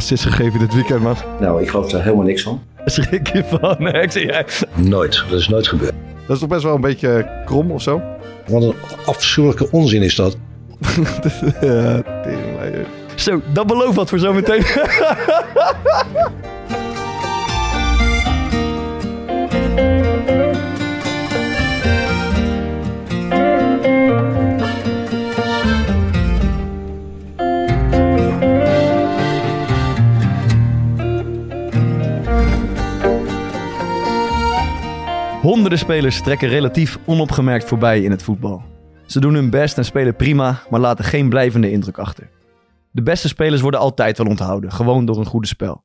[0.00, 1.16] assist gegeven dit weekend, man.
[1.40, 2.62] Nou, ik geloof daar helemaal niks van.
[2.84, 3.76] Schrik je van?
[3.78, 4.44] Nee, ik zeg jij.
[4.74, 5.24] Nooit.
[5.30, 5.92] Dat is nooit gebeurd.
[6.26, 8.02] Dat is toch best wel een beetje krom of zo?
[8.46, 8.74] Wat een
[9.06, 10.36] afschuwelijke onzin is dat.
[11.60, 12.02] ja.
[13.20, 14.62] Zo, dat belooft wat voor zometeen.
[35.42, 38.62] Honderden spelers trekken relatief onopgemerkt voorbij in het voetbal.
[39.06, 42.28] Ze doen hun best en spelen prima, maar laten geen blijvende indruk achter.
[42.90, 45.84] De beste spelers worden altijd wel onthouden, gewoon door een goede spel.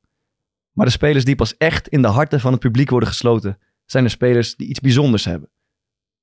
[0.72, 4.04] Maar de spelers die pas echt in de harten van het publiek worden gesloten, zijn
[4.04, 5.50] de spelers die iets bijzonders hebben.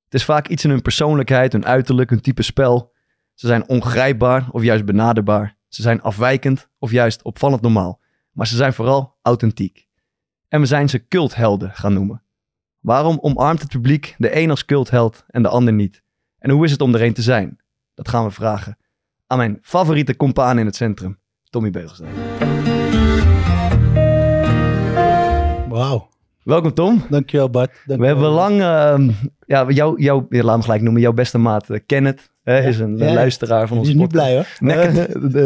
[0.04, 2.94] Het is vaak iets in hun persoonlijkheid, hun uiterlijk, hun type spel.
[3.34, 5.58] Ze zijn ongrijpbaar of juist benaderbaar.
[5.68, 8.02] Ze zijn afwijkend of juist opvallend normaal.
[8.32, 9.88] Maar ze zijn vooral authentiek.
[10.48, 12.24] En we zijn ze culthelden gaan noemen.
[12.80, 16.04] Waarom omarmt het publiek de een als cultheld en de ander niet?
[16.38, 17.60] En hoe is het om er een te zijn?
[17.94, 18.78] Dat gaan we vragen
[19.28, 22.12] aan mijn favoriete compaan in het centrum, Tommy Beugelsdijk.
[25.70, 26.10] Wauw.
[26.44, 27.04] Welkom Tom.
[27.10, 27.72] Dankjewel Bart.
[27.86, 27.98] Dankjewel.
[28.00, 29.10] We hebben lang, ehm,
[29.46, 32.32] ja, jou, jou, laat me gelijk noemen, jouw beste maat uh, Kenneth.
[32.44, 33.14] Hè, is een Ja.
[33.14, 34.48] luisteraar van Die onze is niet blij hoor.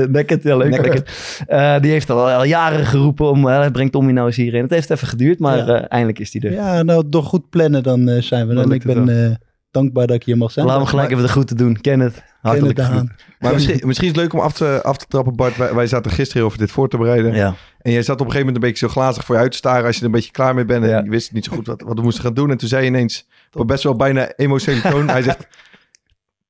[0.09, 1.03] Necket, ja leuk.
[1.47, 4.61] Eh, die heeft al, al jaren geroepen om, uh, breng Tommy nou eens hierin.
[4.61, 5.65] Het heeft even geduurd, maar Ja.
[5.67, 6.51] eh, eindelijk is hij er.
[6.55, 8.53] Ja, nou door goed plannen dan eh, zijn we.
[8.53, 9.35] Dan ik ben eh,
[9.77, 10.65] dankbaar dat ik hier mag zijn.
[10.65, 11.81] Laten we gelijk even de groeten doen.
[11.81, 13.09] Kenneth, hartelijk Kenneth de groet.
[13.09, 13.35] Haan.
[13.39, 15.57] Maar misschien, misschien is het leuk om af te, af te trappen, Bart.
[15.57, 17.33] Wij, wij zaten gisteren over dit voor te bereiden.
[17.35, 17.55] Ja.
[17.81, 19.57] En jij zat op een gegeven moment een beetje zo glazig voor je uit te
[19.57, 20.83] staren als je er een beetje klaar mee bent.
[20.83, 21.01] En Ja.
[21.03, 22.51] je wist niet zo goed wat, wat we moesten gaan doen.
[22.51, 25.09] En toen zei je ineens, op best wel bijna emotionele toon.
[25.09, 25.47] hij zegt,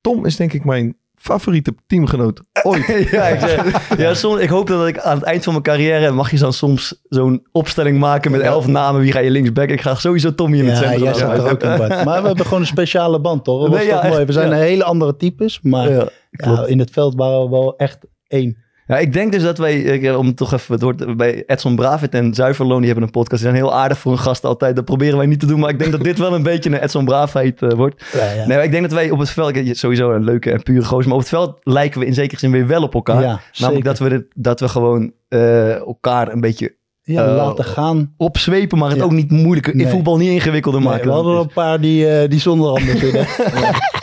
[0.00, 2.86] Tom is denk ik mijn favoriete teamgenoot ooit.
[3.10, 6.10] ja, ik, zeg, ja soms, ik hoop dat ik aan het eind van mijn carrière...
[6.10, 9.00] mag je dan soms zo'n opstelling maken met elf namen.
[9.00, 9.68] Wie ga je linksback?
[9.68, 11.02] Ik ga sowieso Tommy in het Ja, centrum.
[11.04, 11.88] jij zat er ook in Bart.
[12.04, 13.60] Maar we hebben gewoon een speciale band toch?
[13.60, 14.16] Dat was Nee, ja, toch mooi.
[14.16, 14.54] echt, We zijn ja.
[14.54, 15.58] een hele andere types.
[15.62, 18.56] Maar Ja, ja, in het veld waren we wel echt één.
[18.88, 22.14] Ja, ik denk dus dat wij, ik, om toch even, het wordt bij Edson Bravit
[22.14, 23.42] en Zuiverloon, die hebben een podcast.
[23.42, 24.76] Die zijn heel aardig voor hun gasten altijd.
[24.76, 26.82] Dat proberen wij niet te doen, maar ik denk dat dit wel een beetje een
[26.82, 28.04] Edson Bravit eh, wordt.
[28.12, 28.46] Ja, ja.
[28.46, 31.14] Nee, ik denk dat wij op het veld, sowieso een leuke en pure gozer, maar
[31.14, 33.22] op het veld lijken we in zekere zin weer wel op elkaar.
[33.22, 33.40] Ja.
[33.58, 38.14] Namelijk dat we, dit- dat we gewoon eh, elkaar een beetje Ja, eh, laten gaan.
[38.16, 39.04] opzwepen, maar het Ja.
[39.04, 41.06] ook niet moeilijker, in voetbal niet ingewikkelder Nee, maken.
[41.06, 43.26] we hadden er een paar die, eh, die zonder handen zitten.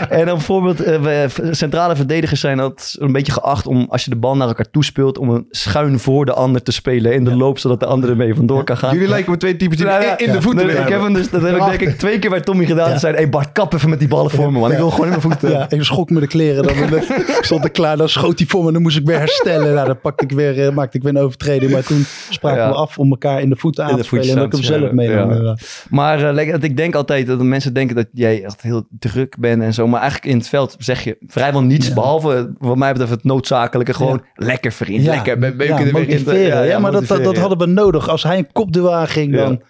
[0.08, 4.16] En dan bijvoorbeeld, eh, centrale verdedigers zijn altijd een beetje geacht om, als je de
[4.16, 7.58] bal naar elkaar toespeelt, om een schuin voor de ander te spelen in de loop,
[7.58, 8.94] zodat de andere ermee vandoor kan gaan.
[8.94, 11.02] Jullie lijken me twee types die Ja, ja, in, in de voeten Nee, ik heb
[11.02, 12.88] hem dus, dat heb ik denk ik twee keer bij Tommy gedaan.
[12.88, 12.92] Ja.
[12.92, 14.70] Ze zeiden, hey Bart, kap even met die ballen voor me, man.
[14.70, 15.50] Ik wil gewoon in mijn voeten.
[15.50, 16.62] Ja, ik schrok me de kleren.
[16.62, 18.72] Dan ik stond er klaar, dan schoot hij voor me.
[18.72, 19.74] Dan moest ik weer herstellen.
[19.74, 21.72] Nou, dan pakte ik weer, eh, maakte ik weer een overtreding.
[21.72, 22.68] Maar toen spraken Ja.
[22.68, 24.28] we af om elkaar in de voeten aan te spelen.
[24.28, 25.86] En dat ik hem zelf inderdaad.
[25.90, 29.36] Maar eh, lekker, dat ik denk altijd dat mensen denken dat jij echt heel druk
[29.38, 29.81] bent en zo.
[29.90, 31.88] Maar eigenlijk in het veld zeg je vrijwel niets.
[31.88, 31.94] Ja.
[31.94, 33.94] Behalve, wat mij betreft, het noodzakelijke.
[33.94, 35.14] Gewoon lekker vriend, Ja.
[35.14, 35.38] lekker.
[35.38, 36.08] be- beuken Ja, er weer in.
[36.08, 36.66] motiveren.
[36.66, 38.08] Ja, maar dat, dat, hadden we nodig.
[38.08, 38.94] Als hij een kopduel
[39.30, 39.44] Ja.
[39.44, 39.62] dan,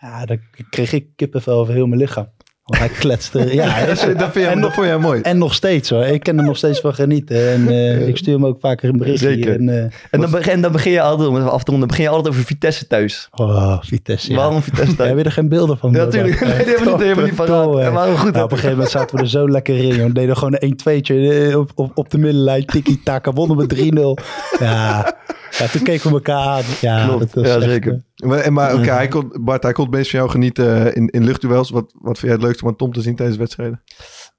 [0.00, 0.38] ja, dan
[0.70, 2.28] kreeg ik kippenvel over heel mijn lichaam.
[2.70, 3.38] Want hij kletste.
[3.54, 5.20] Ja, hij is- Dat, vind je, dat vond jij mooi.
[5.20, 6.04] en nog steeds hoor.
[6.04, 7.50] Ik kan er nog steeds van genieten.
[7.52, 9.26] En eh, ik stuur hem ook vaker een berichtje.
[9.28, 9.54] Zeker.
[9.54, 12.02] En, eh, En dan begin, dan begin je altijd, om af te ronden, dan begin
[12.04, 13.28] je altijd over Vitesse thuis.
[13.30, 14.30] oh, Vitesse.
[14.30, 14.36] Ja.
[14.36, 15.08] Waarom Vitesse thuis?
[15.10, 15.92] Heb je er geen beelden van?
[15.92, 16.40] Ja, natuurlijk.
[16.46, 17.62] Nee, die hebben niet, we niet paraat.
[17.64, 17.78] Top.
[17.80, 18.32] Ja, maar goed.
[18.32, 19.86] Nou, op een gegeven moment zaten we er zo lekker in.
[19.96, 20.06] joh.
[20.06, 22.64] We deden gewoon een 1-2'tje op, op, op de middenlijn.
[22.64, 24.24] Tiki-taka, wonnen we 3-0.
[24.60, 25.14] Ja.
[25.58, 26.62] ja, toen keken we elkaar aan.
[26.80, 27.20] Ja, Klopt.
[27.20, 27.92] dat was Ja, echt, zeker.
[27.92, 30.96] eh, Maar, maar oké, hij kon, Bart, hij kon het meest van jou genieten eh,
[30.96, 31.70] in, in luchtduels.
[31.70, 33.82] Wat, wat vind jij het leukste om aan Tom te zien tijdens wedstrijden?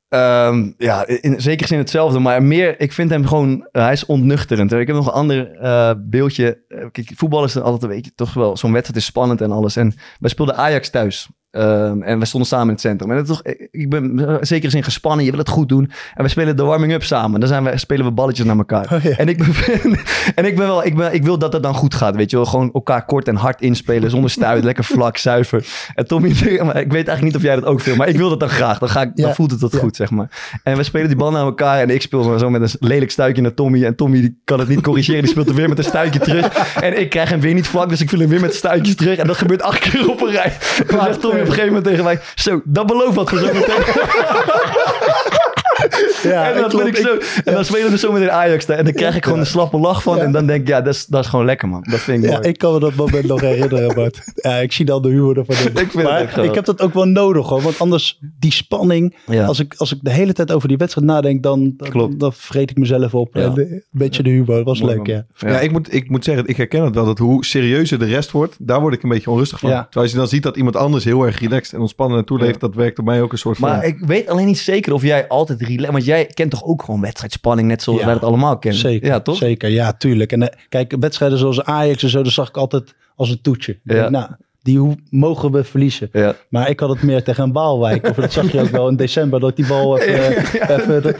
[0.10, 4.06] Ehm, ja, in zekere zin hetzelfde, maar meer, ik vind hem gewoon, eh, hij is
[4.06, 4.72] ontnuchterend.
[4.72, 6.64] Ik heb nog een ander eh, beeldje.
[6.92, 9.76] Kijk, voetbal is altijd een beetje, toch wel, zo'n wedstrijd is spannend en alles.
[9.76, 11.30] En wij speelden Ajax thuis.
[11.52, 13.12] Ehm, en we stonden samen in het centrum.
[13.12, 15.92] En is toch, ik ben in zekere zin gespannen, je wil het goed doen.
[16.14, 17.40] En we spelen de warming-up samen.
[17.40, 18.94] Dan zijn we, spelen we balletjes naar elkaar.
[18.94, 19.10] Oh, ja.
[19.18, 19.48] En, ik ben,
[20.36, 22.36] en ik ben wel, ik, ben, ik wil dat het dan goed gaat, weet je
[22.38, 22.46] wel.
[22.46, 25.66] Gewoon elkaar kort en hard inspelen, zonder stuit, lekker vlak, zuiver.
[25.96, 28.40] En Tommy, ik weet eigenlijk niet of jij dat ook wil, maar ik wil dat
[28.40, 28.80] dan graag.
[28.80, 29.34] Dan, ga ik, dan Ja.
[29.36, 29.80] voelt het dat Ja.
[29.80, 30.60] goed, zeg maar.
[30.64, 33.42] En we spelen die bal naar elkaar en ik speel zo met een lelijk stuitje
[33.42, 33.86] naar Tommy.
[33.86, 36.74] En Tommy die kan het niet corrigeren, die speelt er weer met een stuitje terug.
[36.76, 39.18] En ik krijg hem weer niet vlak, dus ik viel hem weer met stuitjes terug.
[39.18, 40.54] En dat gebeurt acht keer op een rij.
[40.88, 43.40] En dan zegt Tommy op een gegeven moment tegen mij, zo, dat belooft wat voor
[43.40, 43.84] zo meteen.
[46.24, 48.66] Ja, en, vind ik zo, en dan spelen we zo met een Ajax.
[48.66, 50.20] En dan krijg ik gewoon een slappe lach van.
[50.20, 51.86] En dan denk ik, ja, dat is, dat is gewoon lekker, man.
[51.90, 52.48] Dat vind ik Ja, mooi.
[52.48, 54.22] ik kan me dat moment nog herinneren, Bart.
[54.36, 55.56] Ja, ik zie dan de humor ervan.
[55.56, 55.62] in.
[55.82, 57.62] Ik vind maar ik heb dat ook wel nodig, hoor.
[57.62, 59.16] Want anders, die spanning...
[59.26, 59.46] Ja.
[59.46, 62.20] Als, ik, als ik de hele tijd over die wedstrijd nadenk, dan, dan, Klopt.
[62.20, 63.36] dan vreet ik mezelf op.
[63.36, 63.42] Ja.
[63.42, 65.26] En, eh, een beetje de humor, dat was Mooi, leuk, ja.
[65.38, 67.06] Ja, ik, moet, ik moet zeggen, ik herken het wel.
[67.06, 69.70] Dat hoe serieuzer de rest wordt, daar word ik een beetje onrustig van.
[69.70, 69.84] Ja.
[69.84, 72.60] Terwijl als je dan ziet dat iemand anders heel erg relaxed en ontspannen naartoe leeft,
[72.60, 73.70] dat werkt op mij ook een soort van...
[73.70, 75.92] Maar ik weet alleen niet zeker of jij altijd relaxed...
[75.92, 78.06] Want jij kent toch ook gewoon wedstrijdspanning, net zoals Ja.
[78.06, 78.80] wij het allemaal kennen?
[78.80, 79.36] Zeker, Ja, toch?
[79.38, 79.70] zeker.
[79.70, 80.32] Ja, tuurlijk.
[80.32, 83.80] En eh, kijk, wedstrijden zoals Ajax en zo, dat zag ik altijd als een toetje.
[83.84, 83.94] Ja.
[83.94, 84.30] denk, nou,
[84.62, 86.10] die hoe, mogen we verliezen.
[86.12, 86.36] Ja.
[86.50, 88.08] Maar ik had het meer tegen een Waalwijk.
[88.10, 90.38] Of dat zag je ook wel in december, dat die bal even,
[90.80, 91.16] even, dat-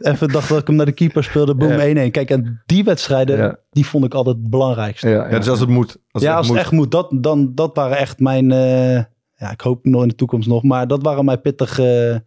[0.00, 1.54] even dacht dat ik hem naar de keeper speelde.
[1.54, 2.10] Boom, 1-1.
[2.10, 3.56] Kijk, en die wedstrijden, Ja.
[3.70, 5.08] die vond ik altijd het belangrijkste.
[5.08, 5.96] Ja, ja, dus als het moet.
[6.10, 6.56] Als ja, het als moet.
[6.56, 8.52] het echt moet, dat, dan, dat waren echt mijn...
[8.52, 8.94] eh,
[9.34, 10.62] ja, ik hoop nog in de toekomst nog.
[10.62, 12.24] Maar dat waren mijn pittige,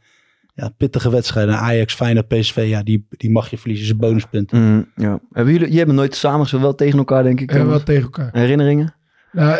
[0.61, 1.55] ja, pittige wedstrijden.
[1.57, 3.85] Ajax, Feyenoord, PSV, ja, die, die mag je verliezen.
[3.85, 4.51] is een bonuspunt.
[4.51, 5.19] Mm, ja.
[5.31, 7.51] Hebben jullie, je hebben nooit samen gespeeld, wel tegen elkaar, denk ik.
[7.51, 7.67] Thomas?
[7.67, 8.29] wel tegen elkaar.
[8.31, 8.93] Herinneringen?
[9.31, 9.59] Nou,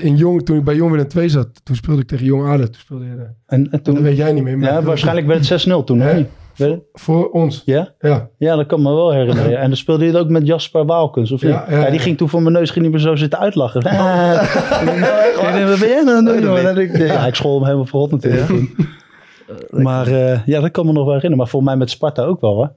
[0.00, 2.64] in Jong, toen ik bij Jong Willem 2 zat, toen speelde ik tegen Jong ADO.
[2.64, 4.58] Toen speelde je, En, en dat toen, weet jij niet meer.
[4.58, 6.04] maar- ja, waarschijnlijk werd het 6-0 toen, Ja.
[6.04, 6.28] het?
[6.92, 7.94] Voor ons, Ja?
[7.98, 8.28] ja.
[8.38, 9.50] Ja, dat kan me wel herinneren.
[9.50, 9.58] Ja.
[9.58, 11.50] En dan speelde je het ook met Jasper Waalkens, of niet?
[11.52, 11.90] Ja, Ja, ja, ja.
[11.90, 13.82] die ging toen voor mijn neus ging niet meer zo zitten uitlachen.
[13.82, 14.54] Ah.
[15.68, 16.42] wat ben jij nou aan het
[16.96, 18.48] doen, Ja, ik school hem helemaal verrot natuurlijk.
[19.70, 21.36] Maar eh, ja, dat kan me nog wel herinneren.
[21.38, 22.72] Maar volgens mij met Sparta ook wel, hoor.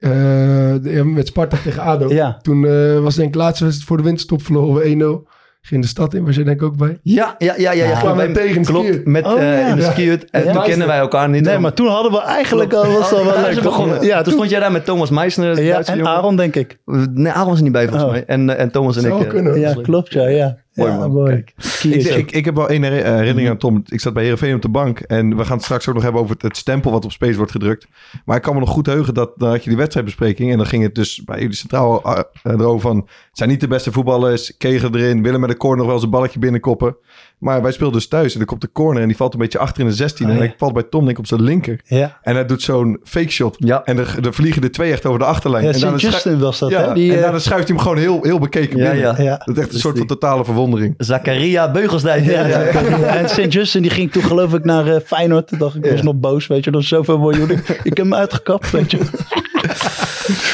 [0.00, 2.08] Eh, met Sparta tegen ADO.
[2.14, 2.38] Ja.
[2.42, 5.34] Toen eh, was denk ik laatste wedstrijd voor de winterstop verloren we 1-0.
[5.60, 6.98] Ging de stad in, was jij denk ik ook bij.
[7.02, 7.86] Ja, ja, ja, ja.
[7.88, 7.98] ja.
[7.98, 9.68] Kwamen we tegen Klopt, met Oh, eh, ja.
[9.68, 10.30] in de skiut.
[10.30, 10.52] En Ja.
[10.52, 11.44] toen kennen wij elkaar niet.
[11.44, 13.54] Nee, maar toen hadden we eigenlijk al, was dat Oh, wel leuk.
[13.54, 14.02] het begonnen.
[14.04, 16.12] Ja, toen toen, stond jij daar met Thomas Meisner, de ja, en jongen.
[16.12, 16.78] Aaron, denk ik.
[17.12, 18.10] Nee, Aaron was er niet bij volgens Oh.
[18.10, 18.24] mij.
[18.24, 19.28] En, en Thomas en Zou ik.
[19.28, 19.60] kunnen.
[19.60, 20.28] Ja, klopt, ja.
[20.28, 20.56] ja.
[20.76, 21.10] Mooi, ja, man.
[21.10, 21.44] mooi.
[21.44, 21.52] Kijk.
[21.82, 23.82] Ik, ik, ik heb wel één eh, herinnering aan Tom.
[23.86, 25.00] Ik zat bij Heerenveen op de bank.
[25.00, 27.36] En we gaan het straks ook nog hebben over het, het stempel wat op Space
[27.36, 27.86] wordt gedrukt.
[28.24, 30.50] Maar ik kan me nog goed heugen dat dan had je die wedstrijdbespreking.
[30.50, 32.96] En dan ging het dus bij jullie centraal eh, eh, erover van...
[32.96, 34.56] Het zijn niet de beste voetballers.
[34.56, 35.22] Kegen erin.
[35.22, 36.96] Willen met de corner nog wel eens een balletje binnenkoppen.
[37.38, 38.32] Maar wij speelden dus thuis.
[38.32, 40.26] En dan komt de corner en die valt een beetje achter in de 16.
[40.26, 40.44] Oh, en ja.
[40.44, 41.80] ik valt bij Tom denk ik op zijn linker.
[41.84, 43.56] Ja, En hij doet zo'n fake shot.
[43.58, 43.84] Ja.
[43.84, 45.64] En er, er vliegen er twee echt over de achterlijn.
[45.64, 46.94] ja en schu- Justin was dat, ja, hè?
[46.94, 49.22] Die, en eh, daarna schuift hij hem gewoon heel, heel bekeken Ja, binnen.
[49.24, 49.36] ja.
[49.44, 50.94] Dat is echt een Dus soort van totale verwondering.
[50.98, 52.24] Zakaria Beugelsdijk.
[52.24, 52.42] Ja,
[53.16, 53.52] En St.
[53.52, 55.46] Justin die ging toen geloof ik naar eh, Feyenoord.
[55.48, 56.70] Toen dacht ik, ik was nog boos, weet je.
[56.70, 57.50] Dat is zoveel miljoen.
[57.50, 58.98] Ik, ik heb hem uitgekapt, weet je.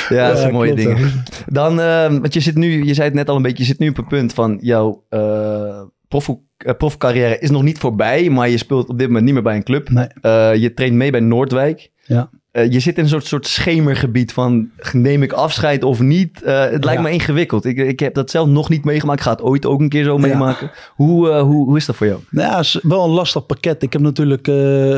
[0.08, 1.24] Ja, dat zijn Ja, mooie dingen.
[1.46, 3.78] Dan, eh, want je zit nu, je zei het net al een beetje, je zit
[3.78, 5.80] nu op een punt van jouw eh
[6.20, 9.42] prof, eh, profcarrière is nog niet voorbij, maar je speelt op dit moment niet meer
[9.42, 9.90] bij een club.
[9.90, 10.06] Nee.
[10.20, 11.90] Eh, je traint mee bij Noordwijk.
[12.04, 12.30] Ja.
[12.50, 16.40] Eh, je zit in een soort, soort schemergebied van neem ik afscheid of niet.
[16.44, 17.06] Het lijkt Ja.
[17.08, 17.64] me ingewikkeld.
[17.64, 19.18] Ik, ik heb dat zelf nog niet meegemaakt.
[19.18, 20.20] Ik ga het ooit ook een keer zo Ja.
[20.20, 20.70] meemaken.
[20.94, 22.20] Hoe, hoe, hoe is dat voor jou?
[22.30, 23.82] Nou ja, is wel een lastig pakket.
[23.82, 24.46] Ik heb natuurlijk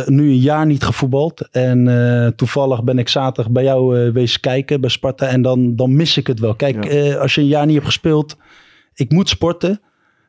[0.09, 1.49] nu een jaar niet gevoetbald.
[1.51, 5.27] En toevallig ben ik zaterdag bij jou wezen kijken bij Sparta.
[5.27, 6.55] En dan, dan mis ik het wel.
[6.55, 7.15] Kijk, Ja.
[7.15, 8.37] als je een jaar niet hebt gespeeld.
[8.95, 9.81] Ik moet sporten.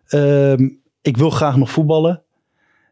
[0.07, 0.69] Ehm,
[1.02, 2.22] ik wil graag nog voetballen.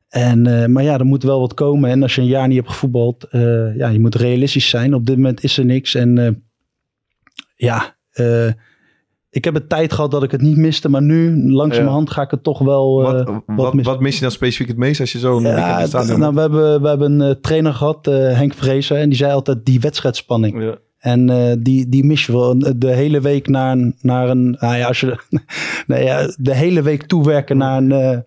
[0.10, 1.89] En, eh, maar ja, er moet wel wat komen.
[1.89, 3.24] En als je een jaar niet hebt gevoetbald.
[3.24, 4.94] eh, ja, je moet realistisch zijn.
[4.94, 5.95] Op dit moment is er niks.
[5.95, 6.31] En eh,
[7.56, 8.48] ja, eh,
[9.30, 10.89] ik heb een tijd gehad dat ik het niet miste.
[10.89, 13.01] Maar nu, langzamerhand, ga ik het toch wel...
[13.07, 15.65] eh, Wat, wat, mis- wat mis je dan specifiek het meest als je zo'n weekend
[15.65, 18.98] ja, stadion nou, we, hebben, we hebben een trainer gehad, eh, Henk Vrezen.
[18.98, 20.54] En die zei altijd die wedstrijdspanning.
[21.03, 22.77] En eh, die, die mis je wel.
[22.77, 23.95] De hele week naar een...
[24.01, 25.17] Naar een nou ja, als je,
[25.88, 28.17] nee, ja, de hele week toewerken naar een, eh,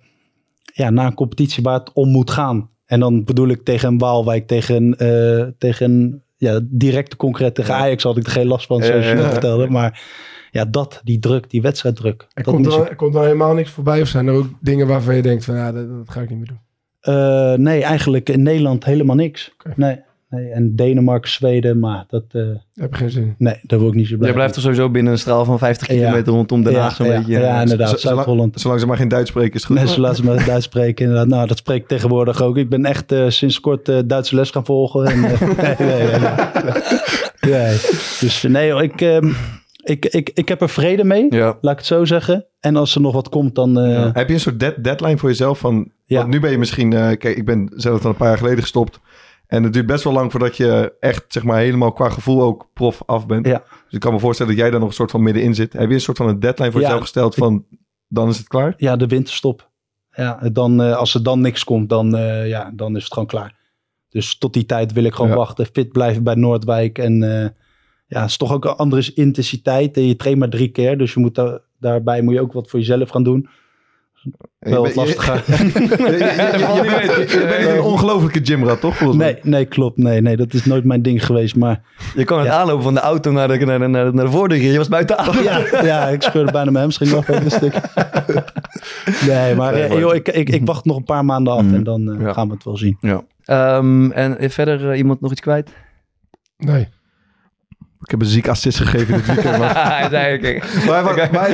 [0.65, 2.71] ja, naar een competitie waar het om moet gaan.
[2.87, 7.55] En dan bedoel ik tegen een Waalwijk, tegen een, eh, tegen een ja, directe concreet.
[7.55, 9.71] Tegen Ajax had ik er geen last van, zoals Ja, je ja, vertelde.
[9.71, 10.03] Maar
[10.51, 12.27] ja, dat, die druk, die wedstrijddruk.
[12.33, 14.87] Er dat komt, er, er komt er helemaal niks voorbij of zijn er ook dingen
[14.87, 16.61] waarvan je denkt van ja, dat, dat ga ik niet meer doen.
[17.01, 19.55] Eh, nee, eigenlijk in Nederland helemaal niks.
[19.77, 20.01] Nee,
[20.37, 20.51] nee.
[20.51, 23.35] En Denemarken, Zweden, maar dat, eh, Daar heb geen zin in.
[23.39, 25.59] nee, daar word ik niet zo blij Jij blijft er sowieso binnen een straal van
[25.59, 25.95] 50 Ja.
[25.95, 27.33] kilometer rondom Den Haag ja, zo'n ja, beetje.
[27.41, 27.89] Ja, inderdaad.
[27.89, 28.61] Z- zolang- Zuid-Holland.
[28.61, 29.77] Zolang ze maar geen Duits spreken is goed.
[29.77, 31.05] Nee, ze laten me Duits spreken.
[31.05, 31.29] Inderdaad.
[31.29, 32.57] Nou, dat spreek ik tegenwoordig ook.
[32.57, 35.05] Ik ben echt eh, sinds kort eh, Duitse les gaan volgen.
[35.07, 35.41] En, eh,
[35.79, 37.53] nee, nee, nee, nee.
[37.53, 37.73] Nee.
[38.21, 39.31] Dus eh, nee, ik, ehm,
[39.83, 41.27] ik, ik, ik heb er vrede mee.
[41.31, 41.59] Ja.
[41.61, 42.47] Laat ik het zo zeggen.
[42.61, 43.79] En als er nog wat komt, dan...
[43.81, 45.91] eh, Heb je een soort dead- deadline voor jezelf van...
[46.05, 46.19] Ja.
[46.19, 46.93] Want nu ben je misschien...
[46.93, 49.01] eh, kijk, ik ben zelf al een paar jaar geleden gestopt.
[49.47, 52.69] En het duurt best wel lang voordat je echt, zeg maar, helemaal qua gevoel ook
[52.75, 53.47] prof af bent.
[53.47, 53.59] Ja.
[53.85, 55.73] Dus ik kan me voorstellen dat jij daar nog een soort van middenin zit.
[55.73, 56.87] Heb je een soort van een deadline voor Ja.
[56.87, 57.65] jezelf gesteld van...
[58.09, 58.75] Dan is het klaar?
[58.77, 59.71] ja, de winterstop.
[60.11, 63.29] Ja, dan, eh, als er dan niks komt, dan, eh, ja, dan is het gewoon
[63.29, 63.55] klaar.
[64.09, 65.37] Dus tot die tijd wil ik gewoon Ja.
[65.37, 65.67] wachten.
[65.67, 66.99] Fit blijven bij Noordwijk.
[66.99, 67.49] En eh,
[68.07, 69.97] ja, het is toch ook een andere intensiteit.
[69.97, 70.99] En je traint maar drie keer.
[70.99, 73.49] Dus je moet daar, daarbij moet je ook wat voor jezelf gaan doen.
[74.59, 75.43] Wel wat lastiger.
[75.47, 78.97] je- bent een ongelofelijke gymrat, toch?
[78.97, 79.23] Volgens?
[79.23, 79.97] Nee, nee, klopt.
[79.97, 81.57] Nee, nee, dat is nooit mijn ding geweest.
[81.57, 81.81] Maar
[82.15, 84.31] Je kan het aanlopen van de auto naar de, naar de, naar de, naar de
[84.31, 84.59] voordeur.
[84.61, 85.43] Je was buiten adem.
[85.43, 87.75] ja, ja, ik scheurde bijna mijn hamstring af een stuk.
[89.27, 92.13] Nee, maar eh, joh, ik, ik, ik wacht nog een paar maanden af en dan
[92.13, 92.33] eh, Ja.
[92.33, 92.99] gaan we het wel zien.
[93.45, 95.71] Ehm, en verder eh, iemand nog iets kwijt?
[96.59, 96.89] Nee.
[98.07, 99.59] Ik heb een ziek assist gegeven dit weekend.
[99.63, 100.67] Maar, hij zei, oké.
[100.87, 101.49] maar, maar,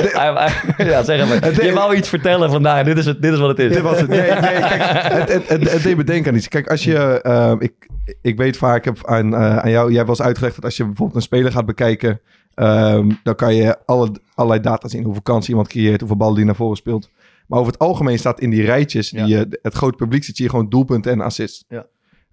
[0.77, 1.41] de- ja, zeg maar.
[1.43, 2.85] Het- Je wou iets vertellen vandaag.
[2.85, 3.71] Dit is, het, dit is wat het is.
[3.73, 4.09] dit was het.
[4.09, 4.81] Nee, nee, kijk,
[5.13, 6.47] het, het, het, het deed me denken aan iets.
[6.47, 7.21] Kijk, als je...
[7.21, 7.73] eh, ik,
[8.21, 9.87] ik weet vaak, ik heb aan, eh, aan jou...
[9.87, 12.21] Jij hebt wel eens uitgelegd dat als je bijvoorbeeld een speler gaat bekijken...
[12.53, 15.03] ehm, dan kan je alle, allerlei data zien.
[15.03, 17.09] Hoeveel kansen iemand creëert, hoeveel ballen die naar voren speelt.
[17.47, 19.09] Maar over het algemeen staat in die rijtjes...
[19.09, 19.45] Die, Ja.
[19.61, 21.63] het grote publiek ziet, zie je gewoon doelpunten en assists.
[21.67, 21.85] Ja.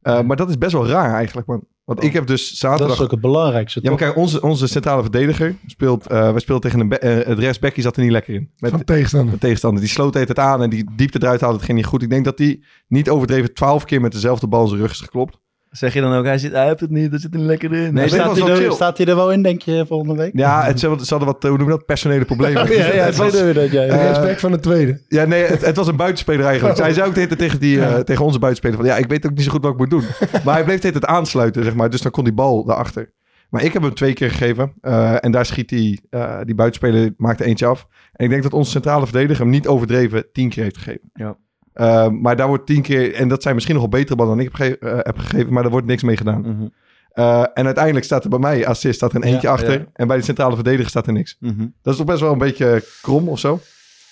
[0.02, 1.64] Eh, maar dat is best wel raar eigenlijk, man.
[1.90, 2.96] Want ik heb dus Dat zaterdag...
[2.96, 3.80] is ook het belangrijkste.
[3.82, 6.06] Ja, maar kijk, onze, onze centrale verdediger speelt...
[6.06, 6.98] eh we speelden tegen een...
[6.98, 7.38] Eh, het
[7.82, 8.50] zat er niet lekker in.
[8.58, 9.32] Met, Van tegenstander.
[9.34, 9.80] de tegenstander.
[9.80, 11.56] Die sloot het aan en die diepte eruit haalde.
[11.56, 12.02] Het ging niet goed.
[12.02, 15.00] Ik denk dat hij niet overdreven twaalf keer met dezelfde bal in zijn rug is
[15.00, 15.38] geklopt.
[15.70, 17.94] Zeg je dan ook, hij, zit, hij heeft het niet, er zit niet lekker in.
[17.94, 20.30] Nee, staat, hij er, staat hij er wel in, denk je, volgende week?
[20.34, 22.68] Ja, het, ze, hadden- ze hadden wat, hoe noem je dat, personele problemen.
[22.76, 23.88] ja, ja, het, was, dat jij.
[23.88, 25.00] Eh, Respect van de tweede.
[25.08, 26.76] ja, nee, het, het was een buitenspeler eigenlijk.
[26.76, 28.86] Zij zei ook de tegen, die, eh, tegen onze buitenspeler van...
[28.86, 30.04] Ja, ik weet ook niet zo goed wat ik moet doen.
[30.44, 31.90] Maar hij bleef de tijd aansluiten, zeg maar.
[31.90, 33.12] Dus dan kon die bal daarachter.
[33.50, 34.72] Maar ik heb hem twee keer gegeven.
[34.80, 37.86] eh, en daar schiet die, eh, die buitenspeler, maakte eentje af.
[38.12, 41.10] En ik denk dat onze centrale verdediger hem niet overdreven tien keer heeft gegeven.
[41.12, 41.36] Ja.
[41.72, 43.14] Eh, maar daar wordt tien keer...
[43.14, 45.52] En dat zijn misschien nog wel betere ballen dan ik heb, ge- eh, heb gegeven.
[45.52, 46.40] Maar daar wordt niks mee gedaan.
[46.40, 46.66] Mhm,
[47.10, 49.72] Eh, en uiteindelijk staat er bij mij assist, staat er een eentje Ja, achter.
[49.72, 49.84] ja.
[49.92, 51.36] En bij de centrale verdediger staat er niks.
[51.40, 51.66] mhm.
[51.82, 53.60] Dat is toch best wel een beetje krom of zo?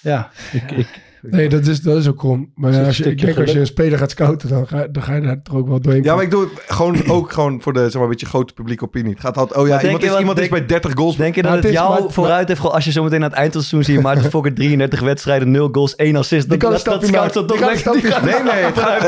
[0.00, 2.52] Ja, ik, ik, Nee, dat is, dat is ook krom.
[2.54, 4.66] Maar Dat is als je, een ik denk als je een speler gaat scouten, dan
[4.68, 6.02] ga, dan ga je daar toch ook wel doorheen.
[6.02, 8.52] Ja, maar ik doe het gewoon, ook gewoon voor de zeg maar, een beetje grote
[8.52, 9.10] publieke opinie.
[9.12, 11.16] Het gaat altijd, oh ja, iemand, je is, wat- iemand is denk- bij 30 goals.
[11.16, 12.60] Denk je dat Maar het, het is- jou maar- vooruit heeft?
[12.60, 15.68] Als je zometeen aan het eind van het seizoen ziet, Maarten Fokker 33 wedstrijden, 0
[15.72, 16.48] goals, 1 assist.
[16.48, 19.00] Die kan dat, dat scout dan toch die- Nee, nee, het gaat,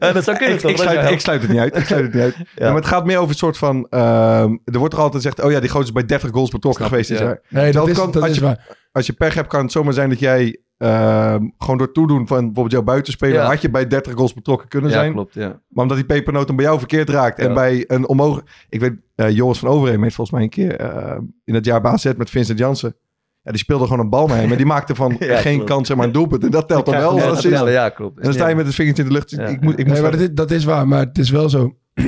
[0.14, 0.70] dat zou kunnen ik, toch?
[0.70, 1.76] ik, Dat sluit, zou- ik sluit het niet uit.
[1.76, 2.36] Ik sluit het niet uit.
[2.58, 3.86] Maar het gaat meer over een soort van...
[3.90, 6.84] ehm, er wordt er altijd gezegd, oh ja, die gozer is bij 30 goals betrokken
[6.86, 7.10] geweest.
[7.10, 8.76] Nee, dat, Dat is, kan- dat als is je- waar.
[8.92, 12.36] Als je pech hebt, kan het zomaar zijn dat jij ehm, gewoon door toedoen van
[12.36, 13.34] bijvoorbeeld jouw buitenspeler...
[13.34, 13.46] Ja.
[13.46, 15.12] had je bij 30 goals betrokken kunnen Ja, zijn.
[15.12, 15.48] klopt, ja.
[15.68, 17.38] Maar omdat die pepernoot hem bij jou verkeerd raakt.
[17.38, 18.66] En bij een onmogelijk...
[18.68, 21.80] Ik weet, eh, Joris van Overheem heeft volgens mij een keer eh, in het jaar
[21.80, 22.96] baas met Vincent Jansen.
[23.42, 24.46] Ja, die speelde gewoon een bal mee.
[24.46, 25.70] Maar die maakte van Ja, geen klopt.
[25.70, 26.44] kans, zeg maar een doelpunt.
[26.44, 27.16] En dat telt dan wel.
[27.16, 27.54] Ja, assist.
[27.54, 28.16] dat- ja, klopt.
[28.18, 29.30] En dan sta je met het vingertje in de lucht.
[29.30, 29.46] Ja.
[29.46, 30.88] Ik moet, ik moet Nee, maar dat is, dat is waar.
[30.88, 31.76] Maar het is wel zo.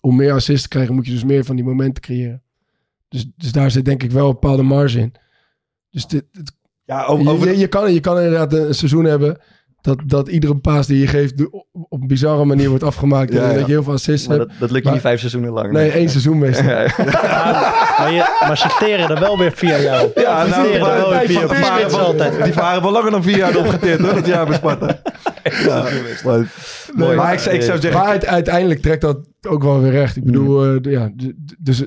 [0.00, 2.42] Om meer assists te krijgen, moet je dus meer van die momenten creëren.
[3.08, 5.12] Dus, dus daar zit denk ik wel een bepaalde marge in.
[5.90, 6.56] Dus dit, het-
[6.88, 9.38] ja, over, je, over je, je kan, je kan inderdaad een, seizoen hebben
[9.80, 11.34] dat, dat iedere paas die je geeft
[11.72, 13.32] op, een bizarre manier wordt afgemaakt.
[13.32, 13.54] Ja, en ja.
[13.54, 14.50] dat je heel veel assists Maar hebt.
[14.50, 15.72] dat, dat lukt je niet vijf seizoenen lang.
[15.72, 16.64] Nee, één seizoen meestal.
[16.68, 16.94] Ja, ja.
[17.98, 20.10] maar, je, maar ze teren er wel weer via jou.
[20.14, 22.44] Ja, Ze nou, er wel weer via waren- altijd.
[22.44, 25.00] die waren wel langer dan vier jaar opgeteerd hoor, dat jaar bij Sparta.
[25.64, 25.84] Ja,
[26.94, 29.18] maar, maar ik, zou- ik zou zeggen, Maar uite- uiteindelijk trekt dat
[29.48, 30.16] ook wel weer recht.
[30.16, 31.10] Ik bedoel, eh, de- ja,
[31.58, 31.84] dus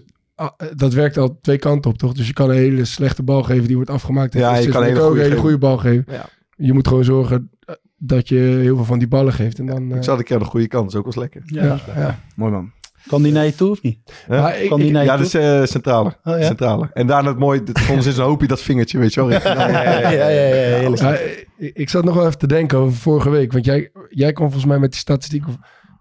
[0.76, 2.14] dat werkt al twee kanten op, toch?
[2.14, 4.34] Dus je kan een hele slechte bal geven die wordt afgemaakt.
[4.34, 6.06] Ja, je Dus kan een hele ook goede een hele goede bal geven.
[6.14, 6.26] Ja.
[6.56, 9.60] Je moet gewoon zorgen eh, dat je heel veel van die ballen geeft.
[9.60, 11.42] En dan, eh, ik zat een keer de goede kant, dat is ook wel lekker.
[11.46, 11.64] Ja.
[11.64, 12.20] ja, ja.
[12.36, 12.72] Mooi man.
[13.08, 13.98] Kan die naar je toe of niet?
[14.28, 15.24] Maar ik- Kan die ik- naar je Ja, toe?
[15.24, 16.10] dat is eh, centrale.
[16.24, 16.46] Oh, ja?
[16.46, 16.90] centrale.
[16.94, 19.32] En daarna het mooie, het vonden ze in zijn hoopje dat vingertje, weet je wel.
[19.32, 19.68] ja, ja,
[20.10, 20.90] ja, ja.
[20.96, 21.18] Ja,
[21.58, 23.52] ik, ik zat nog wel even te denken over vorige week.
[23.52, 25.44] Want jij, jij kwam volgens mij met die statistiek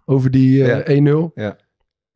[0.04, 1.12] over- die eh, Ja.
[1.12, 1.30] 1-0.
[1.35, 1.56] Ja.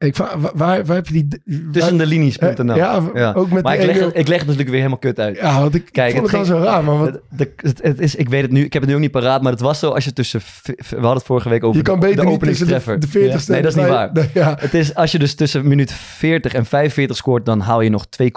[0.04, 0.16] Ik,
[0.54, 1.28] waar, waar heb je die...
[1.72, 2.76] Tussen de linies.nl.
[2.76, 3.32] Ja, Ja.
[3.32, 4.00] ook met Maar ik leg, 1-0.
[4.00, 5.36] het, ik leg het natuurlijk weer helemaal kut uit.
[5.36, 6.84] Ja, want ik Kijk, vond het, het zo raar.
[6.84, 8.96] Maar wat, Het, de- het, het is, ik weet het nu, ik heb het nu
[8.96, 11.64] ook niet paraat, maar het was zo als je tussen, we hadden het vorige week
[11.64, 13.00] over je kan de, beter de tussen de, openingstreffer.
[13.00, 13.06] de
[13.42, 13.46] 40ste...
[13.50, 14.10] Nee, dat is niet waar.
[14.12, 14.56] Nee, ja.
[14.60, 18.04] Het is als je dus tussen minuut 40 en 45 scoort, dan haal je nog
[18.22, 18.28] 2,18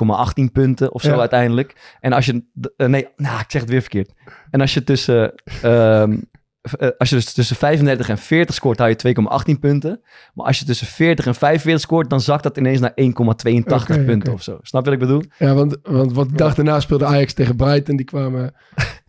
[0.54, 1.76] punten of zo uiteindelijk.
[2.00, 2.44] En als je,
[2.78, 4.12] eh, nee, nou, ik zeg het weer verkeerd.
[4.52, 6.18] En als je tussen, ehm, eh,
[6.98, 8.96] als je dus tussen 35 en 40 scoort, haal je
[9.54, 10.02] 2,18 punten.
[10.34, 14.04] Maar als je tussen 40 en 45 scoort, dan zakt dat ineens naar 1,82 Oké,
[14.06, 14.58] punten of zo.
[14.62, 15.24] Snap je wat ik bedoel?
[15.40, 17.96] Ja, want, want wat de dag daarna speelde Ajax tegen Brighton.
[17.96, 18.54] Die kwamen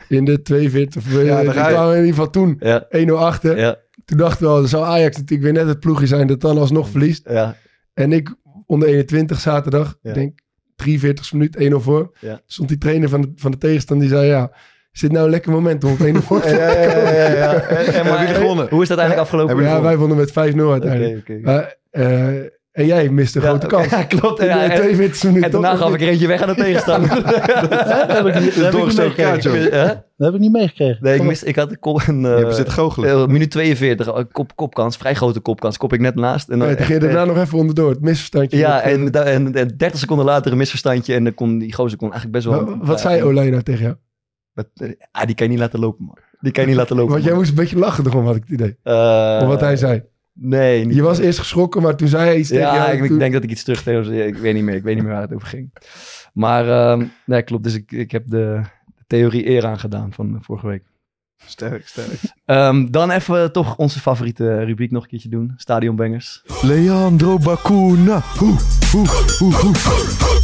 [0.09, 1.03] in de 42.
[1.07, 1.75] of, eh, Ja, daar die ga je.
[1.75, 3.59] kwamen in ieder geval toen Ja, 1-0 achter.
[3.59, 6.41] ja, Toen dachten we al, dan zou Ajax natuurlijk weer net het ploegje zijn dat
[6.41, 7.29] dan alsnog verliest.
[7.29, 7.57] ja.
[7.95, 8.35] En ik
[8.67, 10.39] onder 21 zaterdag, denk
[10.77, 12.17] 43 minuut 1-0 voor.
[12.21, 12.41] Ja.
[12.47, 14.53] Stond die trainer van de, van de tegenstander, die zei ja,
[14.93, 17.29] is dit nou een lekker moment om op 1-0 voor te Ja, ja, ja, ja,
[17.35, 17.53] ja.
[17.99, 18.67] En maar- hebben gewonnen?
[18.71, 19.63] Hoe is dat eigenlijk afgelopen?
[19.63, 21.19] Ja, wij wonnen met 5-0 uiteindelijk.
[21.19, 21.39] Oké.
[21.43, 22.27] Maar, eh,
[22.73, 23.89] en jij miste een Ja, grote kans.
[23.97, 24.41] Ja, klopt.
[24.41, 25.45] In Ja, de en, 42 minuten.
[25.45, 27.09] en daarna gaf ik er eentje weg aan de tegenstander.
[27.71, 29.71] Dat heb ik niet, dat heb ik niet meegekregen.
[29.81, 29.87] Hè?
[29.87, 30.99] Dat heb ik niet meegekregen.
[31.01, 33.11] Nee, ik, mis, ik had een, kop, een Je eh, hebt zitten goochelen.
[33.11, 35.77] eh, minuut 42, een kop, kopkans, vrij grote kopkans.
[35.77, 36.49] Kop ik net naast.
[36.49, 37.91] En dan, Ja, toen ging je daarna nog even onderdoor.
[37.91, 38.59] Het misverstandje.
[38.59, 41.15] ja, eh, en, en, en 30 seconden later een misverstandje.
[41.15, 42.77] En dan kon, die gozer kon eigenlijk best wel...
[42.83, 43.95] Wat, zei Olij nou tegen jou?
[44.65, 46.19] Dat, ah, die kan je niet laten lopen, man.
[46.41, 47.13] Die kan je niet laten lopen.
[47.13, 48.77] Want jij moest een beetje lachen erom, had ik het idee.
[48.83, 50.03] Eh, Om wat hij zei.
[50.33, 50.95] Nee, niet.
[50.95, 53.03] Je was eerst geschrokken, maar toen zei hij iets tegen Ja, jou.
[53.03, 54.27] ik, toen- denk dat ik iets terug tegen...
[54.27, 54.75] Ik weet niet meer.
[54.75, 55.73] Ik weet niet meer waar het over ging.
[56.33, 57.65] Maar ehm, nee, klopt.
[57.65, 60.83] Dus ik, ik heb de, de theorie eer aangedaan van eh, vorige week.
[61.47, 62.21] Sterk, sterk.
[62.45, 65.53] Ehm, dan even toch onze favoriete rubriek nog een keertje doen.
[65.57, 66.43] Stadionbangers.
[66.63, 68.21] Leandro Bacuna.
[68.39, 68.57] Hoe,
[68.93, 69.07] hoe,
[69.39, 70.38] hoe, hoe.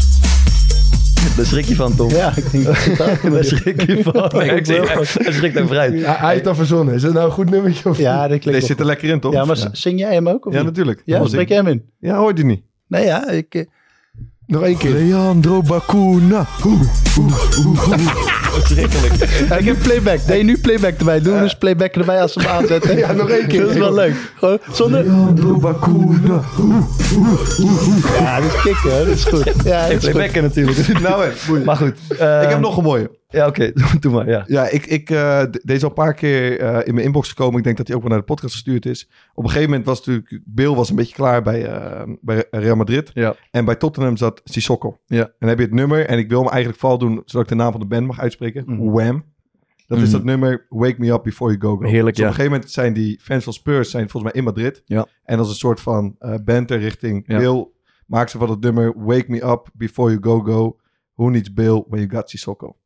[1.36, 2.10] Daar schrik je van, Tom.
[2.10, 4.30] Ja, ik denk dat het daar Daar schrik je van.
[4.40, 5.92] Nee, ik hij schrikt daar vooruit.
[5.92, 6.94] Hij, hij heeft dat verzonnen.
[6.94, 7.88] Is dat nou een goed nummertje?
[7.88, 9.32] Of Ja, dat klinkt Deze zit er lekker in, toch?
[9.32, 10.46] Ja, maar zing jij hem ook?
[10.46, 10.68] Of Ja, niet?
[10.68, 11.02] natuurlijk.
[11.04, 11.82] Ja, spreek jij hem in?
[11.98, 12.62] Ja, hoorde je niet.
[12.88, 13.66] Nee, ja, ik...
[14.46, 14.90] Nog één keer.
[14.90, 16.46] Leandro Bacuna.
[19.48, 20.26] Ja, ik heb playback.
[20.26, 21.20] Deed je nu playback erbij?
[21.20, 22.96] Doen we dus playback erbij als we hem aanzetten?
[22.96, 23.60] Ja, nog één keer.
[23.60, 24.14] Dat is wel leuk.
[24.38, 25.04] Gewoon zonder...
[25.04, 26.40] Leandro Bacuna.
[28.18, 29.04] Ja, dit is kicken, hè.
[29.04, 29.52] Dat is goed.
[29.64, 30.12] Ja, dat is goed.
[30.12, 30.78] playbacken natuurlijk.
[31.02, 31.58] Nou, hè.
[31.64, 31.94] Maar goed.
[32.08, 33.10] Ik ehm, heb nog een mooie.
[33.34, 33.72] Ja, oké.
[34.00, 34.44] Doe maar, ja.
[34.46, 37.58] Ja, ik, ik, eh, deze al een paar keer eh, in mijn inbox gekomen.
[37.58, 39.08] Ik denk dat hij ook wel naar de podcast gestuurd is.
[39.34, 40.40] Op een gegeven moment was natuurlijk...
[40.44, 43.10] Bill was een beetje klaar bij, eh, bij Real Madrid.
[43.14, 43.34] Ja.
[43.50, 44.98] En bij Tottenham zat Sissoko.
[45.06, 45.22] Ja.
[45.22, 46.06] En dan heb je het nummer.
[46.06, 47.22] En ik wil hem eigenlijk vooral doen...
[47.24, 48.64] zodat ik de naam van de band mag uitspreken.
[48.66, 48.90] Mhm.
[48.90, 49.24] Wham.
[49.86, 50.12] Dat is Mhm.
[50.12, 51.88] dat nummer Wake Me Up Before You Go Go.
[51.88, 52.30] Heerlijk, Dus ja.
[52.30, 53.90] Op een gegeven moment zijn die fans van Spurs...
[53.90, 54.82] zijn volgens mij in Madrid.
[54.84, 55.06] Ja.
[55.24, 57.38] En als een soort van banter richting Ja.
[57.38, 57.68] Bill...
[58.06, 60.76] maakt ze van het nummer Wake Me Up Before You Go Go.
[61.14, 62.76] Who needs Bill when you got Sissoko?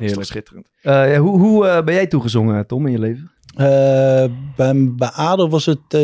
[0.00, 0.26] Is toch Heerlijk.
[0.28, 0.66] schitterend.
[0.82, 3.30] Eh, ja, hoe hoe eh, ben jij toegezongen, Tom, in je leven?
[3.54, 4.24] Eh,
[4.56, 5.78] bij, bij ADO was het...
[5.88, 6.00] eh.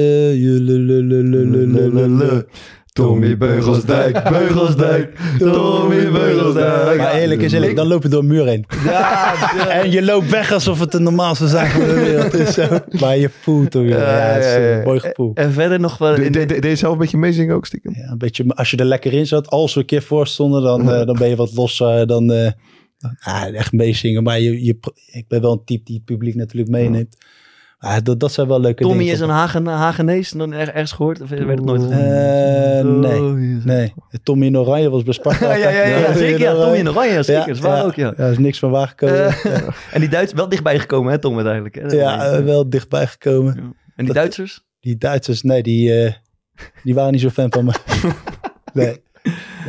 [2.92, 6.98] Tommy Beugelsdijk, Beugelsdijk, Tommy Beugelsdijk.
[6.98, 8.64] Maar eerlijk is eerlijk, dan loop je door een muur heen.
[8.84, 9.34] Ja,
[9.80, 12.54] En je loopt weg alsof het de normaalste zaak van de wereld is.
[12.54, 12.66] Zo.
[13.00, 13.84] Maar je voelt toch.
[13.84, 15.30] Ja, het is een mooi gevoel.
[15.34, 16.14] En verder nog wel...
[16.14, 17.94] De, in de, de- deed je zelf een beetje meezingen ook stiekem?
[17.96, 20.62] Ja, een beetje, als je er lekker in zat, als we een keer voor stonden,
[20.62, 22.06] dan, eh, dan ben je wat losser.
[22.06, 22.50] Dan eh,
[23.52, 24.22] echt meezingen.
[24.22, 24.78] Maar je, je,
[25.12, 27.16] ik ben wel een type die het publiek natuurlijk meeneemt.
[27.78, 29.12] Ah, dat, dat zijn wel leuke Tommy dingen.
[29.12, 31.20] is een Hagen, Hagenees, dan er, ergens gehoord?
[31.20, 33.00] Of werd het nooit Eh, gezongen?
[33.00, 33.92] nee, nee.
[34.22, 35.54] Tommy in Oranje was Sparta.
[35.54, 36.40] Ja, ja, ja, ja, zeker.
[36.40, 37.48] Ja, Tommy in Oranje, zeker.
[37.48, 38.12] is waar ook, ja.
[38.16, 39.26] Ja, er is niks van waargekomen.
[39.26, 39.56] Eh,
[39.92, 41.74] en die Duitsers, wel dichtbij gekomen, hè, Tom, uiteindelijk.
[41.74, 41.86] Hè?
[41.96, 43.54] ja, eh, wel dichtbij gekomen.
[43.54, 43.72] Ja.
[43.96, 44.64] En die Duitsers?
[44.80, 46.12] Die Duitsers, nee, die, eh,
[46.82, 47.72] die waren niet zo fan van me.
[48.72, 49.02] nee.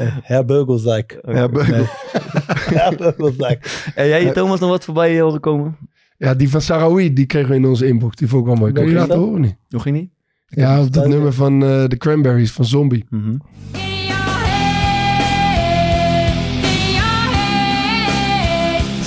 [0.30, 1.20] Herr Beugelsdijk.
[1.22, 1.76] Ja, Beugel.
[1.76, 1.86] Nee.
[2.80, 3.92] Herr Beugelsdijk.
[3.96, 5.78] En jij, Thomas, nog wat voorbij horen komen?
[6.18, 8.16] Ja, die van Sarawi, die kregen we in onze inbox.
[8.16, 8.74] Die vond ik wel mooi.
[8.74, 9.42] Kan je laten geen horen?
[9.42, 9.56] Niet?
[9.70, 10.10] Nog geen niet?
[10.48, 13.06] Ja, op dat nummer van eh The Cranberries, van Zombie.
[13.10, 13.36] Mhm.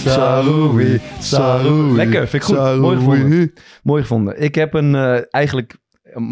[0.05, 1.97] Saroui, Saroui.
[1.97, 2.57] Lekker, vind ik goed.
[2.57, 2.81] Saroui.
[2.81, 3.53] Mooi gevonden.
[3.83, 4.41] Mooi gevonden.
[4.41, 5.77] Ik heb een, eh, eigenlijk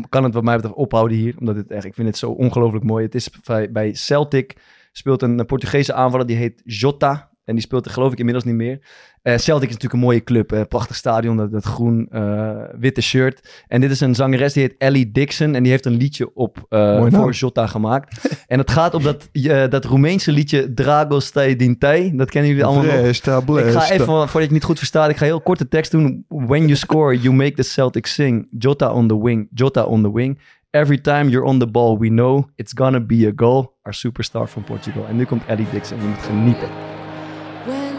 [0.09, 2.85] kan het wat mij betreft ophouden hier, omdat het echt, ik vind het zo ongelooflijk
[2.85, 3.05] mooi.
[3.05, 4.57] Het is bij, bij Celtic
[4.93, 7.31] speelt een Portugese aanvaller, die heet Jota.
[7.45, 8.87] En die speelt er geloof ik inmiddels niet meer.
[9.29, 10.53] Eh, Celtic is natuurlijk een mooie club.
[10.53, 13.65] eh, prachtig stadion, dat, dat groen-witte shirt.
[13.67, 15.55] En dit is een zangeres, die heet Ellie Dixon.
[15.55, 18.29] En die heeft een liedje op eh, voor Jota gemaakt.
[18.47, 22.17] en het gaat op dat, eh, dat Roemeense liedje Dragostea Dintai.
[22.17, 23.01] Dat kennen jullie allemaal nog.
[23.01, 25.91] Bresta, Ik ga even, voordat je het niet goed verstaat, ik ga heel korte tekst
[25.91, 26.25] doen.
[26.29, 28.49] When you score, you make the Celtics sing.
[28.59, 30.39] Jota on the wing, Jota on the wing.
[30.71, 33.77] Every time you're on the ball, we know it's gonna be a goal.
[33.83, 35.07] Our superstar from Portugal.
[35.09, 36.98] En nu komt Ellie Dixon, je moet genieten.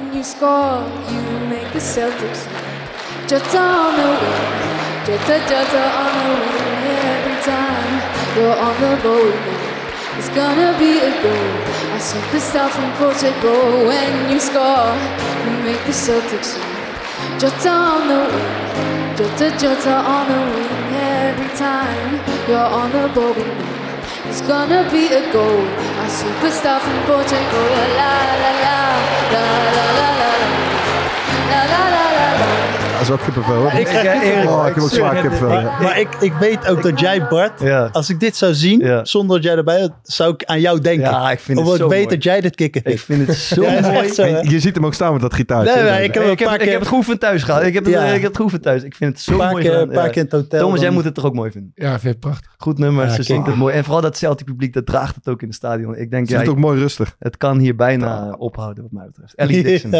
[0.10, 1.22] When you score, you
[1.54, 2.42] make the Celtics
[3.30, 6.66] Jota on the wing, Jota Jota on the wing.
[7.14, 7.94] Every time
[8.36, 9.22] you're on the know
[10.18, 11.52] it's gonna be a goal.
[11.94, 13.86] A superstar from Portugal.
[13.86, 14.98] When you score,
[15.46, 16.58] you make the Celtics
[17.38, 20.96] Jota on the wing, Jota Jota on the wing.
[21.06, 23.79] Every time you're on the know.
[24.30, 25.66] It's gonna be a goal.
[26.04, 27.66] A superstar from Portugal.
[27.98, 28.14] La
[28.44, 28.78] la la
[29.34, 29.44] la
[29.76, 30.09] la la.
[33.10, 33.56] Is ook kippenvel.
[33.56, 33.72] hoor.
[33.80, 35.52] Ik, eh, Erik, Oh, ik heb ook zwaar kippenvel.
[35.52, 35.80] ja.
[35.82, 37.90] Maar ik, ik weet ook dat jij, Bart, Ja.
[37.92, 39.06] als ik dit zou zien, Ja.
[39.06, 41.10] zonder dat jij erbij bent, zou ik aan jou denken.
[41.10, 42.06] Ja, ik vind het zo ik weet mooi.
[42.16, 43.04] dat jij dit kicken Ik vindt.
[43.04, 44.10] vind het zo mooi.
[44.14, 45.74] zo, je ziet hem ook staan met dat gitaartje.
[45.76, 47.64] Nee, maar ik heb een Ik heb, ik heb het geoefend thuis gehad.
[47.64, 48.04] Ik heb het, Ja.
[48.06, 48.84] ik heb het geoefend thuis.
[48.84, 50.60] Ik vind het zo een paar mooi keer, een paar keer in het hotel.
[50.60, 51.72] Thomas, jij moet het toch ook mooi vinden?
[51.76, 52.54] Ja, vind ik prachtig.
[52.58, 53.76] Goed nummer, ze zingt het mooi.
[53.76, 55.96] En vooral dat Celtic publiek, dat draagt het ook in het stadion.
[55.96, 57.16] Ik denk, ja, zit ook mooi rustig.
[57.20, 59.34] het kan hier bijna ophouden wat mij betreft.
[59.36, 59.92] Ellie Dixon.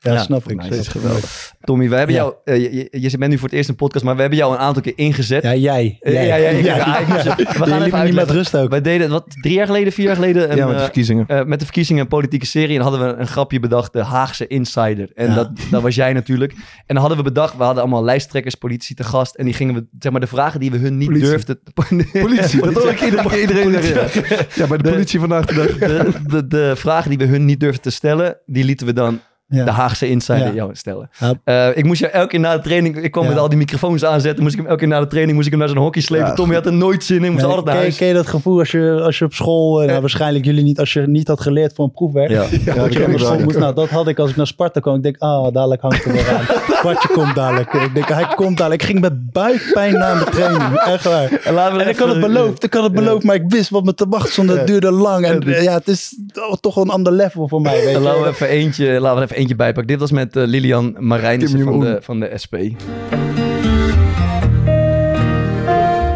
[0.00, 0.56] Ja, snap ik.
[0.56, 0.62] nice.
[0.62, 0.76] Zeker.
[0.76, 1.52] Dat is geweldig.
[1.60, 2.32] Tommy, we hebben Ja.
[2.44, 4.20] Jou eh, je, je, je bent nu voor het eerst in een podcast, maar we
[4.20, 5.42] hebben jou een aantal keer ingezet.
[5.42, 5.96] Ja, jij.
[6.00, 6.26] Eh, jij.
[6.26, 6.62] ja, ja, Jij.
[6.62, 8.70] ja, we gaan even niet met rust ook.
[8.70, 11.24] Wij deden, wat, drie jaar geleden, vier jaar geleden, een, ja, met de eh, verkiezingen.
[11.28, 12.76] eh, met de verkiezingen een politieke serie.
[12.76, 15.10] En hadden we een grapje bedacht, de Haagse Insider.
[15.14, 15.34] En Ja.
[15.34, 16.52] dat, dat was jij natuurlijk.
[16.52, 19.34] En dan hadden we bedacht, we hadden allemaal lijsttrekkers, politici te gast.
[19.34, 21.28] En die gingen we, zeg maar, de vragen die we hun niet Politie.
[21.28, 21.60] durfden...
[22.12, 23.00] Politie, dat hoor ik
[23.40, 24.08] iedereen zeggen.
[24.54, 25.66] Ja, bij de De- politie vandaag de dag.
[25.78, 29.20] De, de, de vragen die we hun niet durfden te stellen, die lieten we dan
[29.50, 29.64] Ja.
[29.64, 30.52] de Haagse Insider Ja.
[30.52, 31.10] jou stellen.
[31.18, 31.34] Ja.
[31.44, 33.30] Eh, ik moest je elke keer na de training, ik kwam Ja.
[33.30, 35.52] met al die microfoons aanzetten, moest ik hem elke keer na de training, moest ik
[35.52, 36.26] hem naar zijn hockey slepen.
[36.26, 37.96] Ja, Tommy had er nooit zin in, moest Nee, altijd naar ken, huis.
[37.96, 40.78] ken je dat gevoel als je, als je op school, eh, nou, waarschijnlijk jullie niet,
[40.78, 42.44] als je niet had geleerd voor een proefwerk, Ja.
[42.64, 43.06] Ja, dat je
[43.42, 44.94] moest, nou dat had ik als ik naar Sparta kwam.
[44.96, 46.44] Ik denk, ah, dadelijk hangt er weer aan.
[46.80, 47.72] Kwartje komt dadelijk.
[47.72, 48.82] Ik denk, hij komt dadelijk.
[48.82, 51.30] Ik ging met buikpijn naar mijn training, echt waar.
[51.44, 54.06] En, ik had het beloofd, ik had het beloofd, maar ik wist wat me te
[54.08, 54.48] wachten stond.
[54.50, 55.24] Het duurde lang.
[55.26, 56.18] En ja, het is
[56.60, 57.98] toch wel een ander level voor mij.
[57.98, 59.86] Laten we even eentje, laten we even eentje bijpakken.
[59.86, 62.54] Dit was met eh, Lilian Marijnissen van de, van de SP.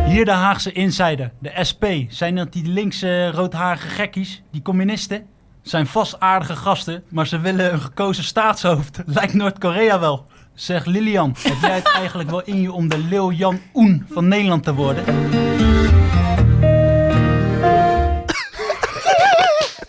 [0.06, 1.84] Hier de Haagse insider, de SP.
[2.08, 5.22] Zijn dat die linkse roodharige gekkies, die communisten?
[5.62, 9.02] Zijn vast aardige gasten, maar ze willen een gekozen staatshoofd.
[9.16, 10.26] Lijkt Noord-Korea wel.
[10.54, 14.28] Zeg Lilian, heb jij het eigenlijk wel in je om de Leeuw Jan Oen van
[14.28, 15.04] Nederland te worden?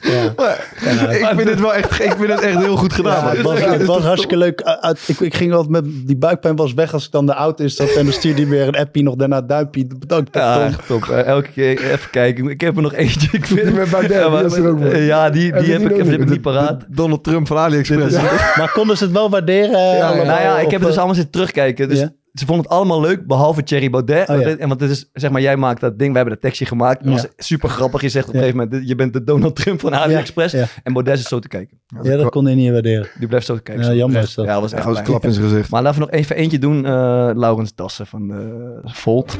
[1.19, 3.23] Ik vind het wel echt, ik vind het echt heel goed gedaan.
[3.25, 4.61] Ja, het was, het was hartstikke leuk.
[4.65, 7.33] Uh, uit- ik, ik ging altijd met die buikpijn was weg als ik dan de
[7.33, 7.89] auto is zat.
[7.93, 9.87] En dan stuurde hij weer een appie nog daarna duimpje.
[9.99, 10.35] Bedankt.
[10.35, 11.03] Ja, echt top.
[11.09, 12.47] Eh, elke keer even kijken.
[12.49, 13.27] Ik heb er nog eentje.
[13.31, 14.91] Ik vind, Met Baudet, ja, maar- die is er ook wel.
[14.91, 16.41] eh, ja, die, Heb die heb ik, heb ik niet?
[16.41, 16.79] paraat.
[16.79, 18.15] De Donald Trump van AliExpress.
[18.57, 19.73] Maar konden ze het wel waarderen?
[19.73, 20.13] eh, ja.
[20.13, 21.89] Nou ja, ik heb het dus eh, allemaal zitten terugkijken.
[21.89, 22.11] Dus Ja.
[22.35, 24.29] Ze vonden het allemaal leuk, behalve Thierry Baudet.
[24.29, 24.67] Oh ja.
[24.67, 26.09] Want het is, zeg maar, jij maakt dat ding.
[26.09, 26.99] We hebben dat tekstje gemaakt.
[26.99, 28.01] Het was super grappig.
[28.01, 30.53] Je zegt op een gegeven moment, je bent de Donald Trump van AliExpress.
[30.53, 30.65] Ja.
[30.83, 31.79] En Baudet is zo te kijken.
[32.01, 33.07] Ja, dat kon hij niet waarderen.
[33.19, 33.85] Die blijft zo te kijken.
[33.85, 34.45] Ja, jammer is dat.
[34.45, 35.69] Ja, dat was echt dat een klap in zijn gezicht.
[35.69, 36.85] Maar laten we nog even eentje doen.
[36.85, 36.91] eh
[37.33, 39.37] Laurens Dassen van de Volt.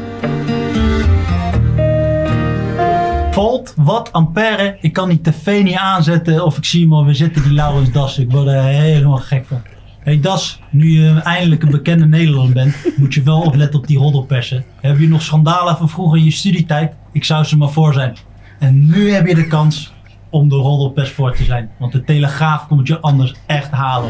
[3.31, 7.43] Volt, wat, ampère, ik kan die tv niet aanzetten of ik zie hem alweer zitten,
[7.43, 8.17] die Laurens Das.
[8.17, 9.61] Ik word er helemaal gek van.
[10.05, 13.97] Hey Das, nu je eindelijk een bekende Nederlander bent, moet je wel opletten op die
[13.97, 14.65] roddelpersen.
[14.81, 16.93] Heb je nog schandalen van vroeger in je studietijd?
[17.11, 18.15] Ik zou ze maar voor zijn.
[18.59, 19.93] En nu heb je de kans
[20.29, 21.69] om de roddelpers voor te zijn.
[21.79, 24.09] Want de Telegraaf komt je anders echt halen.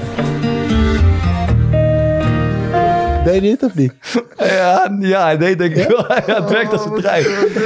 [3.25, 3.93] Deed je het of niet?
[4.37, 6.05] Ja, ja, hij deed denk ik wel.
[6.27, 7.23] Ja, het werkt als een trein.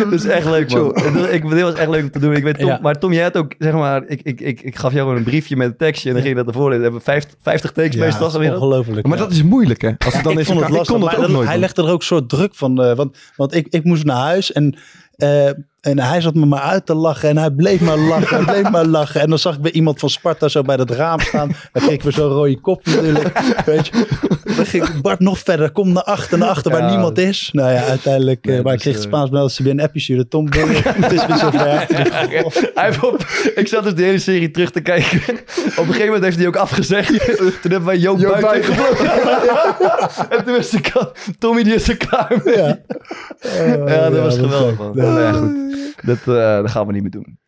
[0.10, 0.86] Dat is echt leuk, man.
[1.04, 2.34] Het- Ik, dit was echt leuk om te doen.
[2.36, 2.80] Ik weet, Tom, Ja.
[2.82, 5.24] Maar Tom, jij had ook, zeg maar, ik, ik, ik, ik gaf jou gewoon een
[5.24, 6.78] briefje met een tekstje en dan ging je dat ervoor lezen.
[6.78, 8.32] We hebben 50, 50 takes meestal.
[8.32, 9.08] dat is ongelooflijk.
[9.08, 9.24] Maar ja.
[9.24, 9.92] dat is moeilijk, hè?
[10.06, 11.58] Als het dan ik is vond het lastig, ik kon dat ook dat- nooit hij
[11.58, 12.84] legde er ook een soort druk van.
[12.84, 14.78] eh, want want ik, ik moest naar huis en,
[15.16, 15.50] eh,
[15.82, 17.30] en hij zat me maar uit te lachen.
[17.30, 19.22] En hij bleef maar lachen en bleef maar lachen.
[19.22, 21.48] En dan zag ik weer iemand van Sparta zo bij dat raam staan.
[21.74, 23.40] Dan kreeg ik weer zo'n rode kop natuurlijk.
[23.66, 24.06] Weet je.
[24.56, 25.72] Dan ging Bart nog verder.
[25.72, 26.90] Kom naar achter, naar achter waar Ja.
[26.90, 27.50] niemand is.
[27.52, 28.46] Nou ja, uiteindelijk.
[28.46, 29.56] eh, Nee, maar ik kreeg het eh, Spaans.
[29.56, 30.28] Ze weer een appje sturen.
[30.28, 31.60] Tom, het is weer zover.
[32.76, 35.18] Hij heeft op, ik zat dus de hele serie terug te kijken.
[35.20, 35.28] Op
[35.78, 37.38] een gegeven moment heeft hij ook afgezegd.
[37.38, 38.74] Toen hebben wij Joop, Joop buiten.
[40.30, 42.56] En toen was de Tommy die is er klaar mee.
[42.58, 42.78] Ja,
[43.88, 44.92] Ja, dat was geweldig, man.
[44.96, 45.69] Nou goed.
[46.12, 46.26] Dat, eh,
[46.62, 47.40] dat gaan we niet meer doen.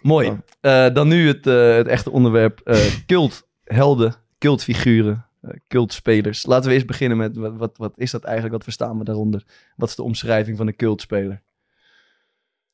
[0.00, 0.38] Mooi.
[0.60, 2.60] Eh, dan nu het, eh, het echte onderwerp.
[2.64, 6.46] eh culthelden, cultfiguren, eh cultspelers.
[6.46, 8.54] Laten we eerst beginnen met wat, wat, wat is dat eigenlijk?
[8.54, 9.42] Wat verstaan we daaronder?
[9.76, 11.42] Wat is de omschrijving van een cultspeler?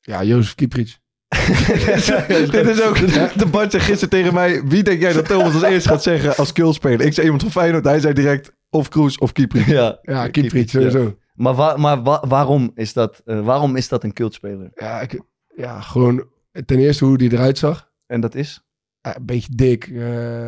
[0.00, 1.00] Ja, Jozef Kieprits.
[2.50, 2.96] Dit is ook
[3.38, 4.62] de Bart zei gisteren tegen mij.
[4.64, 7.00] Wie denk jij dat Thomas als eerste gaat zeggen als kultspeler?
[7.00, 7.84] Ik zei iemand van Feyenoord.
[7.84, 9.68] Hij zei direct of Kroes of Kieper.
[9.68, 10.78] Ja, Ja, Kieprits, ja.
[10.80, 11.16] sowieso.
[11.38, 14.70] Maar, wa- maar wa- waarom, is dat, eh, waarom is dat een cultspeler?
[14.74, 15.20] Ja, ik,
[15.56, 16.24] ja, gewoon
[16.64, 17.90] ten eerste hoe die eruit zag.
[18.06, 18.66] En dat is?
[19.00, 19.94] Ja, een beetje dik, eh,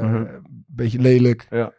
[0.00, 0.14] Mhm.
[0.14, 1.46] een beetje lelijk.
[1.50, 1.72] Ja.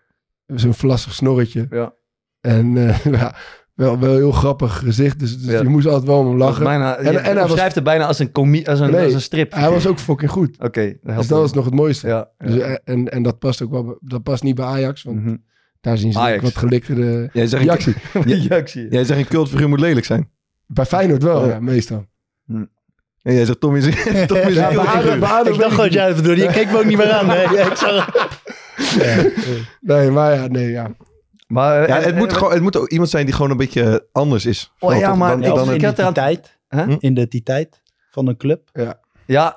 [0.46, 1.68] Zo'n vlassig snorretje.
[1.70, 1.94] Ja.
[2.42, 3.36] En eh, ja,
[3.74, 5.20] wel, wel heel grappig gezicht.
[5.20, 5.62] Dus, dus Ja.
[5.62, 6.64] je moest altijd wel om hem lachen.
[6.64, 9.14] Bijna, En- je en hij omschrijft het bijna als een, comie, als een, Nee, als
[9.14, 9.54] een strip.
[9.54, 10.60] Hij was ook fucking goed.
[10.60, 12.08] Oké, Dus dat was nog het mooiste.
[12.08, 12.46] Ja, ja.
[12.48, 13.98] Dus, en, en dat past ook wel.
[14.02, 15.04] Dat past niet bij Ajax.
[15.04, 15.36] Want Mhm.
[15.82, 16.44] Daar zien ze Ajax.
[16.44, 17.94] wat geliktere Jij zegt, een, reactie.
[18.50, 18.88] ja, zie je.
[18.90, 20.30] jij zegt een cultfiguur moet lelijk zijn.
[20.68, 21.54] Bij Feyenoord wel, Ja.
[21.54, 22.06] ja, meestal.
[23.22, 23.84] En jij zegt Tom is,
[24.28, 26.42] Tom is Ja, een Ik dacht gewoon dat jij bedoelde.
[26.42, 27.26] Je keek me ook niet meer aan.
[27.28, 28.10] Nee, ik zag
[29.82, 30.92] Nee, maar ja, nee, ja.
[31.48, 33.58] Maar, Ja, en- het, moet en- gewoon, het moet ook iemand zijn die gewoon een
[33.58, 34.72] beetje anders is.
[34.80, 36.60] Oh, ja, maar dan, ik- dan een- had eraan- identiteit.
[36.70, 36.96] Huh?
[37.00, 38.70] Identiteit van een club.
[38.74, 39.00] Ja,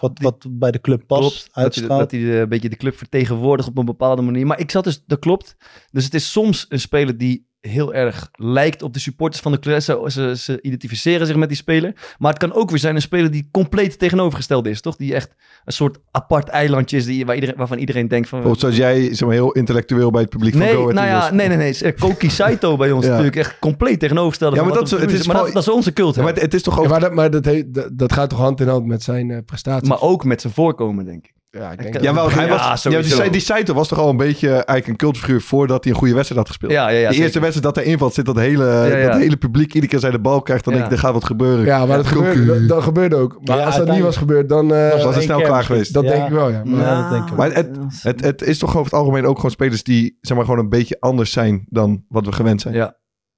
[0.01, 1.55] Wat, wat bij de club past, klopt.
[1.55, 4.47] Dat hij, dat hij de- een beetje de club vertegenwoordigt op een bepaalde manier.
[4.47, 5.57] Maar ik zat dus, dat klopt.
[5.91, 9.59] Dus het is soms een speler die heel erg lijkt op de supporters van de
[9.59, 9.81] club.
[9.81, 11.93] Ze, ze, ze identificeren zich met die speler.
[12.19, 14.97] Maar het kan ook weer zijn een speler die compleet tegenovergesteld is, toch?
[14.97, 18.41] Die echt een soort apart eilandje is die, waar iedereen, waarvan iedereen denkt van...
[18.41, 21.57] Bijvoorbeeld zoals jij maar, heel intellectueel bij het publiek van Go nou ja, nee, nee,
[21.57, 21.79] nee.
[21.79, 23.11] Eh, Koki Saito bij ons Ja.
[23.11, 24.57] natuurlijk echt compleet tegenovergestelde.
[24.57, 26.15] Ja, maar dat is- het is maar dat, is onze cult.
[26.15, 26.89] Ja, maar het, het is toch Ja, ook...
[26.89, 29.39] maar dat, maar dat, heet- dat, dat gaat toch hand in hand met zijn eh,
[29.47, 29.89] prestaties?
[29.89, 31.34] maar ook met zijn voorkomen, denk ik.
[31.55, 34.09] Ja, ik denk Ja, wel, hij Ja, was, ja, die, die Saito was toch al
[34.09, 36.73] een beetje eigenlijk een cultfiguur voordat hij een goede wedstrijd had gespeeld.
[36.73, 37.09] Ja, ja, ja.
[37.11, 39.09] de eerste wedstrijd dat hij invalt, zit dat hele, ja.
[39.11, 40.65] Dat hele publiek iedere keer zij de bal krijgt.
[40.65, 40.79] Dan Ja.
[40.81, 41.65] denk ik, er gaat wat gebeuren.
[41.65, 43.39] ja, maar dat, gebeurde, dat, dat gebeurde ook.
[43.45, 44.75] Maar Ja, als dat niet was gebeurd, dan...
[44.75, 45.93] eh, Was er snel klaar geweest.
[45.95, 46.11] dat Ja.
[46.11, 46.63] denk ik wel, ja.
[46.65, 47.69] Maar, Ja, dat denk ik Maar het,
[48.03, 50.69] het, het is toch over het algemeen ook gewoon spelers die zeg maar, gewoon een
[50.69, 52.75] beetje anders zijn dan wat we gewend zijn.
[52.75, 52.97] Ja,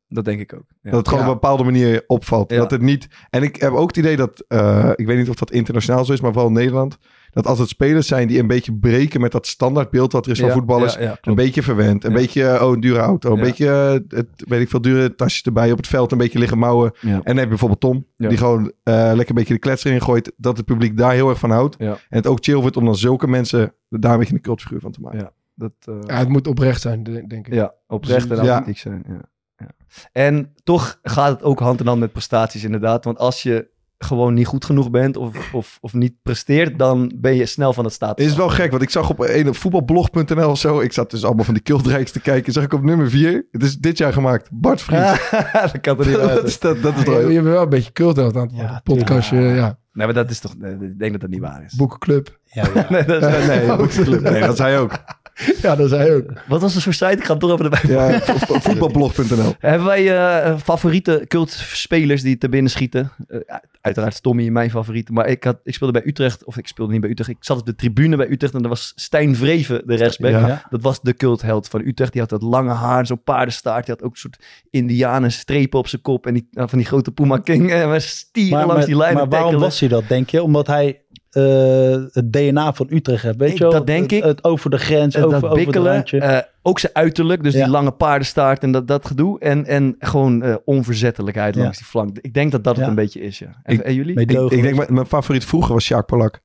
[0.08, 0.64] dat denk ik ook.
[0.80, 0.90] Ja.
[0.90, 1.30] Dat het gewoon Ja.
[1.30, 2.50] op een bepaalde manier opvalt.
[2.50, 2.56] Ja.
[2.58, 3.06] Dat het niet.
[3.30, 4.44] En ik heb ook het idee dat.
[4.48, 6.96] eh, ik weet niet of dat internationaal zo is, maar vooral in Nederland.
[7.36, 10.38] Dat als het spelers zijn die een beetje breken met dat standaardbeeld wat er is
[10.38, 10.94] van Ja, voetballers.
[10.94, 12.04] ja, ja, een beetje verwend.
[12.04, 12.16] Een Ja.
[12.16, 12.44] beetje.
[12.48, 13.30] eh, Oh, een dure auto.
[13.30, 13.42] Een Ja.
[13.42, 13.68] beetje.
[14.10, 16.12] eh, Het, weet ik veel, dure tasjes erbij op het veld.
[16.12, 16.92] Een beetje liggen mouwen.
[17.00, 17.08] Ja.
[17.10, 18.06] En dan heb je bijvoorbeeld Tom.
[18.16, 18.28] Ja.
[18.28, 20.32] Die gewoon eh, lekker een beetje de klets erin gooit.
[20.36, 21.74] Dat het publiek daar heel erg van houdt.
[21.78, 21.90] Ja.
[21.92, 24.92] En het ook chill vindt om dan zulke mensen daar een beetje een cultfiguur van
[24.92, 25.18] te maken.
[25.18, 25.32] Ja.
[25.54, 27.54] Dat, eh, ja, het moet oprecht zijn, denk ik.
[27.54, 28.42] Ja, oprecht en Ja.
[28.42, 29.04] authentiek zijn.
[29.08, 29.20] Ja.
[29.56, 29.68] Ja.
[30.12, 33.04] En toch gaat het ook hand in hand met prestaties inderdaad.
[33.04, 37.34] Want als je gewoon niet goed genoeg bent of, of, of niet presteert, dan ben
[37.34, 38.24] je snel van het status.
[38.24, 40.80] Het is wel gek, want ik zag op een voetbalblog.nl of zo.
[40.80, 42.52] Ik zat dus allemaal van die cultrijks te kijken.
[42.52, 43.46] Zag ik op nummer 4.
[43.50, 44.48] Het is dit jaar gemaakt.
[44.52, 45.30] Bart Vries.
[45.72, 47.92] dat kan er niet dat, is, dat, dat is Ja, je bent wel een beetje
[47.92, 48.56] cultheld aan het.
[48.56, 49.54] Ja, Podcastje, ja.
[49.54, 49.78] ja.
[49.92, 50.52] Nee, maar dat is toch...
[50.80, 51.74] Ik denk dat dat niet waar is.
[51.74, 52.38] Boekenclub.
[52.44, 52.86] Ja, ja.
[52.90, 53.66] Nee, dat is- Nee,
[54.20, 54.92] nee, nee, dat zei hij ook.
[55.62, 56.32] Ja, dat zei hij ook.
[56.48, 57.12] Wat was het voor site?
[57.12, 59.54] Ik ga hem toch even erbij Ja, vo- voetbalblog.nl.
[59.58, 63.12] Hebben wij eh, favoriete cultspelers die te binnen schieten?
[63.28, 63.38] Eh,
[63.80, 65.12] uiteraard is Tommy mijn favoriete.
[65.12, 67.30] Maar ik, had, ik speelde bij Utrecht, of ik speelde niet bij Utrecht.
[67.30, 70.30] Ik zat op de tribune bij Utrecht en er was Stijn Vreven, de rechtsback.
[70.30, 70.62] Ja.
[70.70, 72.12] Dat was de cultheld van Utrecht.
[72.12, 73.86] Die had dat lange haar, zo'n paardenstaart.
[73.86, 76.26] Die had ook een soort indianen strepen op zijn kop.
[76.26, 77.72] En die, nou, van die grote Puma King.
[77.72, 79.68] En we stieren Maar, langs maar, die lijnen maar waarom tackelen.
[79.68, 80.42] was hij dat, denk je?
[80.42, 81.00] Omdat hij
[81.36, 83.72] eh, het DNA van Utrecht heeft, weet Ik- je wel?
[83.72, 84.22] dat denk Het- ik.
[84.24, 87.54] Het, over de grens, En over, dat over de bikkelen, eh, ook zijn uiterlijk, dus
[87.54, 87.62] Ja.
[87.62, 89.38] die lange paardenstaart en dat, dat gedoe.
[89.40, 91.62] En, en gewoon eh, onverzettelijkheid Ja.
[91.62, 92.18] langs die flank.
[92.20, 93.60] Ik denk dat dat het een beetje is, ja.
[93.62, 94.20] En, Ik- en jullie?
[94.20, 96.40] Ik, ik denk, mijn, mijn favoriet vroeger was Sjaak Polak.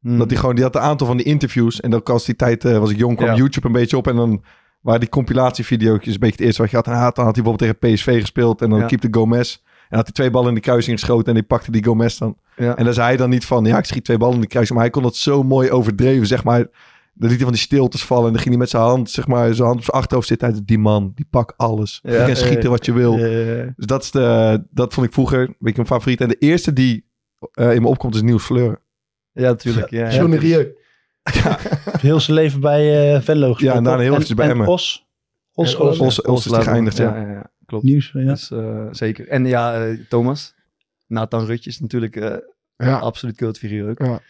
[0.00, 0.18] Hmm.
[0.18, 1.80] Dat hij gewoon, die had een aantal van die interviews.
[1.80, 3.34] En dan was die tijd, eh, was ik jong, kwam Ja.
[3.34, 4.06] YouTube een beetje op.
[4.06, 4.44] En dan
[4.80, 6.86] waren die compilatievideo's een beetje het eerste wat je had.
[6.86, 8.62] En had, dan had hij bijvoorbeeld tegen PSV gespeeld.
[8.62, 8.86] En dan Ja.
[8.86, 9.58] keepte Gomez.
[9.94, 11.26] En had hij twee ballen in de kruising geschoten.
[11.26, 12.36] En die pakte die Gomez dan.
[12.56, 12.76] Ja.
[12.76, 14.74] En dan zei hij dan niet van, ja, ik schiet twee ballen in de kruising.
[14.78, 16.58] Maar hij kon dat zo mooi overdreven, zeg maar.
[16.58, 18.26] Dan liet hij van die stiltes vallen.
[18.26, 20.46] En dan ging hij met zijn hand, zeg maar, zijn hand op zijn achterhoofd zitten.
[20.46, 22.00] Hij zei, die man, die pakt alles.
[22.02, 23.16] Ja, je kan schieten wat je wil.
[23.16, 26.20] Dus dat, is de, dat vond ik vroeger een beetje mijn favoriet.
[26.20, 27.06] En de eerste die
[27.52, 28.78] eh, in me opkomt is Niels Fleuren.
[29.32, 29.90] ja, natuurlijk.
[29.90, 30.26] Ja, ja.
[30.26, 30.74] Rieu.
[32.00, 33.72] Heel zijn leven bij eh Venlo gespeeld.
[33.72, 34.66] Ja, en daarna heel eventjes bij en Emmen.
[34.66, 35.06] Os.
[35.52, 35.98] Os, Ja, Os.
[35.98, 37.50] Os, Os is geëindigd, ja.
[37.66, 37.84] Klopt.
[37.84, 38.24] Nieuws, ja.
[38.24, 39.28] Dus, eh, zeker.
[39.28, 40.54] En ja, eh, Thomas.
[41.06, 42.36] Nathan Rutjes natuurlijk eh,
[42.76, 42.98] Ja.
[42.98, 43.98] absoluut cultfiguur ook.
[43.98, 44.20] Ja.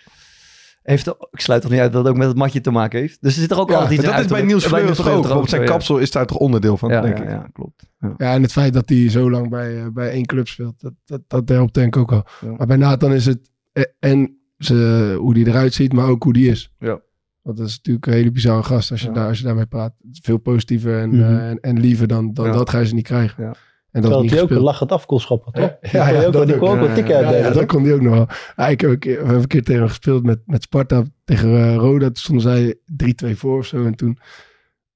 [0.83, 3.23] Heeft, ik sluit toch niet uit dat het ook met het matje te maken heeft.
[3.23, 4.64] Dus er zit er ook Ja, altijd iets dat in is bij Niels
[4.97, 5.27] toch ook?
[5.27, 7.29] Want zijn kapsel is daar toch onderdeel van, Ja, denk ja, ik.
[7.29, 7.83] ja, klopt.
[8.16, 10.92] Ja, en het feit dat hij zo lang bij, eh, bij één club speelt, dat,
[11.05, 12.27] dat, dat helpt denk ik ook al.
[12.40, 12.51] Ja.
[12.57, 13.51] Maar bij Nathan is het
[13.99, 16.73] en ze, hoe die eruit ziet, maar ook hoe die is.
[16.79, 17.01] Ja.
[17.44, 19.12] Want dat is natuurlijk een hele bizarre gast als je, Ja.
[19.12, 19.92] daar, als je daarmee praat.
[20.12, 22.52] Veel positiever en, eh, en, en liever dan, dan Ja.
[22.52, 23.42] dat ga je ze niet krijgen.
[23.44, 23.48] Ja.
[23.48, 23.54] En
[24.00, 24.70] dat Terwijl niet hij ook een gespeeld.
[24.72, 25.62] lachend afkoelschappen, toch?
[25.62, 26.61] Ja, Die ja, kon je ook dat die ook.
[26.61, 27.61] kon ook Ja, wel tikken ja, Ja, uitdelen, ja, toch?
[27.61, 28.26] dat kon hij ook nog wel.
[28.57, 31.02] Ja, ik heb een keer, we hebben een keer tegen hem gespeeld met, met Sparta
[31.24, 32.07] tegen eh, Roda.
[32.07, 33.85] Toen stonden zij 3-2 voor of zo.
[33.85, 34.18] En toen,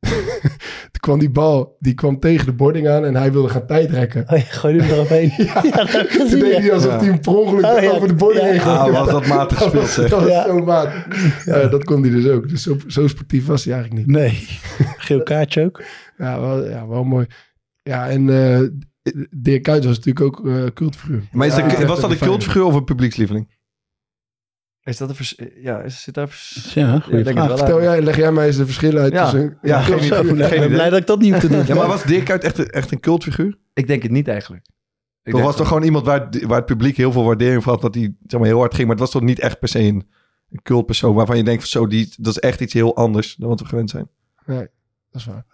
[0.91, 4.25] toen kwam die bal, die kwam tegen de boarding aan en hij wilde gaan tijdrekken.
[4.29, 5.33] Oh, ja, gooi hem eromheen.
[5.47, 6.39] Ja, dat heb ik Toen gezien.
[6.41, 6.73] deed hij ja.
[6.75, 6.99] alsof Ja.
[6.99, 7.91] hij hem per ongeluk Oh, ja.
[7.91, 8.51] over de boarding Ja.
[8.51, 8.97] heen gooide.
[8.99, 10.09] Ah, was dat matig gespeeld, zeg.
[10.11, 10.45] Dat was Ja.
[10.47, 10.89] zo maat.
[11.45, 12.49] Ja, dat kon hij dus ook.
[12.49, 14.17] Dus zo, zo sportief was hij eigenlijk niet.
[14.17, 14.47] Nee.
[14.97, 15.83] Geel kaartje ook.
[16.19, 17.27] Ja, wel, ja, wel mooi.
[17.83, 18.61] Ja, en eh
[19.37, 21.23] Dirk Kuyt was natuurlijk ook eh cultfiguur.
[21.33, 23.57] Maar is Ja, was dat een cultfiguur of een publiekslieveling?
[24.89, 26.29] Is dat een vers- Ja, is, zit daar...
[26.29, 29.23] vers- Ja, Ja, Vertel jij, leg jij mij eens de verschillen uit Ja.
[29.31, 29.59] tussen...
[29.63, 30.69] Ja, geen, ben idee.
[30.69, 31.65] blij dat ik dat niet hoef te doen.
[31.67, 33.59] Ja, maar was Dirk uit echt, een- echt een cultfiguur?
[33.75, 34.67] Ik denk het niet eigenlijk.
[34.67, 34.73] Ik
[35.25, 37.73] Of denk was toch gewoon iemand waar, het- waar het publiek heel veel waardering voor
[37.73, 38.87] had, dat hij zeg maar, heel hard ging.
[38.89, 40.09] Maar het was toch niet echt per se een,
[40.51, 43.49] een cultpersoon waarvan je denkt van zo, die, dat is echt iets heel anders dan
[43.49, 44.09] wat we gewend zijn.
[44.47, 44.69] Nee,
[45.11, 45.45] dat is waar.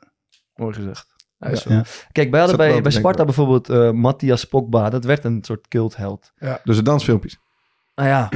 [0.54, 1.06] Mooi gezegd.
[1.38, 1.58] Ja, Ja.
[1.68, 1.84] Ja.
[2.12, 4.90] Kijk, wij hadden bij, bij Sparta bijvoorbeeld eh Matthias Pogba.
[4.90, 6.32] Dat werd een soort cultheld.
[6.64, 7.38] Dus de dansfilmpjes.
[7.94, 8.28] Nou ja,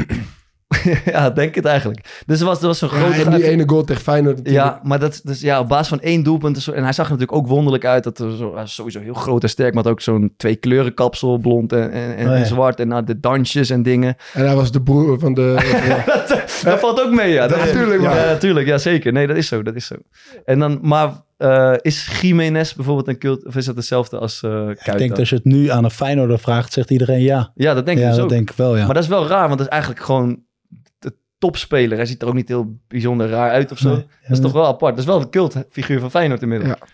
[1.05, 2.23] ja, denk het eigenlijk.
[2.27, 3.23] Dus er was, er was zo'n Ja, grote...
[3.31, 4.65] en die ene goal tegen Feyenoord natuurlijk.
[4.65, 6.67] Ja, maar dat, dus ja, op basis van één doelpunt.
[6.67, 8.05] En hij zag er natuurlijk ook wonderlijk uit.
[8.05, 9.75] Dat er zo, hij was sowieso heel groot en sterk.
[9.75, 11.39] Maar had ook zo'n twee kleuren kapsel.
[11.39, 12.39] Blond en, en, en, Oh ja.
[12.39, 12.81] en zwart.
[12.81, 14.17] En nou, de dansjes en dingen.
[14.33, 15.55] En hij was de broer van de...
[16.07, 17.47] dat, dat valt ook mee, ja.
[17.47, 18.67] Dat Dat- natuurlijk, ja, natuurlijk.
[18.67, 19.13] Ja, zeker.
[19.13, 19.63] Nee, dat is zo.
[19.63, 19.95] Dat is zo.
[20.45, 24.51] En dan, maar eh, is Jiménez bijvoorbeeld een cult, of is dat hetzelfde als eh
[24.51, 27.53] Kuit Ik denk dat als je het nu aan een Feyenoorder vraagt, zegt iedereen ja.
[27.55, 28.31] Ja, dat denk ik ja, dus dat ook.
[28.33, 28.85] denk ik wel, ja.
[28.85, 30.39] Maar dat is wel raar, want dat is eigenlijk gewoon
[31.39, 31.97] topspeler.
[31.97, 33.89] Hij ziet er ook niet heel bijzonder raar uit of zo.
[33.89, 34.07] Nee.
[34.23, 34.97] Dat is toch wel apart.
[34.97, 36.71] Dat is wel de cultfiguur van Feyenoord inmiddels.
[36.71, 36.87] Ja.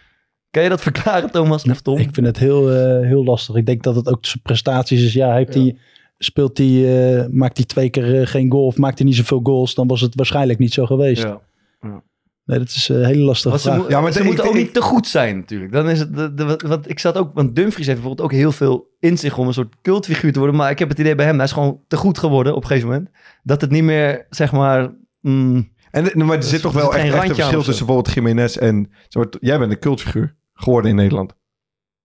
[0.51, 1.99] Kan je dat verklaren, Thomas of Tom?
[1.99, 3.55] Ik vind het heel, eh, heel lastig.
[3.55, 5.13] Ik denk dat het ook zijn prestaties is.
[5.13, 5.77] Ja, heeft hij,
[6.19, 9.41] speelt hij, eh, maakt hij twee keer eh, geen goal of maakt hij niet zoveel
[9.43, 11.23] goals, dan was het waarschijnlijk niet zo geweest.
[11.23, 12.03] Ja.
[12.45, 13.81] Nee, dat is een hele lastige Want ze, vraag.
[13.83, 15.73] mo- Ja, maar ze ik- moeten ik- ook niet te goed zijn natuurlijk.
[15.73, 18.53] Dan is het, de, de, want ik zat ook, want Dumfries heeft bijvoorbeeld ook heel
[18.53, 20.57] veel in zich om een soort cultfiguur te worden.
[20.57, 22.69] Maar ik heb het idee bij hem, hij is gewoon te goed geworden op een
[22.69, 23.09] gegeven moment.
[23.43, 27.03] Dat het niet meer, zeg maar, mm, En, maar er zit toch wel zit echt,
[27.05, 28.91] echt een randje aan verschil tussen bijvoorbeeld Jiménez en...
[29.09, 31.35] zeg maar, jij bent een cultfiguur geworden in Nederland.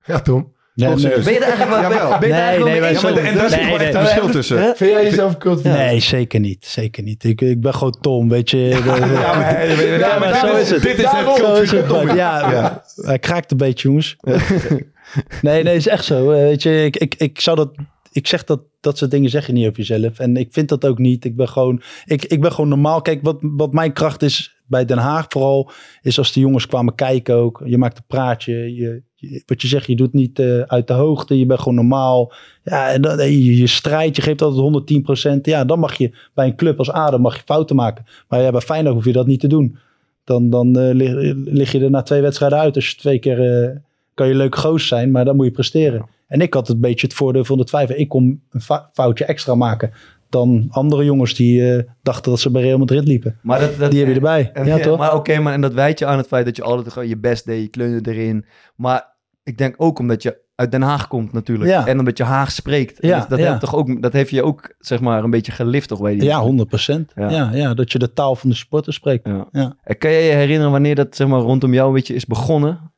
[0.05, 0.53] Ja, Tom.
[0.79, 0.95] Nee?
[1.23, 2.09] Ben je er eigenlijk wel, Jawel.
[2.09, 2.91] ben, ben je Nee, nee, mee wij?
[2.91, 4.03] Ja, en daar zit Nee, wel echt nee, een nee.
[4.03, 4.57] verschil tussen.
[4.75, 5.63] Vind jij jezelf cult?
[5.63, 6.65] nee, zeker niet.
[6.65, 7.23] Zeker niet.
[7.23, 8.57] Ik, ik ben gewoon Tom, weet je.
[8.57, 8.83] Ja,
[9.37, 10.81] maar, Ja, maar zo is het.
[10.81, 11.87] Dit is het Zo is cultfiguur het.
[11.87, 12.15] Tom.
[12.15, 12.83] Ja, Ja.
[12.95, 14.15] hij kraakt een beetje, jongens.
[15.41, 16.31] nee, nee, is echt zo.
[16.31, 17.69] Eh, Weet je, ik, ik, ik zou dat...
[18.11, 20.19] Ik zeg dat, dat soort dingen zeg je niet over jezelf.
[20.19, 21.25] En ik vind dat ook niet.
[21.25, 23.01] Ik ben gewoon, ik, ik ben gewoon normaal.
[23.01, 25.71] Kijk, wat, wat mijn kracht is bij Den Haag vooral...
[26.01, 27.61] is als de jongens kwamen kijken ook.
[27.65, 28.53] Je maakt een praatje.
[28.53, 29.03] Je, je-
[29.45, 31.39] wat je zegt, je doet niet eh, uit de hoogte.
[31.39, 32.33] Je bent gewoon normaal.
[32.63, 34.15] Ja, en dan, je, je strijdt.
[34.15, 37.41] Je geeft altijd 110% Ja, dan mag je bij een club als ADO mag je
[37.45, 38.05] fouten maken.
[38.27, 39.77] Maar ja, bij Feyenoord hoef je dat niet te doen.
[40.23, 42.75] Dan, dan eh, lig, lig je er na twee wedstrijden uit.
[42.75, 43.77] Als je twee keer eh,
[44.13, 46.05] kan je leuk goos zijn, maar dan moet je presteren.
[46.27, 47.95] En ik had een beetje het voordeel van de twijfel.
[47.95, 48.61] Ik kon een
[48.93, 49.91] foutje extra maken
[50.29, 53.39] dan andere jongens die eh, dachten dat ze bij Real Madrid liepen.
[53.41, 54.49] Maar dat, dat, Die heb je erbij.
[54.53, 54.97] En- Ja, toch?
[54.97, 57.17] Maar oké, maar en dat wijt je aan het feit dat je altijd gewoon je
[57.17, 58.45] best deed, je kleurde erin.
[58.75, 61.69] Maar ik denk ook omdat je uit Den Haag komt natuurlijk.
[61.69, 61.87] Ja.
[61.87, 62.97] En omdat je Haag spreekt.
[63.01, 63.47] Ja, dat, dat, ja.
[63.47, 66.23] heeft toch ook, dat heeft je ook, zeg maar, een beetje gelift toch, weet je?
[66.23, 67.11] Ja, 100 procent.
[67.15, 67.49] Ja.
[67.53, 67.73] Ja.
[67.73, 69.25] Dat je de taal van de supporter spreekt.
[69.25, 72.91] En kan je je herinneren wanneer dat, zeg maar, rondom jou een beetje is begonnen?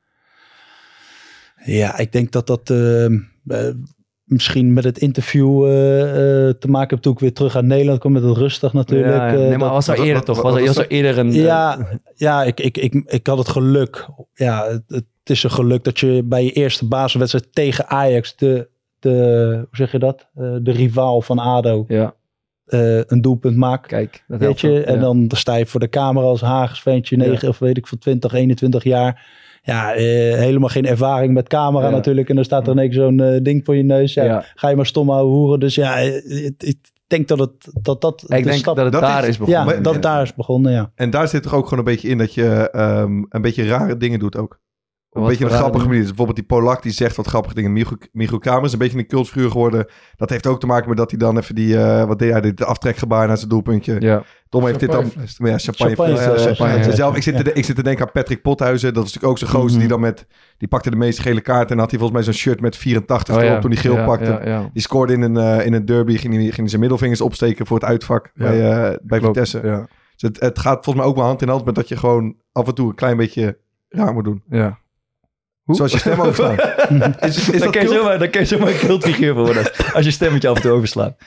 [1.65, 3.11] Ja, ik denk dat dat eh, eh,
[4.31, 6.01] misschien met het interview eh,
[6.47, 9.13] eh, te maken heeft toen ik weer terug uit Nederland kwam met het rustig natuurlijk.
[9.13, 9.33] Ja, ja.
[9.33, 10.41] eh, nee, maar dat- was er eerder wat- toch?
[10.41, 10.91] Was er, was was er dat?
[10.91, 11.31] eerder een...
[11.33, 14.07] Ja, ja ik, ik, ik, ik had het geluk.
[14.33, 18.69] Ja, het, het is een geluk dat je bij je eerste basiswedstrijd tegen Ajax, de,
[18.99, 19.09] de
[19.57, 20.27] hoe zeg je dat?
[20.33, 22.13] De rivaal van ADO, ja,
[22.65, 23.87] een doelpunt maakt.
[23.87, 24.23] kijk.
[24.27, 24.83] Dat weet je?
[24.83, 27.25] En dan sta je voor de camera als Haags ventje, Ja.
[27.25, 29.39] 9 of weet ik van 20, 21 jaar.
[29.63, 30.03] Ja, eh,
[30.37, 31.91] helemaal geen ervaring met camera Ja.
[31.95, 32.29] natuurlijk.
[32.29, 34.13] En dan staat er ineens zo'n eh, ding voor je neus.
[34.13, 34.43] Ja, Ja.
[34.55, 35.59] Ga je maar stom houden hoeren.
[35.59, 38.93] Dus ja, eh, ik denk dat het, dat, dat Ik de denk stap- dat het
[38.93, 39.59] dat daar is- is, begonnen.
[39.63, 40.91] ja, Maar- dat het daar is begonnen, ja.
[40.95, 43.97] En daar zit toch ook gewoon een beetje in dat je ehm, een beetje rare
[43.97, 44.59] dingen doet ook.
[45.11, 45.99] Een Wat beetje een grappige manier.
[45.99, 47.73] Dus bijvoorbeeld die Polak die zegt wat grappige dingen.
[47.73, 49.85] Michiel, Michiel Kramer is een beetje een cultfiguur geworden.
[50.15, 52.41] Dat heeft ook te maken met dat hij dan even die, eh, wat deed hij,
[52.41, 53.95] dit aftrekgebaar naar zijn doelpuntje.
[53.99, 54.23] Ja.
[54.49, 55.03] Tom heeft dit dan...
[55.37, 55.57] Ja, champagne.
[55.59, 56.55] Champagne, ja, ja, champagne.
[56.55, 56.95] champagne.
[56.95, 58.93] Zelf, ik, zit te, ik zit te denken aan Patrick Pothuizen.
[58.93, 59.79] Dat is natuurlijk ook zo'n gozer Mhm.
[59.79, 60.25] die dan met...
[60.57, 63.35] Die pakte de meeste gele kaarten en had hij volgens mij zo'n shirt met 84
[63.35, 63.59] Oh, erop ja.
[63.61, 64.25] toen hij geel Ja, pakte.
[64.31, 64.69] ja, ja.
[64.73, 67.65] Die scoorde in een, eh, in een derby, ging hij, ging hij zijn middelvingers opsteken
[67.65, 68.43] voor het uitvak Ja.
[68.45, 69.61] bij, eh, bij Klopt, Vitesse.
[69.67, 69.87] Ja.
[70.15, 72.35] Dus het, het gaat volgens mij ook wel hand in hand met dat je gewoon
[72.51, 73.57] af en toe een klein beetje
[73.89, 74.43] raar moet doen.
[74.49, 74.79] ja.
[75.75, 76.55] Zoals je stem overslaan.
[77.19, 79.71] is, is dan, dat kun je zomaar, dan kun je zomaar een cultfiguur voor worden.
[79.93, 81.17] Als je stemmetje af en toe overslaat.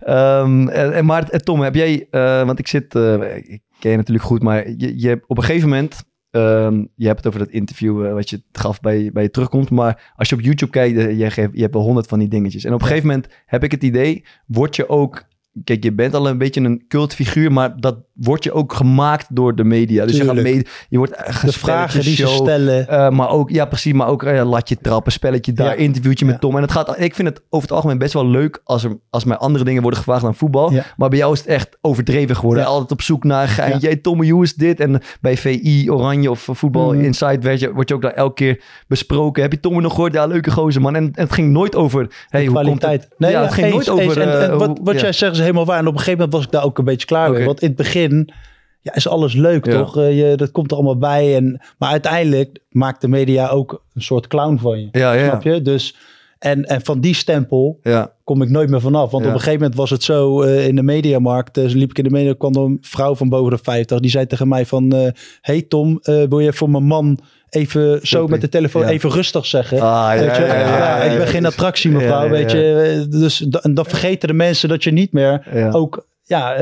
[0.00, 2.06] Ehm, en, en maar eh, Tom, heb jij...
[2.10, 2.94] eh, want ik zit...
[2.94, 6.04] eh, ik ken je natuurlijk goed, maar je, je hebt op een gegeven moment...
[6.30, 9.70] ehm, je hebt het over dat interview wat je gaf bij, bij je terugkomt.
[9.70, 12.64] Maar als je op YouTube kijkt, je, geeft, je hebt wel honderd van die dingetjes.
[12.64, 14.24] En op een gegeven moment heb ik het idee...
[14.46, 15.28] Word je ook...
[15.64, 19.54] Kijk, je bent al een beetje een cultfiguur, maar dat wordt je ook gemaakt door
[19.54, 20.06] de media.
[20.06, 22.88] Dus je, gaat mee, je wordt eh, De vragen die ze show, stellen.
[22.88, 23.92] eh, maar ook, ja, precies.
[23.92, 25.74] Maar ook eh, latje trappen, spelletje daar, Ja.
[25.74, 26.40] interviewtje met Ja.
[26.40, 26.56] Tom.
[26.56, 29.24] En het gaat, ik vind het over het algemeen best wel leuk als er als
[29.24, 30.72] mij andere dingen worden gevraagd dan voetbal.
[30.72, 30.84] Ja.
[30.96, 32.64] Maar bij jou is het echt overdreven geworden.
[32.66, 33.86] Altijd op zoek naar geintje.
[33.86, 34.80] Hey, Tom, hoe is dit?
[34.80, 37.04] En bij VI, Oranje of Voetbal Mhm.
[37.04, 39.42] Inside werd je, word je ook daar elke keer besproken.
[39.42, 40.12] Heb je Tom nog gehoord?
[40.12, 40.94] Ja, leuke gozer, man.
[40.96, 43.08] En, en het ging nooit over, hey, hoe komt kwaliteit.
[43.18, 43.30] het?
[43.30, 44.20] ja, het ging eens, nooit over...
[44.20, 45.78] En, wat, hoe- wat jij zegt is helemaal waar.
[45.78, 47.44] En op een gegeven moment was ik daar ook een beetje klaar mee.
[47.44, 48.32] Want in het begin
[48.80, 49.72] ja, is alles leuk, Ja.
[49.78, 49.96] toch?
[49.98, 51.36] Eh, je, dat komt er allemaal bij.
[51.36, 54.88] En, maar uiteindelijk maakt de media ook een soort clown van je.
[54.92, 55.62] Ja, ja, Snap je?
[55.62, 55.96] Dus,
[56.40, 58.12] en, en van die stempel ja.
[58.24, 59.10] kom ik nooit meer vanaf.
[59.10, 59.28] Want Ja.
[59.28, 61.56] op een gegeven moment was het zo eh, in de mediamarkt.
[61.56, 64.00] eh, liep ik in de media, kwam er een vrouw van boven de 50.
[64.00, 64.92] Die zei tegen mij van...
[64.92, 68.88] eh, hey Tom, wil je voor mijn man even zo met de telefoon Ja.
[68.88, 69.80] even rustig zeggen?
[69.80, 70.42] Ah, Weet je?
[70.42, 72.28] ja, ik ben geen attractie, mevrouw.
[72.28, 73.06] Weet je?
[73.10, 76.06] Dus en dan vergeten de mensen dat je niet meer ook...
[76.22, 76.54] Ja,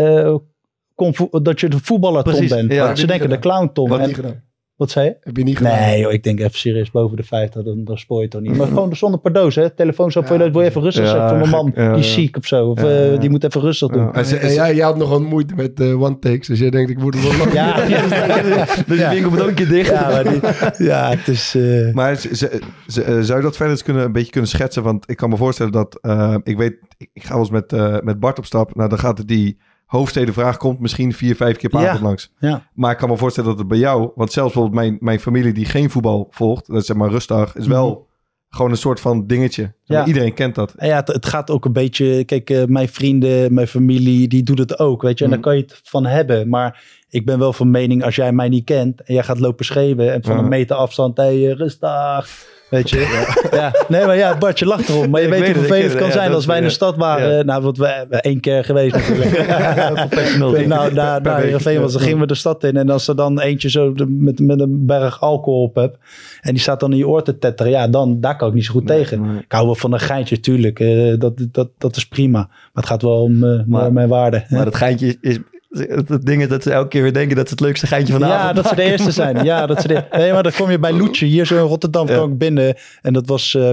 [1.42, 2.98] dat je de voetballer Tom bent.
[2.98, 3.88] Ze denken de clown Tom.
[3.88, 4.42] Wat En-.
[4.78, 5.16] Wat zei je?
[5.20, 5.78] Heb je niet gedaan?
[5.80, 8.40] Nee, joh, ik denk even serieus boven de 50, dan, dan spoor je het toch
[8.40, 8.56] niet.
[8.56, 9.70] Maar gewoon zonder pardoos, hè?
[9.70, 11.72] Telefoon zo voor je, wil je even rustig Ja, zetten voor mijn man.
[11.74, 12.12] ja, die is ja.
[12.20, 12.66] ziek of zo.
[12.66, 13.18] Of Ja, eh, ja.
[13.18, 14.02] die moet even rustig doen.
[14.02, 14.12] Ja.
[14.12, 17.14] En jij, jij had nogal moeite met eh, one takes, dus jij denkt ik moet
[17.14, 17.52] er wel lang.
[17.58, 19.90] Ja, ja, Dus die winkel moet ook een keer dicht.
[19.90, 20.40] ja, maar die,
[20.86, 21.54] ja, het is...
[21.54, 24.82] eh, Maar ze, zou je dat verder eens kunnen, een beetje kunnen schetsen?
[24.82, 25.98] Want ik kan me voorstellen dat...
[26.00, 28.74] eh, ik weet, ik, ik ga wel eens met, eh, met Bart op stap.
[28.74, 29.58] Nou, dan gaat het die
[29.88, 31.86] hoofdstedenvraag komt misschien vier, vijf keer per Ja.
[31.88, 32.32] avond langs.
[32.38, 32.68] ja.
[32.74, 34.10] Maar ik kan me voorstellen dat het bij jou...
[34.14, 36.66] Want zelfs bijvoorbeeld mijn, mijn familie die geen voetbal volgt...
[36.66, 38.06] Dat is zeg maar rustdag, is wel
[38.50, 39.62] gewoon een soort van dingetje.
[39.62, 39.72] Mhm.
[39.98, 40.06] Ja.
[40.06, 40.72] Iedereen kent dat.
[40.76, 42.24] En ja, het, het gaat ook een beetje...
[42.24, 45.24] Kijk, eh, mijn vrienden, mijn familie, die doet het ook, weet je.
[45.24, 45.48] En daar Mhm.
[45.48, 46.48] kan je het van hebben.
[46.48, 49.02] Maar ik ben wel van mening, als jij mij niet kent...
[49.02, 51.16] en jij gaat lopen schreeuwen en van een meter afstand...
[51.16, 52.46] hé, hey, rustig...
[52.70, 53.26] Weet je?
[53.52, 53.72] Ja.
[53.88, 55.10] Nee, maar ja, Bart, je lacht erom.
[55.10, 56.06] Maar je weet weet hoe vervelend het kan.
[56.06, 57.36] Ja, zijn als wij in de stad waren.
[57.36, 57.42] ja.
[57.42, 59.30] Nou, wat we hebben één keer geweest natuurlijk.
[60.08, 60.50] Professional.
[60.50, 62.76] nou, naar, naar Heerenveen was, dan gingen we de stad in.
[62.76, 65.96] En als er dan eentje zo de- met, met een berg alcohol op hebt.
[66.40, 67.72] En die staat dan in je oor te tetteren.
[67.72, 69.20] Ja, dan, daar kan ik niet zo goed tegen.
[69.22, 69.38] nee.
[69.38, 70.80] Ik hou wel van een geintje, tuurlijk.
[70.80, 72.38] eh, dat, dat, dat is prima.
[72.48, 74.44] Maar het gaat wel om eh, Maar- mijn waarde.
[74.48, 75.38] Maar dat geintje is...
[75.68, 78.22] het ding is dat ze elke keer weer denken dat ze het leukste geintje van
[78.22, 79.44] de ja, avond dat ze de eerste zijn.
[79.44, 81.26] Ja, dat ze de, nee, maar dan kom je bij Loetje.
[81.26, 82.14] Hier zo in Rotterdam Ja.
[82.14, 82.76] kwam ik binnen.
[83.02, 83.54] En dat was...
[83.54, 83.70] eh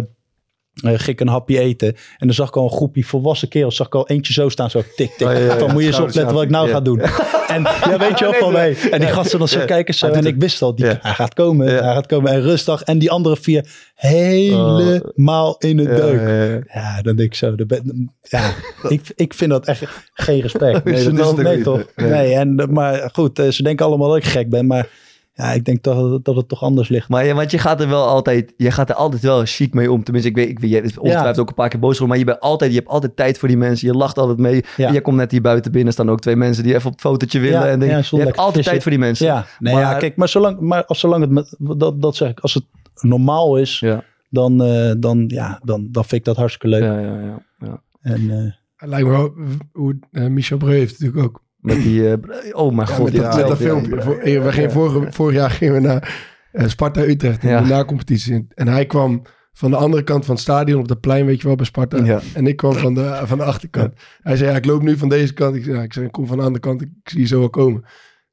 [0.81, 1.87] ging ik een hapje eten.
[1.87, 3.75] En dan zag ik al een groepje volwassen kerels.
[3.75, 4.69] Zag ik al eentje zo staan.
[4.69, 5.27] Zo tik, tik.
[5.27, 7.01] Oh, ja, ja, Van moet je eens opletten wat ik nou ga doen.
[7.45, 8.77] En ja, weet je wel van mij.
[8.91, 10.07] En die gasten dan zo kijken zo.
[10.07, 11.67] En ik wist al, die, hij gaat komen.
[11.67, 12.31] Hij gaat komen.
[12.31, 12.81] En rustig.
[12.81, 16.63] En die andere vier helemaal in het deuk.
[16.73, 17.55] ja, dan denk ik zo.
[18.21, 18.53] ja,
[18.87, 20.83] ik, ik vind dat echt geen respect.
[20.83, 21.63] Nee, dat is nee niet.
[21.63, 21.85] toch?
[21.95, 22.09] Nee.
[22.09, 24.67] Nee, en, maar goed, eh, ze denken allemaal dat ik gek ben.
[24.67, 24.87] Maar
[25.37, 27.09] ja, ik denk toch dat het toch anders ligt.
[27.09, 29.91] Maar ja, want je gaat er wel altijd, je gaat er altijd wel chic mee
[29.91, 30.03] om.
[30.03, 32.25] Tenminste, ik weet, ik weet, je hebt ongetwijfeld ook een paar keer boos geworden, maar
[32.27, 33.87] je bent altijd, je hebt altijd tijd voor die mensen.
[33.87, 34.63] Je lacht altijd mee.
[34.77, 34.87] Ja.
[34.87, 37.39] En jij komt net hier buiten binnen, staan ook twee mensen die even op fotootje
[37.39, 37.59] willen.
[37.59, 39.25] Ja, en denk, ja, je zo hebt altijd tijd voor die mensen.
[39.25, 42.29] Ja, nee, Maar- ja kijk, maar zolang, maar als, zolang het, met, dat, dat zeg
[42.29, 42.63] ik, als het
[43.01, 46.83] normaal is, Ja, dan, eh, dan, ja, dan, dan vind ik dat hartstikke leuk.
[46.83, 47.19] ja, ja.
[47.21, 47.81] ja, ja.
[48.01, 48.29] En,
[48.77, 49.33] eh, lijkt me wel
[49.71, 51.43] hoe eh, Michel Breu heeft natuurlijk ook.
[51.65, 52.17] Met die, eh,
[52.51, 53.03] oh mijn Ja, god.
[53.13, 53.95] met dat, met dat ja, filmpje.
[53.95, 54.01] ja.
[54.01, 57.61] Voor- we gingen vorige, vorig jaar gingen we naar eh, Sparta Utrecht in Ja.
[57.61, 58.47] de na-competitie.
[58.53, 59.21] En hij kwam
[59.53, 62.03] van de andere kant van het stadion op dat plein, weet je wel, bij Sparta.
[62.03, 62.21] Ja.
[62.33, 63.93] En ik kwam van de, van de achterkant.
[64.21, 65.55] Hij zei, ja, ik loop nu van deze kant.
[65.55, 67.39] Ik zei, ja, ik, zei, ik kom van de andere kant, ik, zie je zo
[67.39, 67.85] wel komen.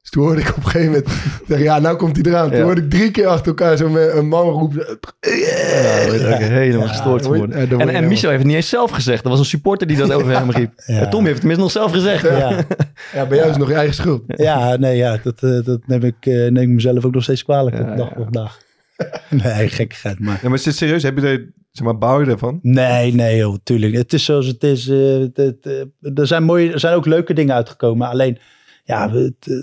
[0.03, 1.03] Dus toen hoorde ik op een gegeven
[1.47, 2.47] moment, ja, nou komt hij eraan.
[2.49, 2.63] Toen Ja.
[2.63, 4.85] hoorde ik drie keer achter elkaar zo met een man roepen.
[5.19, 7.79] Ja, word ik ook helemaal gestoord Ja, geworden.
[7.79, 9.23] En, en Michel heeft het niet eens zelf gezegd.
[9.23, 10.71] Er was een supporter die dat over hem riep.
[10.85, 10.99] Ja.
[10.99, 12.23] En Tom heeft het tenminste nog zelf gezegd.
[12.23, 12.65] ja,
[13.13, 14.23] Ja, bij jou is het nog je eigen schuld.
[14.27, 17.43] ja, nee, ja, dat, eh, dat neem, ik, eh, neem ik mezelf ook nog steeds
[17.43, 18.21] kwalijk Ja, op dag ja.
[18.21, 18.57] op dag.
[19.43, 20.39] Nee, gekkigheid, maar...
[20.41, 21.03] Ja, maar is dit serieus?
[21.03, 22.59] Heb je er, zeg maar, bouw je ervan?
[22.61, 23.93] Nee, nee, joh, tuurlijk.
[23.93, 24.87] Het is zoals het is.
[24.87, 25.57] eh, het, het,
[26.01, 28.07] eh, er, zijn mooie, er zijn ook leuke dingen uitgekomen.
[28.09, 28.37] Alleen,
[28.83, 29.53] ja, het, eh,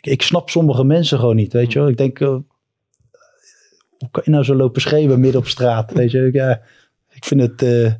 [0.00, 1.88] ik, snap sommige mensen gewoon niet, weet je wel.
[1.88, 2.28] Ik denk, eh,
[3.98, 6.28] hoe kan je nou zo lopen schreeuwen midden op straat, weet je?
[6.32, 6.60] Ja,
[7.10, 7.92] ik vind het, eh,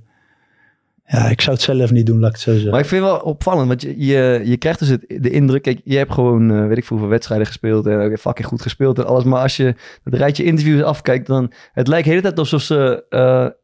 [1.06, 2.70] ja, ik zou het zelf niet doen, laat ik het zo zeggen.
[2.70, 5.62] Maar ik vind het wel opvallend, want je, je, je krijgt dus het, de indruk...
[5.62, 7.86] Kijk, je hebt gewoon, eh, weet ik veel, hoeveel wedstrijden gespeeld...
[7.86, 9.24] en ook fucking goed gespeeld en alles.
[9.24, 9.74] Maar als je
[10.04, 11.52] het rijtje interviews afkijkt, dan...
[11.72, 13.04] Het lijkt de hele tijd alsof ze...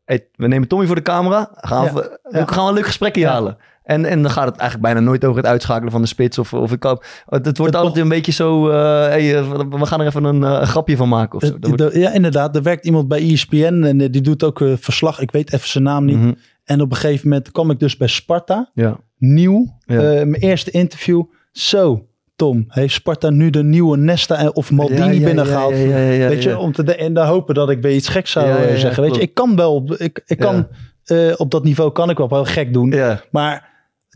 [0.04, 1.50] hey, we nemen Tommy voor de camera.
[1.54, 2.44] Gaan we, we ja.
[2.44, 3.30] gaan we een leuk gesprekje Ja.
[3.30, 3.56] halen.
[3.86, 6.38] En, en dan gaat het eigenlijk bijna nooit over het uitschakelen van de spits.
[6.38, 8.68] Of, of ik kan, het wordt Het altijd een beetje zo...
[8.68, 8.76] eh,
[9.06, 11.58] hey, eh, we gaan er even een, eh, een grapje van maken of zo.
[11.58, 12.56] Dat wordt- ja, inderdaad.
[12.56, 15.20] Er werkt iemand bij ESPN en die doet ook verslag.
[15.20, 16.16] Ik weet even zijn naam niet.
[16.16, 16.32] Mhm,
[16.64, 18.70] En op een gegeven moment kwam ik dus bij Sparta.
[18.74, 18.96] ja.
[19.18, 19.76] nieuw.
[19.86, 20.00] Ja.
[20.00, 21.22] Mijn eerste interview.
[21.52, 22.06] Zo,
[22.36, 25.76] Tom, heeft Sparta nu de nieuwe Nesta of Maldini Ja, ja, binnengehaald?
[25.76, 25.86] ja,
[26.28, 29.02] weet je, om te de, en dan hopen dat ik weer iets geks zou zeggen.
[29.02, 30.66] Weet je, ik kan wel, op- ik, ik kan
[31.36, 32.94] op dat niveau kan ik wel wel gek doen,
[33.30, 33.74] maar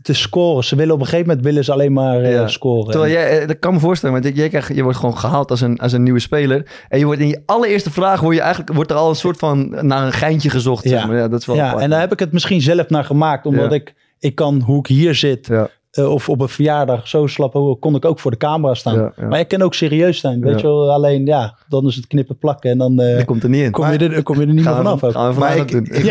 [0.09, 0.63] is scoren.
[0.63, 2.47] Ze willen op een gegeven moment willen ze alleen maar eh, Ja.
[2.47, 2.91] scoren.
[2.91, 5.61] Terwijl jij, eh, dat kan me voorstellen, want jij krijgt, je wordt gewoon gehaald als
[5.61, 6.65] een, als een nieuwe speler.
[6.89, 9.37] En je wordt in je allereerste vraag, word je eigenlijk, wordt er al een soort
[9.37, 10.83] van naar een geintje gezocht.
[10.87, 11.05] Zeg Ja.
[11.07, 11.15] maar.
[11.17, 11.83] ja, dat is wel ja, apart.
[11.83, 14.87] en daar heb ik het misschien zelf naar gemaakt, omdat ik, ik kan hoe ik
[14.87, 15.47] hier zit.
[15.91, 18.95] Eh, of op een verjaardag zo slap kon ik ook voor de camera staan.
[18.95, 19.27] Ja, ja.
[19.27, 20.41] Maar ik kan ook serieus zijn.
[20.41, 20.57] Weet Ja.
[20.57, 23.63] je wel, alleen ja, dan is het knippen plakken en dan Die komt er niet
[23.63, 23.71] in.
[23.71, 25.35] kom, je er, kom je er niet meer vanaf.
[25.37, 25.83] Maar ik, doen.
[25.91, 26.03] ik,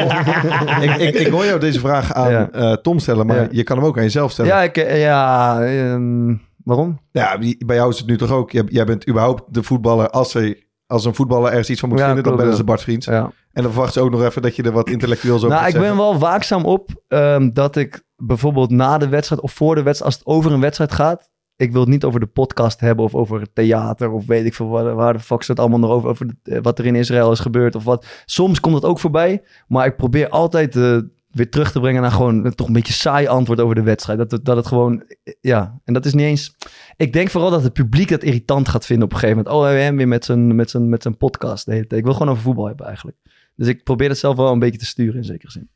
[0.82, 3.86] ik, ik, ik hoor jou deze vraag aan eh, Tom stellen, maar je kan hem
[3.86, 4.50] ook aan jezelf stellen.
[4.50, 7.00] Ja, ik, ja ehm, waarom?
[7.12, 8.50] Ja, bij jou is het nu toch ook.
[8.50, 10.10] Jij, jij bent überhaupt de voetballer.
[10.10, 12.64] Als, ze, als een voetballer ergens iets van moet Ja, vinden, dan bellen ze.
[12.64, 13.06] Bart Vriends.
[13.06, 13.32] Ja.
[13.52, 15.80] En dan verwachten ze ook nog even dat je er wat intellectueels over Nou, ik
[15.80, 20.12] ben wel waakzaam op ehm, dat ik bijvoorbeeld na de wedstrijd of voor de wedstrijd,
[20.14, 23.14] als het over een wedstrijd gaat, ik wil het niet over de podcast hebben of
[23.14, 26.30] over het theater of weet ik veel waar, de fuck het allemaal nog over, over
[26.42, 28.06] eh, wat er in Israël is gebeurd of wat.
[28.24, 30.98] Soms komt het ook voorbij, maar ik probeer altijd eh,
[31.30, 34.18] weer terug te brengen naar gewoon toch een beetje saai antwoord over de wedstrijd.
[34.18, 35.02] Dat, het- dat het gewoon,
[35.40, 36.56] ja, en dat is niet eens...
[36.96, 39.56] Ik denk vooral dat het publiek dat irritant gaat vinden op een gegeven moment.
[39.64, 41.74] Oh, hem weer met zijn, met zijn, met zijn podcast de.
[41.98, 43.16] Ik wil gewoon over voetbal hebben eigenlijk.
[43.56, 45.70] Dus ik probeer het zelf wel een beetje te sturen in zekere zin.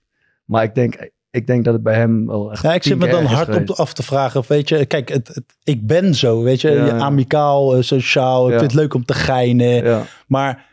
[0.45, 3.09] Maar ik denk, ik denk dat het bij hem wel echt Ja, ik zit me
[3.09, 4.41] dan hard op af te vragen.
[4.41, 6.97] Of weet je, kijk, het, het- ik ben zo, weet je, Ja, ja.
[6.99, 8.47] amicaal, eh, sociaal.
[8.47, 8.59] Ik Ja.
[8.59, 10.05] vind het leuk om te geinen.
[10.27, 10.73] Maar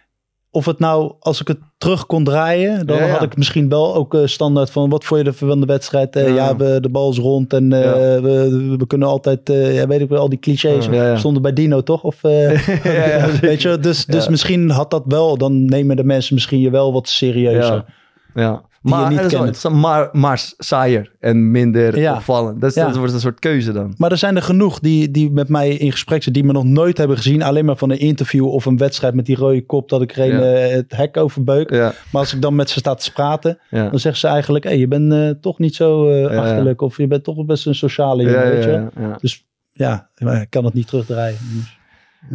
[0.52, 4.14] of het nou, als ik het terug kon draaien, dan had ik misschien wel ook
[4.14, 6.16] eh, standaard van wat vond je van de wedstrijd?
[6.16, 6.56] Eh, Ja.
[6.56, 9.40] we, de bal is rond en we, we kunnen altijd,
[9.74, 12.04] ja, weet ik wel, al die clichés stonden bij Dino toch?
[12.04, 12.22] Of,
[13.42, 16.94] weet je, dus, dus misschien had dat wel, dan nemen de mensen misschien je wel
[16.94, 17.86] wat serieuzer.
[18.34, 18.70] Ja.
[18.84, 19.70] Die je Maar, niet kent.
[19.70, 22.14] maar, maar saaier en minder Ja.
[22.16, 22.62] opvallend.
[22.62, 22.86] Dat, is- Ja.
[22.86, 23.94] dat wordt een soort keuze dan.
[23.98, 26.64] Maar er zijn er genoeg die, die met mij in gesprek zijn, die me nog
[26.64, 27.42] nooit hebben gezien.
[27.42, 30.20] Alleen maar van een interview of een wedstrijd met die rode kop dat ik er
[30.34, 30.54] een, Ja.
[30.56, 31.70] eh, het hek overbeuk.
[31.70, 33.90] Ja, Maar als ik dan met ze sta te praten, ja.
[33.90, 36.42] dan zeggen ze eigenlijk, hey, je bent eh, toch niet zo eh, ja.
[36.42, 36.82] achterlijk.
[36.82, 38.70] Of je bent toch best een sociale Ja, jongen, ja, weet je.
[38.70, 39.18] ja, ja.
[39.22, 41.38] Dus ja, maar ik kan het niet terugdraaien.
[41.54, 41.78] Dus,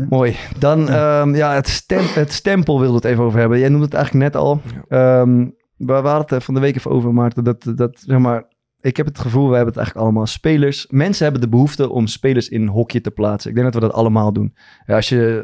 [0.09, 0.37] Mooi.
[0.59, 3.59] Dan ja, ja het, stem, het stempel wilde het even over hebben.
[3.59, 4.61] Jij noemde het eigenlijk net al.
[4.89, 5.45] Ehm,
[5.77, 7.45] we hadden het er van de week even over, Maarten.
[7.45, 8.45] Dat, dat, zeg maar,
[8.81, 10.87] ik heb het gevoel, we hebben het eigenlijk allemaal spelers.
[10.91, 13.51] Mensen hebben de behoefte om spelers in een hokje te plaatsen.
[13.51, 14.55] Ik denk dat we dat allemaal doen.
[14.87, 15.41] Ja, als je,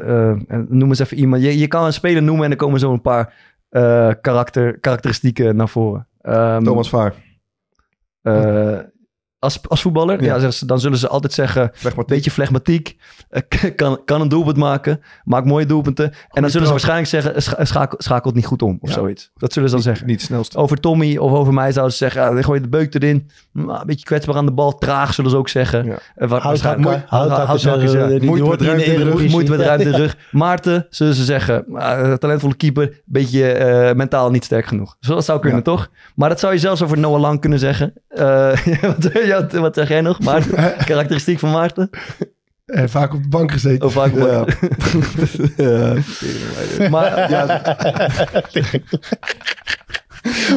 [0.47, 1.43] eh, noem eens even iemand.
[1.43, 3.33] Je, je kan een speler noemen en er komen zo een paar
[3.69, 6.07] eh, karakter, karakteristieken naar voren.
[6.21, 7.13] Ehm, Thomas Vaar.
[8.21, 8.79] eh,
[9.43, 10.25] als, als voetballer, ja.
[10.27, 10.33] Ja.
[10.33, 12.97] zeggen ze, dan zullen ze altijd zeggen, Weg maar beetje flegmatiek,
[13.29, 13.41] eh,
[13.75, 16.05] kan, kan een doelpunt maken, maakt mooie doelpunten.
[16.29, 18.95] en dan zullen ze waarschijnlijk zeggen, scha- schakel, schakelt niet goed om of Ja.
[18.95, 19.31] zoiets.
[19.37, 20.05] Dat zullen ze dan zeggen.
[20.07, 20.57] Niet het snelste.
[20.57, 23.29] Over Tommy of over mij zouden ze zeggen, ja, dan gooi je de beuk erin.
[23.51, 25.85] Maar een beetje kwetsbaar aan de bal, traag zullen ze ook zeggen.
[25.85, 25.97] Ja.
[26.15, 26.29] Eh,
[27.93, 28.07] ja.
[28.07, 29.29] die- die Moeite met ruimte in de rug, Eredivisie.
[29.31, 30.03] Moeite met ruimte in de Ja.
[30.03, 30.17] rug.
[30.31, 34.95] Maarten, zullen ze zeggen, ah, talentvolle keeper, beetje eh, mentaal niet sterk genoeg.
[34.99, 35.63] Zo, dat zou kunnen, Ja.
[35.63, 35.89] toch?
[36.15, 37.93] Maar dat zou je zelfs over Noah Lang kunnen zeggen.
[38.07, 38.51] Eh,
[39.51, 40.73] wat, zeg jij nog, Maarten?
[40.85, 41.89] Karakteristiek van Maarten?
[42.65, 43.87] Eh, vaak op de bank gezeten.
[43.87, 44.45] Of vaak Ja.
[46.77, 46.89] ja.
[46.89, 47.61] Maar ja,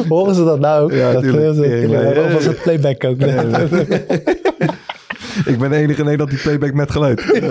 [0.07, 0.91] Horen ze dat nou ook?
[0.91, 2.17] Ja, Dat, tuurlijk.
[2.17, 3.19] Of was het playback ook?
[5.45, 7.25] Ik ben de enige in Nederland die playback met geluid.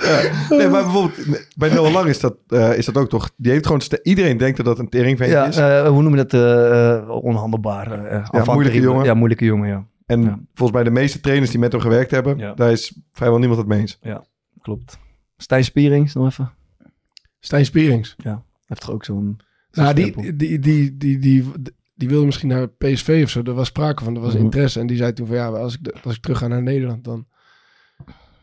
[0.00, 0.20] Ja.
[0.56, 3.30] Nee, maar bijvoorbeeld bij Noah Lang is dat, eh, is dat ook toch...
[3.36, 3.82] Die heeft gewoon...
[4.02, 5.56] Iedereen denkt dat dat een teringventje ja is.
[5.56, 6.32] eh, hoe noem je dat?
[6.34, 8.04] eh, eh, onhandelbaar.
[8.04, 9.04] eh, avant moeilijke jongen.
[9.04, 9.86] Ja, moeilijke jongen, ja.
[10.06, 10.38] en ja.
[10.54, 12.38] volgens mij de meeste trainers die met hem gewerkt hebben...
[12.38, 12.54] Ja.
[12.54, 13.98] daar is vrijwel niemand het mee eens.
[14.62, 14.98] Klopt.
[15.36, 16.50] Stijn Spierings, nog even.
[17.40, 18.16] Stijn Spierings.
[18.66, 19.40] Heeft toch ook zo'n...
[19.72, 21.44] Nou, die, die, die, die, die,
[21.94, 23.42] die wilde misschien naar PSV of zo.
[23.42, 24.42] Er was sprake van, er was Mhm.
[24.42, 24.80] interesse.
[24.80, 27.26] En die zei toen van ja, als ik, als ik terug ga naar Nederland, dan,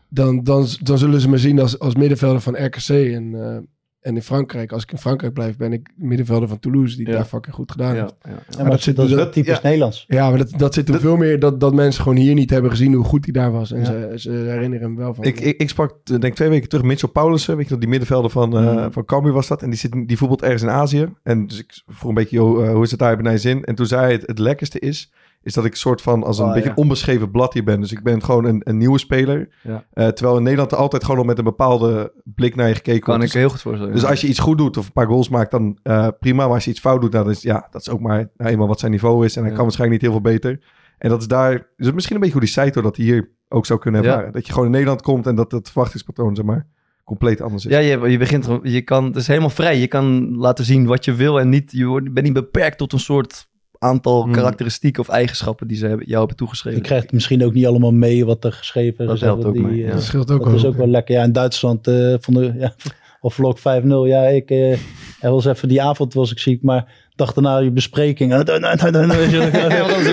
[0.08, 2.88] dan, dan, dan zullen ze me zien als, als middenvelder van RKC.
[2.88, 3.56] En, eh,
[4.00, 7.12] en in Frankrijk, als ik in Frankrijk blijf, ben ik middenvelder van Toulouse, die Ja.
[7.12, 8.14] daar fucking goed gedaan Ja, heeft.
[8.22, 8.36] ja, ja.
[8.48, 9.60] Maar maar dat zit- dat dat- wel typisch ja.
[9.62, 10.04] Nederlands.
[10.08, 12.50] Ja, maar dat, dat zit er Dat- veel meer dat, dat mensen gewoon hier niet
[12.50, 13.72] hebben gezien hoe goed hij daar was.
[13.72, 13.84] En Ja.
[13.84, 15.24] ze, ze herinneren hem wel van.
[15.24, 17.56] Ik, ik, ik sprak, eh, denk twee weken terug, Mitchell Paulussen.
[17.56, 18.90] Weet je nog, die middenvelder van, eh Mhm.
[18.90, 19.62] van Cambuur was dat.
[19.62, 21.08] En die, zit, die voetbalt ergens in Azië.
[21.22, 23.64] En dus ik vroeg een beetje, joh, hoe is het daar bij zin?
[23.64, 25.12] En toen zei hij, het, het lekkerste is,
[25.48, 26.74] is dat ik soort van als een Oh, beetje ja.
[26.74, 27.80] onbeschreven blad hier ben.
[27.80, 29.48] Dus ik ben gewoon een, een nieuwe speler.
[29.62, 29.84] Ja.
[29.92, 33.00] Eh, terwijl in Nederland er altijd gewoon al met een bepaalde blik naar je gekeken
[33.00, 33.34] Kan wordt.
[33.34, 33.92] ik heel goed voorstellen.
[33.92, 36.44] Dus als je iets goed doet of een paar goals maakt, dan eh, prima.
[36.44, 38.66] Maar als je iets fout doet, dan is ja, dat is ook maar nou, eenmaal
[38.68, 39.34] wat zijn niveau is.
[39.36, 39.56] En hij Ja.
[39.56, 40.60] kan waarschijnlijk niet heel veel beter.
[40.98, 43.66] En dat is daar, dus misschien een beetje hoe die Saito dat hij hier ook
[43.66, 44.08] zou kunnen Ja.
[44.08, 44.32] ervaren.
[44.32, 46.66] Dat je gewoon in Nederland komt en dat het verwachtingspatroon, zeg maar,
[47.04, 47.70] compleet anders is.
[47.72, 49.78] Ja, je, je begint, je kan, het is helemaal vrij.
[49.78, 52.92] Je kan laten zien wat je wil en niet, je wordt- bent niet beperkt tot
[52.92, 53.48] een soort
[53.78, 54.32] aantal Hmm.
[54.32, 56.78] karakteristieken of eigenschappen die ze hebben, jou hebben toegeschreven.
[56.80, 59.20] Je krijgt misschien ook niet allemaal mee wat er geschreven Dat is.
[59.20, 59.94] helpt ook die, mee, eh, ja.
[59.94, 60.56] dat scheelt ook dat wel.
[60.56, 61.14] is ook wel lekker.
[61.14, 62.74] Ja, in Duitsland eh vonden ja,
[63.20, 63.62] of vlog 5-0.
[64.06, 64.72] Ja, ik eh,
[65.20, 68.32] er was even die avond was ik ziek, maar dacht daarna je bespreking.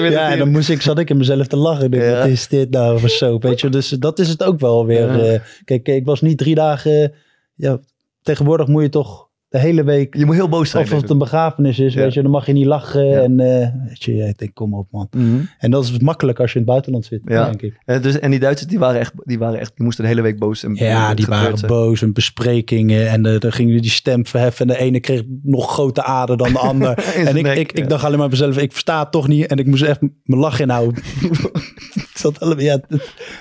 [0.09, 1.85] ja, en dan moest ik, zat ik in mezelf te lachen.
[1.85, 2.17] Ik denk, Ja.
[2.19, 3.37] Wat is dit nou voor zo?
[3.39, 5.23] Weet je, dus dat is het ook wel weer.
[5.31, 5.41] Ja.
[5.65, 7.13] kijk, ik was niet drie dagen.
[7.55, 7.79] ja,
[8.21, 9.24] tegenwoordig moet je toch
[9.55, 10.15] de hele week.
[10.15, 10.83] Je moet heel boos zijn.
[10.83, 12.01] Of het een begrafenis is, Ja.
[12.01, 13.05] weet je, dan mag je niet lachen.
[13.05, 13.21] Ja.
[13.21, 15.07] En eh, weet je, ik denk, kom op man.
[15.11, 15.25] Mhm.
[15.59, 17.45] En dat is makkelijk als je in het buitenland zit, Ja.
[17.45, 17.77] denk ik.
[17.85, 20.21] Eh, dus, en die Duitsers die waren echt, die waren echt, die moesten de hele
[20.21, 21.71] week boos en Ja, die waren zijn.
[21.71, 23.09] boos en besprekingen.
[23.09, 24.67] En eh dan gingen die stem verheffen.
[24.69, 26.97] En de ene kreeg nog grote ader dan de ander.
[27.15, 29.45] En ik, nek, ik, ik dacht alleen maar bij mezelf, ik versta het toch niet.
[29.47, 31.03] En ik moest echt mijn lach inhouden.
[32.13, 32.79] Zat allemaal- ja,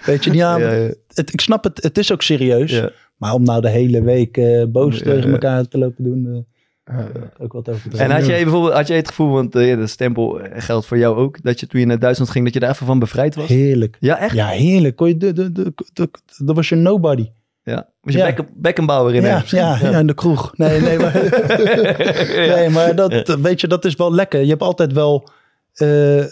[0.05, 0.61] weet je niet aan.
[0.61, 0.93] Ja, ja.
[1.15, 2.83] Het, ik snap het, het is ook serieus.
[3.17, 5.33] Maar om nou de hele week eh, boos Ja, tegen ja.
[5.33, 6.47] elkaar te lopen doen,
[6.85, 6.97] eh,
[7.39, 9.87] ook wat over En had jij bijvoorbeeld, had jij het gevoel, want eh, ja, de
[9.87, 12.71] stempel geldt voor jou ook, dat je toen je naar Duitsland ging, dat je daar
[12.71, 13.47] even van bevrijd was?
[13.49, 13.97] Heerlijk.
[14.01, 14.35] Ja, echt?
[14.35, 14.97] Ja, heerlijk.
[14.97, 16.11] Kon je, de, de, de,
[16.45, 17.31] dat was je nobody.
[17.62, 17.89] Ja.
[18.01, 18.35] Was je Ja.
[18.55, 20.57] Beckenbauer in Ja, ja, ja, in de kroeg.
[20.57, 21.12] Nee, nee, maar,
[22.57, 24.41] nee, maar dat, weet je, dat is wel lekker.
[24.41, 25.29] Je hebt altijd wel...
[25.75, 26.25] eh,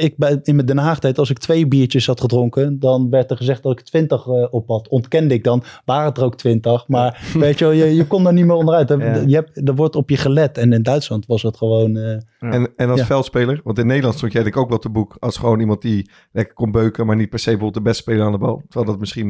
[0.00, 3.30] ik bij, in mijn Den Haag tijd, als ik twee biertjes had gedronken, dan werd
[3.30, 4.88] er gezegd dat ik twintig eh, op had.
[4.88, 6.88] Ontkende ik dan, waren het er ook twintig.
[6.88, 8.90] Maar weet je, wel, je, je kon er niet meer onderuit.
[8.90, 9.22] Er, Ja.
[9.26, 10.58] je hebt, er wordt op je gelet.
[10.58, 11.96] En in Duitsland was het gewoon...
[11.96, 13.06] eh, En, en als Ja.
[13.06, 15.82] veldspeler, want in Nederland stond jij denk ik ook wel te boek als gewoon iemand
[15.82, 18.62] die lekker kon beuken, maar niet per se bijvoorbeeld de beste speler aan de bal.
[18.68, 19.26] Terwijl dat misschien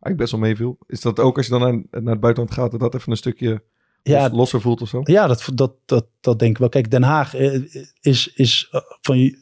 [0.00, 0.78] eigenlijk best wel meeviel.
[0.86, 3.16] Is dat ook als je dan naar, naar het buitenland gaat, dat dat even een
[3.16, 3.62] stukje
[4.02, 5.00] ja, losser voelt of zo?
[5.04, 6.68] Ja, dat, dat, dat, dat denk ik wel.
[6.68, 7.60] Kijk, Den Haag eh,
[8.00, 9.34] is, is eh, van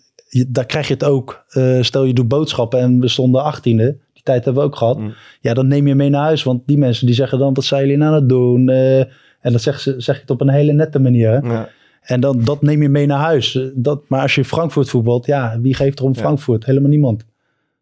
[0.49, 1.45] daar krijg je het ook.
[1.49, 3.97] Eh, stel je doet boodschappen en we stonden achttiende.
[4.13, 4.99] Die tijd hebben we ook gehad.
[4.99, 5.15] Mm.
[5.41, 6.43] Ja, dan neem je mee naar huis.
[6.43, 8.69] Want die mensen die zeggen dan, wat zijn jullie nou aan het doen?
[8.69, 8.99] Eh,
[9.41, 11.45] en dan zeg, ze, zeg je het op een hele nette manier.
[11.45, 11.69] Ja.
[12.03, 13.55] En dan, dat neem je mee naar huis.
[13.57, 16.21] Eh, Dat, maar als je Frankfurt voetbalt, ja, wie geeft er om Ja.
[16.21, 16.65] Frankfurt?
[16.65, 17.25] Helemaal niemand.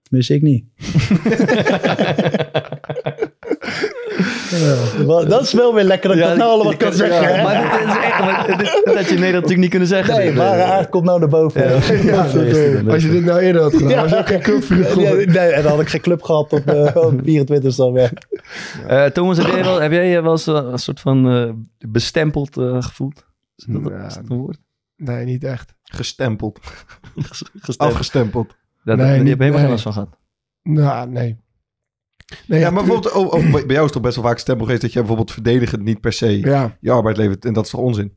[0.03, 0.64] Tenminste, ik niet.
[5.07, 7.34] Ja, dat is wel weer lekker dat ik dat nou allemaal kan zeggen.
[7.36, 7.42] hè?
[7.42, 10.16] Maar dit is echt, maar dit, dit had je in Nederland natuurlijk niet kunnen zeggen.
[10.16, 11.61] Nee, eh, aard komt nou naar boven.
[11.62, 11.94] Ja.
[12.03, 14.26] Ja, dat, eh, als je dit nou eerder had gedaan, was je ook
[14.64, 15.32] geen Ja, geworden.
[15.32, 18.11] nee, en dan had ik geen club gehad op, eh, op 24 dan weer.
[18.86, 21.51] Eh, Thomas, heb jij, wel, heb jij je wel eens eh, een soort van eh,
[21.90, 23.24] bestempeld eh, gevoeld?
[23.57, 24.07] Is dat, Ja.
[24.07, 24.59] is dat een woord?
[24.96, 25.74] Nee, niet echt.
[25.82, 26.59] Gestempeld.
[27.30, 27.78] Gestempeld.
[27.78, 28.57] Afgestempeld.
[28.84, 30.09] Dat, Nee, je niet- hebt helemaal geen last van gehad.
[30.62, 31.36] Nou, nee.
[32.46, 34.82] Nee, Ja, maar bijvoorbeeld, oh, oh, bij jou is toch best wel vaak stempel geweest
[34.82, 37.44] dat jij bijvoorbeeld verdedigend niet per se Ja, je arbeid levert.
[37.44, 38.12] En dat is toch onzin?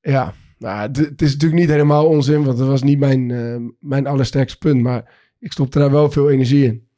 [0.00, 0.32] ja.
[0.58, 4.58] Nou, het, is natuurlijk niet helemaal onzin, want dat was niet mijn, eh, mijn allersterkste
[4.58, 4.82] punt.
[4.82, 6.88] Maar ik stopte daar wel veel energie in.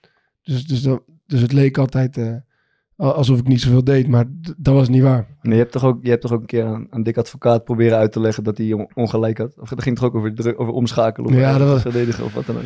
[0.42, 2.34] Dus, dus, dat, dus het leek altijd eh,
[2.96, 4.24] al- alsof ik niet zoveel deed, maar
[4.56, 5.26] dat was niet waar.
[5.42, 7.64] Nee, je hebt toch ook, je hebt toch ook een keer aan, aan dik advocaat
[7.64, 9.58] proberen uit te leggen dat hij on- ongelijk had?
[9.60, 11.30] Of dat ging toch ook over, druk, over omschakelen?
[11.30, 12.62] Of Ja, dat was- verdedigen of wat dan ook?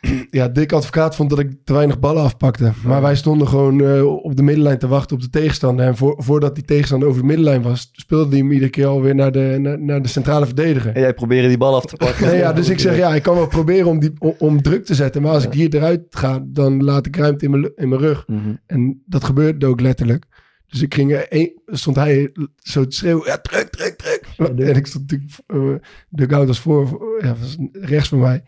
[0.30, 2.72] Ja, Dick Advocaat vond dat ik te weinig ballen afpakte.
[2.84, 5.86] Maar wij stonden gewoon eh, op de middenlijn te wachten op de tegenstander.
[5.86, 9.14] En voor, voordat die tegenstander over de middenlijn was, speelde hij hem iedere keer alweer
[9.14, 10.94] naar de, naar, naar de centrale verdediger.
[10.94, 12.26] En jij probeerde die bal af te pakken.
[12.26, 14.84] Nee, ja, dus ik zeg, ja, ik kan wel proberen om, die, om, om druk
[14.84, 15.22] te zetten.
[15.22, 18.24] Maar als ik hier eruit ga, dan laat ik ruimte in mijn, in mijn rug.
[18.26, 18.54] Mhm.
[18.66, 20.24] En dat gebeurde ook letterlijk.
[20.68, 24.48] Dus ik ging, er een- stond hij zo te schreeuwen, ja, druk, druk, druk.
[24.58, 25.74] En ik stond natuurlijk, uh,
[26.08, 28.42] de goud was voor, voor- ja, was rechts van mij.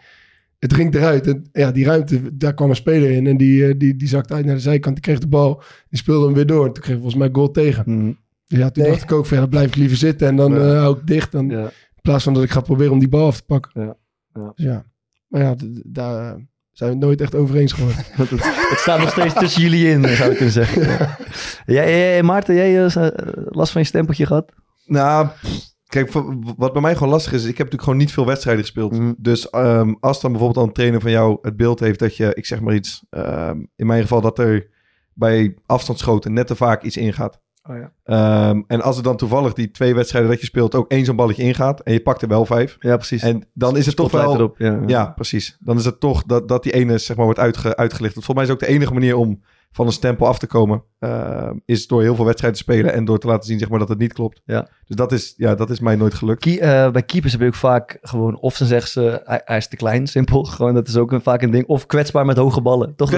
[0.61, 1.27] Het ging eruit.
[1.27, 3.27] En ja, die ruimte, daar kwam een speler in.
[3.27, 4.95] En die, eh, die, die zakte uit naar de zijkant.
[4.95, 5.63] Die kreeg de bal.
[5.89, 6.67] Die speelde hem weer door.
[6.67, 7.85] En toen kreeg ik volgens mij goal tegen.
[8.47, 8.93] Dus ja, toen Nee.
[8.93, 10.29] dacht ik ook van, ja, dan blijf ik liever zitten.
[10.29, 10.59] En dan Ja.
[10.73, 11.33] eh, hou ik dicht.
[11.33, 11.63] Dan, Ja.
[11.65, 13.71] In plaats van dat ik ga proberen om die bal af te pakken.
[13.83, 13.97] Ja.
[14.35, 14.53] Ja.
[14.55, 14.85] Dus ja.
[15.29, 15.55] Maar ja,
[15.87, 16.35] daar eh,
[16.73, 17.97] zijn we het nooit echt over eens geworden.
[18.11, 18.31] Het,
[18.71, 20.83] het staat nog steeds tussen jullie in, zou ik kunnen zeggen.
[20.99, 21.17] Ja.
[21.67, 22.91] Jij, Maarten, jij
[23.49, 24.53] last van je stempeltje gehad?
[24.87, 25.29] Nou,
[25.91, 26.13] kijk,
[26.57, 28.93] wat bij mij gewoon lastig is, is ik heb natuurlijk gewoon niet veel wedstrijden gespeeld.
[28.93, 29.13] Mhm.
[29.17, 32.47] Dus ehm, als dan bijvoorbeeld een trainer van jou het beeld heeft dat je, ik
[32.47, 34.69] zeg maar iets, ehm, in mijn geval dat er
[35.15, 37.41] bij afstandsschoten net te vaak iets ingaat.
[37.63, 37.93] Oh ja.
[38.05, 41.17] Ehm, en als er dan toevallig die twee wedstrijden dat je speelt ook één zo'n
[41.17, 42.77] balletje ingaat en je pakt er wel vijf.
[42.81, 43.23] Ja, precies.
[43.23, 44.35] En dan is het toch wel...
[44.35, 44.59] erop.
[44.59, 45.57] Ja, Ja, precies.
[45.61, 48.15] Dan is het toch dat, dat die ene zeg maar wordt uitge, uitgelicht.
[48.15, 49.43] Want volgens mij is ook de enige manier om
[49.73, 50.83] van een stempel af te komen...
[50.99, 53.79] eh, is door heel veel wedstrijden te spelen en door te laten zien zeg maar,
[53.79, 54.41] dat het niet klopt.
[54.45, 54.69] Ja.
[54.87, 56.41] Dus dat is, ja, dat is mij nooit gelukt.
[56.41, 59.57] Kie- eh, bij keepers heb je ook vaak gewoon, of ze zeggen ze, hij, hij
[59.57, 60.45] is te klein, simpel.
[60.55, 61.67] Gewoon, dat is ook een, vaak een ding.
[61.67, 62.95] Of kwetsbaar met hoge ballen.
[62.97, 63.11] Toch?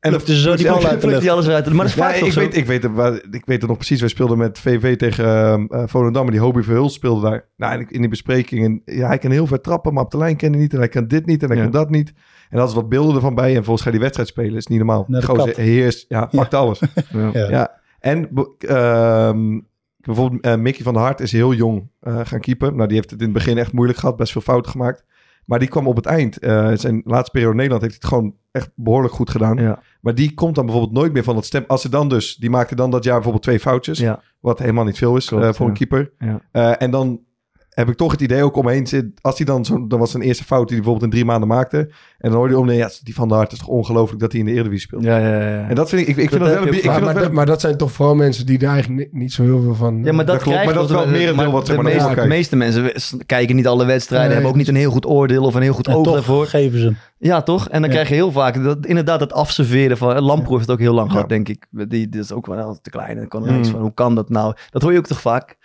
[0.00, 0.10] Dat is maar Maar dat.
[0.10, 1.66] En plukten ze zo die bal uit de alles eruit.
[1.66, 2.40] Maar dat is Ja, vaak toch ik, zo?
[2.40, 4.00] weet, ik, weet het, ik weet het nog precies.
[4.00, 5.24] Wij speelden met VV tegen
[5.68, 6.24] eh Volendam.
[6.26, 7.48] En die Hobie Verhulst speelde daar.
[7.56, 8.82] Nou, in die besprekingen.
[8.84, 10.72] Ja, hij kan heel ver trappen, maar op de lijn ken hij niet.
[10.72, 11.62] En hij kan dit niet en hij Ja.
[11.62, 12.12] kan dat niet.
[12.50, 13.48] En dat is wat beelden ervan bij.
[13.56, 14.56] En volgens ga je die wedstrijd spelen.
[14.56, 15.06] is niet normaal.
[15.10, 15.56] Gozer kat.
[15.56, 16.04] heerst.
[16.08, 16.80] Ja, pakt alles.
[17.32, 17.80] Ja.
[18.00, 18.28] En
[18.58, 19.60] ehm,
[19.96, 22.74] bijvoorbeeld eh, Mickey van der Hart is heel jong eh, gaan keeper.
[22.74, 24.16] Nou, die heeft het in het begin echt moeilijk gehad.
[24.16, 25.04] Best veel fouten gemaakt.
[25.46, 26.38] Maar die kwam op het eind.
[26.38, 29.56] eh, zijn laatste periode in Nederland heeft hij het gewoon echt behoorlijk goed gedaan.
[29.56, 29.82] Ja.
[30.00, 31.64] Maar die komt dan bijvoorbeeld nooit meer van het stem.
[31.66, 33.98] Als ze dan dus, die maakte dan dat jaar bijvoorbeeld twee foutjes.
[33.98, 34.22] Ja.
[34.40, 35.70] Wat helemaal niet veel is Klopt, eh, voor ja.
[35.72, 36.12] een keeper.
[36.52, 37.20] Eh, en dan
[37.76, 39.06] heb ik toch het idee ook omheen zit.
[39.20, 41.48] Als hij dan zo, dan was zijn eerste fout die hij bijvoorbeeld in drie maanden
[41.48, 41.78] maakte.
[42.18, 44.30] En dan hoorde je om, nee, ja, die van der Hart is toch ongelooflijk dat
[44.32, 45.02] hij in de Eredivisie speelt.
[45.02, 45.68] Ja, ja, ja.
[45.68, 47.32] En dat vind ik, ik, ik vind Dat dat wel heb een maar, maar, wel-
[47.32, 50.04] maar dat zijn toch vooral mensen die er eigenlijk ni- niet zo heel veel van...
[50.04, 52.26] Ja, maar dat, Dat klopt, maar dat is wel het merendeel wat, zeg maar, de,
[52.26, 54.34] meeste, de mensen kijken niet alle wedstrijden, Nee.
[54.36, 56.46] hebben ook niet een heel goed oordeel of een heel goed oog toch daarvoor.
[56.46, 56.94] geven ze.
[57.18, 57.68] Ja, toch?
[57.68, 57.94] En dan Ja.
[57.94, 60.20] krijg je heel vaak dat, inderdaad het afserveren van...
[60.20, 61.12] Lamproe heeft het ook heel lang Ja.
[61.12, 61.66] gehad, denk ik.
[61.70, 63.18] Die, die is ook wel te klein.
[63.18, 63.56] En kan er Mm.
[63.56, 63.80] niks van.
[63.80, 64.54] Hoe kan dat nou?
[64.70, 65.56] Dat hoor je ook toch vaak?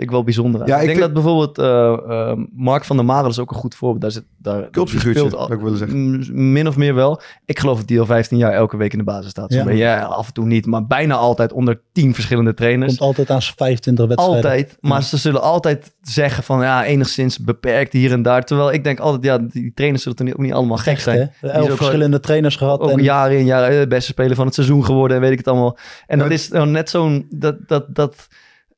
[0.00, 0.60] Vind ik wel bijzonder.
[0.60, 0.66] aan.
[0.66, 3.50] Ja, ik ik denk vind- dat bijvoorbeeld eh, eh, Mark van der Marel is ook
[3.50, 4.00] een goed voorbeeld.
[4.00, 5.98] Daar zit, daar, Cultfiguurtje, speelt al- zou ik willen zeggen.
[6.34, 7.20] mm, Min of meer wel.
[7.44, 9.52] Ik geloof dat die al 15 jaar elke week in de basis staat.
[9.52, 9.70] Ja.
[9.70, 10.02] Ja.
[10.02, 12.88] af en toe niet, maar bijna altijd onder 10 verschillende trainers.
[12.96, 14.36] Komt altijd aan zijn 25 wedstrijden.
[14.44, 14.76] Altijd.
[14.80, 18.44] Maar ze zullen altijd zeggen van ja, enigszins beperkt hier en daar.
[18.44, 21.02] Terwijl ik denk altijd, ja, die trainers zullen er niet- ook niet allemaal gek echt,
[21.02, 21.18] zijn.
[21.40, 21.48] hè?
[21.48, 22.80] is Elf ook verschillende trainers gehad.
[22.80, 25.38] Ook en, jaren in jaren eh, beste speler van het seizoen geworden en weet ik
[25.38, 25.78] het allemaal.
[26.06, 27.26] En dat is nou net zo'n...
[27.30, 28.28] Dat, dat, dat,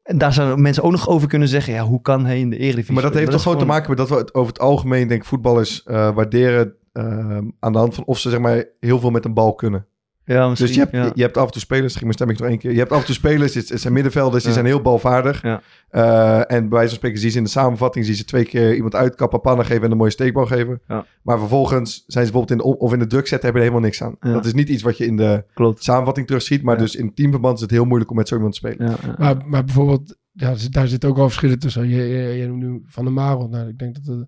[0.02, 1.72] en daar zouden mensen ook nog over kunnen zeggen...
[1.72, 3.98] Ja, hoe kan hij in de Eredivisie Maar dat heeft toch gewoon te maken met
[3.98, 7.94] dat we het over het algemeen, denk ik, voetballers eh, waarderen ehm, aan de hand
[7.94, 9.86] van of ze zeg maar heel veel met een bal kunnen.
[10.24, 11.04] Ja, misschien, Dus je hebt, ja.
[11.04, 12.72] je, je hebt af en toe spelers, mijn stemming nog één keer.
[12.72, 15.42] Je hebt af en toe spelers, het, het zijn middenvelders, die zijn heel balvaardig.
[15.42, 15.62] Ja.
[15.88, 18.26] Eh, en bij wijze van spreken zie je ze in de samenvatting, zie je ze
[18.26, 20.80] twee keer iemand uitkappen, pannen geven en een mooie steekbal geven.
[20.88, 21.06] Ja.
[21.22, 23.68] Maar vervolgens zijn ze bijvoorbeeld in de, om- of in de druk zetten, hebben er
[23.68, 24.16] helemaal niks aan.
[24.20, 24.32] Ja.
[24.32, 25.82] Dat is niet iets wat je in de Klopt.
[25.84, 26.80] samenvatting terugziet, maar Ja.
[26.80, 28.90] dus in teamverband is het heel moeilijk om met zo iemand te spelen.
[28.90, 29.14] Ja, ja.
[29.18, 31.88] Maar, maar bijvoorbeeld, ja, daar zit ook wel verschillen tussen.
[31.88, 33.48] Je, je, je noemt nu Van der Marel.
[33.48, 34.26] Nou, ik denk dat het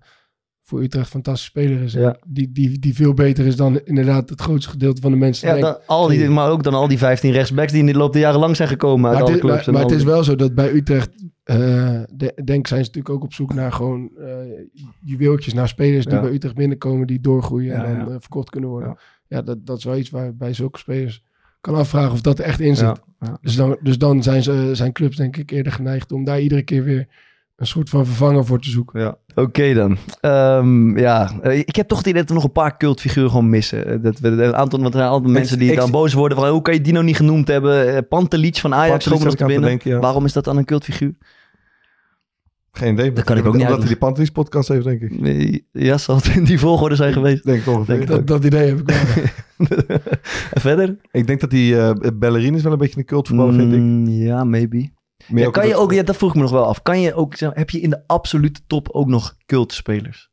[0.66, 1.92] voor Utrecht een fantastische speler is.
[1.92, 2.16] Ja.
[2.26, 5.54] Die, die, die veel beter is dan inderdaad het grootste gedeelte van de mensen.
[5.54, 8.12] Ja, dan, al die, maar ook dan al die 15 rechtsbacks die in de loop
[8.12, 9.64] der jaren lang zijn gekomen uit maar alle clubs.
[9.64, 11.10] maar, maar het is wel zo dat bij Utrecht,
[11.42, 11.56] eh,
[12.12, 14.26] de- denk zijn ze natuurlijk ook op zoek naar gewoon eh
[15.00, 18.70] juweeltjes, naar spelers die bij Utrecht binnenkomen, die doorgroeien Ja, en dan eh, verkocht kunnen
[18.70, 18.96] worden.
[19.28, 19.42] Ja.
[19.42, 21.22] Dat, dat is wel iets waar bij zulke spelers
[21.60, 23.00] kan afvragen of dat er echt in zit.
[23.40, 26.62] Dus dan, dus dan zijn, ze, zijn clubs denk ik eerder geneigd om daar iedere
[26.62, 27.08] keer weer
[27.56, 29.00] een soort van vervanger voor te zoeken.
[29.00, 29.16] Ja.
[29.34, 29.96] Oké dan.
[30.20, 33.48] Ehm, ja, Eh, ik heb toch het idee dat er nog een paar cultfiguren gewoon
[33.50, 33.86] missen.
[33.86, 36.38] Eh, Dat we een aantal, want er zijn altijd mensen die ik- dan boos worden
[36.38, 37.94] van hoe kan je die nou niet genoemd hebben?
[37.94, 39.68] Eh, Pantelic van Ajax komen nog te binnen.
[39.68, 39.98] denken, ja.
[39.98, 41.14] Waarom is dat dan een cultfiguur?
[42.72, 43.12] Geen idee.
[43.12, 45.20] Dat kan ik ook niet Omdat hij die Pantelis podcast heeft, denk ik.
[45.22, 47.44] Eh, Ja, zal het in die volgorde zijn geweest.
[47.44, 49.24] Denk toch Dat, dat idee heb ik wel.
[50.52, 50.96] en verder?
[51.12, 53.78] Ik denk dat die eh ballerine is wel een beetje een cultvoetballer, vind ik.
[53.80, 54.88] Mm, Ja, maybe.
[55.26, 56.82] Ja, kan je ook, ja, dat vroeg ik me nog wel af.
[56.82, 60.30] Kan je ook, zeg, heb je in de absolute top ook nog cultspelers?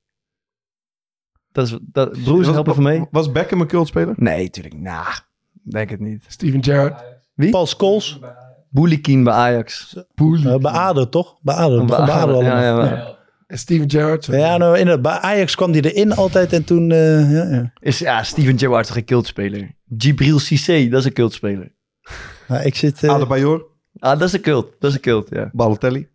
[1.51, 3.05] Dat is, dat, broers, was, help even mee.
[3.11, 4.13] Was Beckham een cultspeler?
[4.17, 4.75] Nee, natuurlijk.
[4.75, 5.05] Nou,
[5.63, 6.25] denk het niet.
[6.27, 7.03] Steven Gerrard.
[7.51, 8.19] Paul Scholes.
[8.69, 9.95] Boulikin bij Ajax.
[10.15, 11.37] Eh, bij ADO, toch?
[11.41, 11.85] Bij ADO.
[11.85, 13.19] Bij ADO ja, ja, maar- Ja.
[13.47, 14.25] En Steven Gerrard.
[14.25, 15.01] Ja, nou, inderdaad.
[15.01, 16.91] Bij Ajax kwam die erin altijd en toen...
[16.91, 17.73] eh, ja, ja.
[17.79, 19.75] Is, ja, Steven Gerrard is toch een cultspeler?
[19.97, 21.71] Gibril Cissé, dat is een cultspeler.
[22.47, 23.03] Nou, ik zit...
[23.03, 23.65] eh, Adebayor,
[23.99, 24.75] Ah, dat is een cult.
[24.79, 25.49] Dat is een cult, ja.
[25.53, 26.07] Balotelli.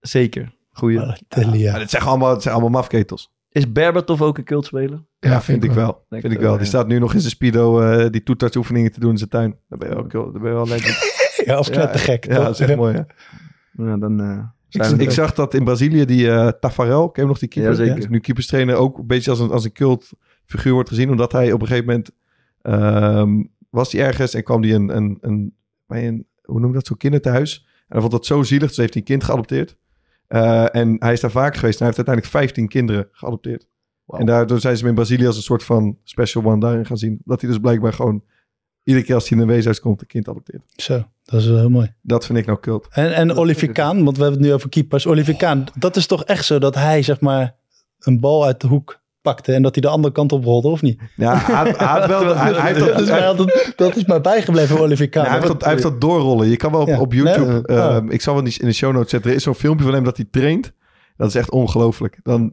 [0.00, 0.54] Zeker.
[0.72, 0.98] Goeie.
[0.98, 1.72] Balotelli, ja.
[1.72, 3.32] Ja, dit zijn allemaal, het zijn allemaal mafketels.
[3.48, 5.04] Is Berbatov ook een cultspeler?
[5.20, 6.04] Ja, vind ik wel.
[6.08, 6.50] Denk Vind ik wel.
[6.52, 6.66] Die ja.
[6.66, 9.56] staat nu nog in zijn speedo eh, die toetartsoefeningen te doen in zijn tuin.
[9.68, 10.96] Dan ben je wel, cult- dan ben je wel lekker.
[11.44, 12.24] Ja, of knettergek.
[12.26, 12.44] Ja, toch?
[12.44, 12.94] dat is echt mooi.
[12.94, 13.02] Hè?
[13.84, 15.14] Ja, dan eh, Ik, zijn we ik er.
[15.14, 17.70] zag dat in Brazilië die eh Tafarel, ken je nog die keeper?
[17.70, 17.94] Ja, zeker.
[17.94, 20.10] Die is nu keeperstrainer ook een beetje als een, als een cult
[20.44, 21.10] figuur wordt gezien.
[21.10, 22.10] Omdat hij op een gegeven moment
[22.62, 25.54] ehm, was hij ergens en kwam hij een, een, een,
[25.86, 27.66] bij een, hoe noem je dat, zo'n kinderthuis.
[27.66, 29.76] En hij vond dat zo zielig, dus heeft hij een kind geadopteerd.
[30.26, 33.66] Eh, en hij is daar vaak geweest en hij heeft uiteindelijk 15 kinderen geadopteerd.
[34.06, 36.96] En daardoor zijn ze hem in Brazilië als een soort van special one daarin gaan
[36.96, 37.20] zien.
[37.24, 38.24] Dat hij dus blijkbaar gewoon
[38.82, 40.62] iedere keer als hij in een weeshuis komt een kind adopteert.
[40.76, 41.94] Zo, dat is wel heel mooi.
[42.02, 42.88] Dat vind ik nou cult.
[42.90, 45.06] En, en Olivier Kaan, want we hebben het nu over keepers.
[45.06, 47.56] Olivier Kaan, dat is toch echt zo dat hij zeg maar
[47.98, 50.82] een bal uit de hoek pakte en dat hij de andere kant op rolde, of
[50.82, 51.00] niet?
[51.16, 54.20] Ja, hij, hij had wel, hij, hij heeft dat, is mij altijd, dat is mij
[54.20, 55.22] bijgebleven, Olivier Kaan.
[55.24, 56.48] Ja, hij, heeft dat, hij heeft dat doorrollen.
[56.48, 57.00] Je kan wel op, Ja.
[57.00, 57.44] op YouTube...
[57.52, 57.78] Nee?
[57.78, 58.12] ehm, Oh.
[58.12, 59.30] Ik zal wel niet in de show notes zetten.
[59.30, 60.72] Er is zo'n filmpje van hem dat hij traint.
[61.16, 62.18] Dat is echt ongelooflijk.
[62.22, 62.52] Dan,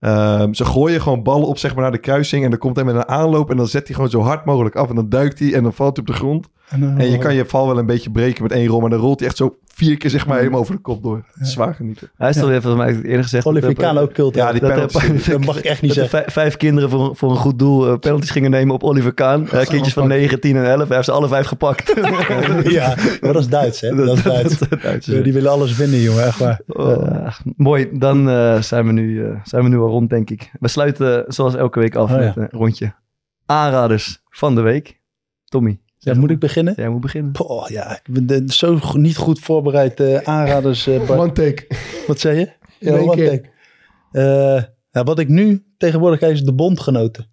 [0.00, 2.44] ehm, ze gooien gewoon ballen op zeg maar, naar de kruising.
[2.44, 3.50] En dan komt hij met een aanloop.
[3.50, 4.88] En dan zet hij gewoon zo hard mogelijk af.
[4.88, 6.48] En dan duikt hij en dan valt hij op de grond.
[6.70, 8.80] En je kan je val wel een beetje breken met één rol.
[8.80, 11.24] Maar dan rolt hij echt zo vier keer zeg maar, helemaal over de kop door.
[11.40, 12.10] Zwaar genieten.
[12.16, 13.46] Hij is toch even, volgens mij eerder gezegd...
[13.46, 14.34] Olivier dat, Kaan ook cult.
[14.34, 15.24] Ja, die dat, penalties.
[15.24, 16.10] dat, dat mag ik echt niet zeggen.
[16.10, 19.48] vijf, vijf kinderen voor, voor een goed doel eh, penalties gingen nemen op Oliver Kaan.
[19.48, 20.86] Eh, kindjes van 9, 10 en 11.
[20.86, 21.94] Hij heeft ze alle vijf gepakt.
[22.70, 23.94] Ja, maar dat is Duits, hè?
[23.96, 24.58] Dat is Duits.
[24.82, 26.60] Duits, Ja, die willen alles winnen, jongen, echt waar.
[26.66, 30.50] Oh, mooi, dan eh, zijn, we nu, eh, zijn we nu al rond, denk ik.
[30.60, 32.40] We sluiten eh, zoals elke week af Oh, met ja.
[32.42, 32.94] een rondje
[33.46, 35.00] aanraders van de week.
[35.44, 36.72] Tommy, Ja, moet ik beginnen?
[36.76, 37.32] jij moet beginnen.
[37.32, 40.86] Poh, ja, ik ben de- zo niet goed voorbereid eh, aanraders.
[40.86, 41.20] eh, Bart.
[41.20, 41.66] One take.
[42.06, 42.48] Wat zei je?
[42.78, 43.28] In één one keer.
[43.30, 43.48] take.
[44.12, 47.26] Eh, ja, wat ik nu tegenwoordig kijk is de Bondgenoten.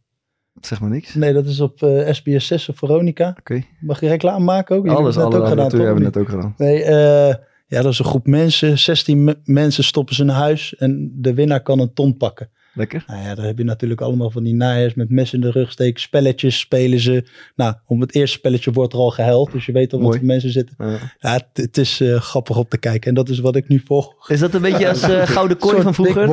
[0.61, 1.13] Zeg maar niks.
[1.13, 3.35] Nee, dat is op eh, SBS 6 of Veronica.
[3.39, 3.63] Oké.
[3.79, 4.83] Mag je reclame maken ook?
[4.83, 6.13] Jullie Alles, hebben het alle net ook gedaan, hebben toch?
[6.13, 6.53] we net ook gedaan.
[6.57, 7.35] Nee, eh,
[7.67, 8.77] ja, dat is een groep mensen.
[8.79, 12.49] 16 me- mensen stoppen ze in huis en de winnaar kan een ton pakken.
[12.77, 13.03] Lekker.
[13.07, 15.71] Nou ja, daar heb je natuurlijk allemaal van die naaiers met mes in de rug
[15.71, 16.01] steken.
[16.01, 17.23] Spelletjes spelen ze.
[17.55, 19.51] Nou, om het eerste spelletje wordt er al gehuild.
[19.51, 20.75] Dus je weet al wat voor mensen zitten.
[20.77, 20.97] Ja.
[21.19, 23.09] Ja, het, het is eh, grappig om te kijken.
[23.09, 24.29] En dat is wat ik nu volg.
[24.29, 26.29] Is dat een beetje als eh, Gouden Kooi van vroeger?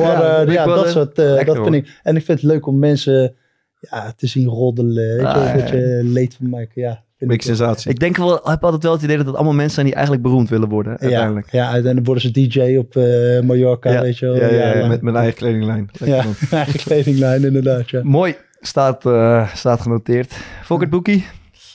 [0.51, 1.19] Ja, dat soort.
[1.19, 1.99] eh, dat vind ik.
[2.03, 3.35] En ik vind het leuk om mensen
[3.79, 5.15] ja, te zien roddelen.
[5.15, 6.81] Je, Ah, een ja, beetje leed van maken.
[6.81, 7.91] Ja, Beetje ik, sensatie.
[7.91, 9.95] Ik denk wel, ik heb altijd wel het idee dat het allemaal mensen zijn die
[9.95, 10.91] eigenlijk beroemd willen worden.
[10.93, 11.51] ja, Uiteindelijk.
[11.51, 14.35] ja, en dan worden ze DJ op eh Mallorca, Ja, weet je wel.
[14.35, 14.87] ja, ja, ja.
[14.87, 15.89] Met mijn eigen kledinglijn.
[15.99, 17.99] Lekker ja, eigen kledinglijn inderdaad, ja.
[18.03, 18.35] Mooi.
[18.59, 20.33] Staat, eh, staat genoteerd.
[20.63, 21.25] Fokker Boekie.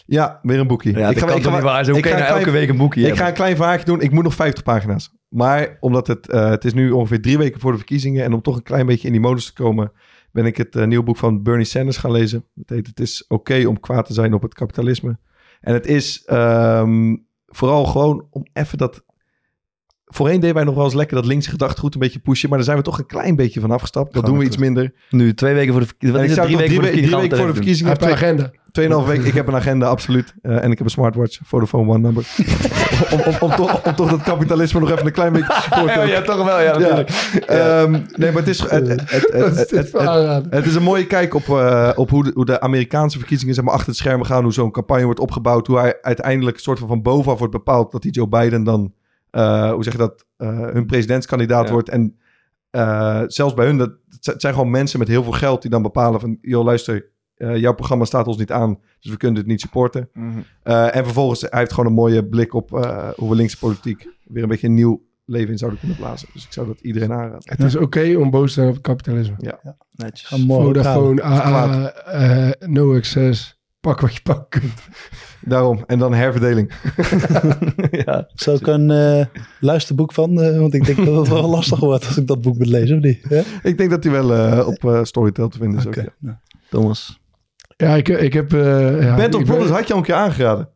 [0.06, 0.90] Ja, weer een boekje.
[0.98, 1.84] Ja, ik ga, toch niet waar.
[1.84, 3.22] Zo ik ga nou een elke week een boekje Ik hebben.
[3.22, 4.00] ga een klein vraagje doen.
[4.00, 5.10] Ik moet nog 50 pagina's.
[5.28, 8.24] Maar omdat het, eh, het is nu ongeveer drie weken voor de verkiezingen.
[8.24, 9.92] En om toch een klein beetje in die modus te komen.
[10.32, 12.44] ben ik het eh, nieuwe boek van Bernie Sanders gaan lezen.
[12.54, 15.18] Het heet Het is oké om kwaad te zijn op het kapitalisme.
[15.60, 19.04] En het is ehm, vooral gewoon om even dat...
[20.12, 22.48] Voorheen deden wij nog wel eens lekker dat linkse gedachtegoed een beetje pushen.
[22.48, 24.12] Maar daar zijn we toch een klein beetje van afgestapt.
[24.12, 24.92] Dat Gaan doen we iets minder.
[25.10, 26.22] Nu twee weken voor de verkiezingen.
[26.22, 26.56] En Wat is het?
[26.58, 27.20] Drie weken voor de verkiezingen.
[27.20, 27.52] weken voor de.
[27.88, 28.50] Heb je Twee, agenda?
[28.72, 29.22] tweeënhalf week.
[29.24, 30.34] Ik heb een agenda, absoluut.
[30.42, 31.38] Eh, en ik heb een smartwatch.
[31.44, 32.26] Vodafone One number.
[33.12, 35.94] om, om, om, toch, om toch dat kapitalisme nog even een klein beetje te supporten.
[36.00, 36.08] doen.
[36.08, 36.60] Ja, toch wel.
[36.60, 37.10] Ja, natuurlijk.
[37.46, 40.52] Ehm, nee, maar het is, het, het, het, het, dit het, voor het- aanrader?
[40.52, 43.64] het is een mooie kijk op, eh, op hoe, de, hoe de Amerikaanse verkiezingen zeg
[43.64, 44.42] maar, achter het schermen gaan.
[44.42, 45.66] Hoe zo'n campagne wordt opgebouwd.
[45.66, 48.92] Hoe hij uiteindelijk een soort van van bovenaf wordt bepaald dat die Joe Biden dan,
[49.30, 51.72] eh, hoe zeg je dat, eh, hun presidentskandidaat Ja.
[51.72, 51.88] wordt.
[51.88, 52.18] En
[52.70, 55.82] eh, zelfs bij hun, dat, het zijn gewoon mensen met heel veel geld die dan
[55.82, 59.46] bepalen van, joh luister, eh, jouw programma staat ons niet aan, dus we kunnen dit
[59.50, 60.08] niet supporten.
[60.62, 64.08] Eh, en vervolgens, hij heeft gewoon een mooie blik op eh, hoe we linkse politiek
[64.24, 66.28] weer een beetje een nieuw leven in zouden kunnen blazen.
[66.32, 67.42] Dus ik zou dat iedereen aanraden.
[67.44, 69.36] Het is oké om boos te zijn op het kapitalisme.
[69.90, 70.30] Netjes.
[70.44, 71.18] Morgen ophalen.
[71.18, 73.59] Vodafone, AA, eh, No Access.
[73.80, 74.82] Pak wat je pakken kunt.
[75.40, 75.84] Daarom.
[75.86, 76.72] En dan herverdeling.
[78.06, 78.28] ja.
[78.34, 79.26] Zou ik een eh,
[79.60, 80.40] luisterboek van?
[80.42, 82.96] eh, want ik denk dat het wel lastig wordt als ik dat boek moet lezen,
[82.96, 83.26] of niet?
[83.28, 83.42] Ja?
[83.62, 85.86] Ik denk dat hij wel eh, op eh, Storytel te vinden is.
[85.86, 86.00] Oké.
[86.00, 86.12] Ook, ja.
[86.18, 86.36] nou.
[86.70, 87.20] Thomas.
[87.76, 88.52] Ja, ik, ik heb...
[88.52, 90.68] eh ja, Band of Brothers had je al een keer aangeraden.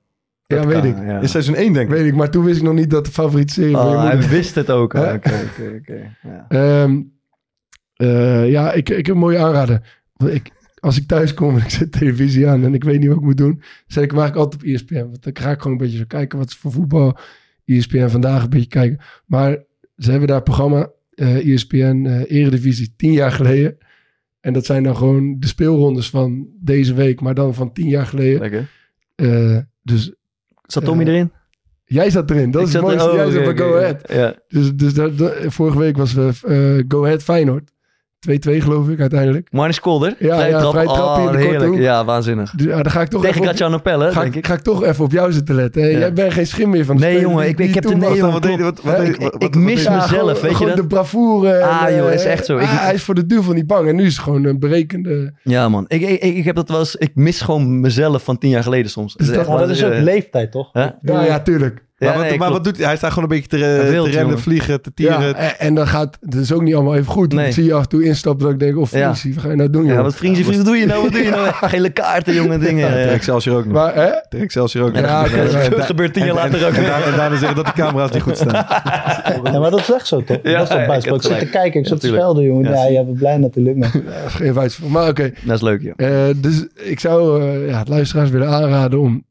[0.46, 0.96] Ja, weet ik.
[0.96, 1.20] Ja.
[1.20, 1.94] In seizoen 1 denk ik.
[1.94, 4.18] Weet ik, maar toen wist ik nog niet dat de favoriete serie van je moeder...
[4.18, 4.92] hij wist het ook.
[4.98, 5.12] Hè?
[5.12, 6.16] Oké, oké, oké.
[6.22, 6.44] Ja.
[6.48, 7.00] Ehm,
[7.94, 10.02] eh, ja, ik, ik heb een mooie aanrader.
[10.26, 10.50] Ik,
[10.84, 13.22] als ik thuis kom en ik zet televisie aan en ik weet niet wat ik
[13.22, 14.94] moet doen, zet ik hem eigenlijk altijd op ESPN.
[15.10, 17.18] Want dan ga ik gewoon een beetje zo kijken wat is voor voetbal
[17.64, 18.98] ESPN vandaag een beetje kijken.
[19.26, 19.58] Maar
[19.96, 23.76] ze hebben daar een programma eh ESPN eh, Eredivisie tien jaar geleden.
[24.40, 28.06] En dat zijn dan gewoon de speelrondes van deze week, maar dan van tien jaar
[28.06, 28.40] geleden.
[28.40, 28.68] Lekker.
[29.14, 30.12] Eh, dus
[30.66, 31.32] Zat Tommy erin?
[31.84, 32.50] jij zat erin.
[32.50, 33.08] Dat Ik is het er- mooiste.
[33.10, 33.76] oh, jij zat oké, bij Go.
[33.76, 34.12] Ahead.
[34.12, 34.34] Ja.
[34.48, 37.72] Dus, dus dat, dat- vorige week was we eh, Go Ahead Feyenoord.
[38.30, 39.48] 2-2 geloof ik uiteindelijk.
[39.50, 40.14] Marnix Kolder?
[40.18, 40.70] Ja, ja, trap.
[40.72, 41.70] vrije trap oh, in de korte heerlijk.
[41.70, 41.80] hoek.
[41.80, 42.50] Ja, waanzinnig.
[42.50, 44.84] Dus, ja, dan ga ik toch Tegen Graciano Pelle, ga, denk ik, ga ik toch
[44.84, 45.82] even op jou zitten letten.
[45.90, 45.98] Ja.
[45.98, 48.32] Jij bent geen schim meer van de Nee, jongen, ik- ik heb de- nee, jongen,
[48.32, 50.76] Wat wat- wat ik- ik mis mezelf, gewoon, weet je gewoon dat?
[50.76, 51.50] de bravoure.
[51.52, 52.56] en, Ah, joh, eh, is echt zo.
[52.56, 53.88] Ik- ah, hij is voor de duivel niet bang.
[53.88, 55.32] En nu is het gewoon een berekende...
[55.42, 55.84] Ja, man.
[55.88, 56.96] Ik, ik, ik heb dat wel eens...
[56.96, 59.14] Ik mis gewoon mezelf van tien jaar geleden soms.
[59.14, 60.70] Dus dat- is ook eh, leeftijd, toch?
[60.72, 61.82] Ja, ja, tuurlijk.
[61.96, 62.64] Ja, maar wat, nee, maar klopt.
[62.64, 62.86] wat doet hij?
[62.86, 65.34] Hij staat gewoon een beetje te, te rennen, vliegen, te Ja, tieren.
[65.36, 67.32] en, en dan gaat het is ook niet allemaal even goed.
[67.32, 67.44] Nee.
[67.44, 69.08] Dan zie je af en toe instappen dat ik denk, of Ja.
[69.08, 71.02] Wat ga je nou doen, Ja, wat vriendje, vriend, wat doe je nou?
[71.02, 71.48] Wat doe je nou?
[71.52, 72.90] Gele kaarten, jongen, dingen.
[72.98, 73.06] Ja.
[73.06, 73.72] Excelsior ook nog.
[73.72, 74.06] Maar, hè?
[74.38, 75.00] Excelsior ook nog.
[75.02, 77.56] Ja, dat gebeurt- maar- dat gebeurt tien jaar En- later ook en, en daarna zeggen
[77.56, 78.64] dat de camera's niet goed staan.
[79.52, 80.38] Ja, maar dat is echt zo, toch?
[80.42, 82.70] Ja, dat is toch heb Ik zit te kijken, ik zit te schelden, jongen.
[82.72, 83.92] Ja, je bent blij natuurlijk, maar...
[84.26, 84.78] Geen wijs.
[84.78, 85.92] Maar oké, Dat is leuk, joh.
[85.96, 89.24] Eh, dus ik zou eh, ja, het luisteraars willen aanraden om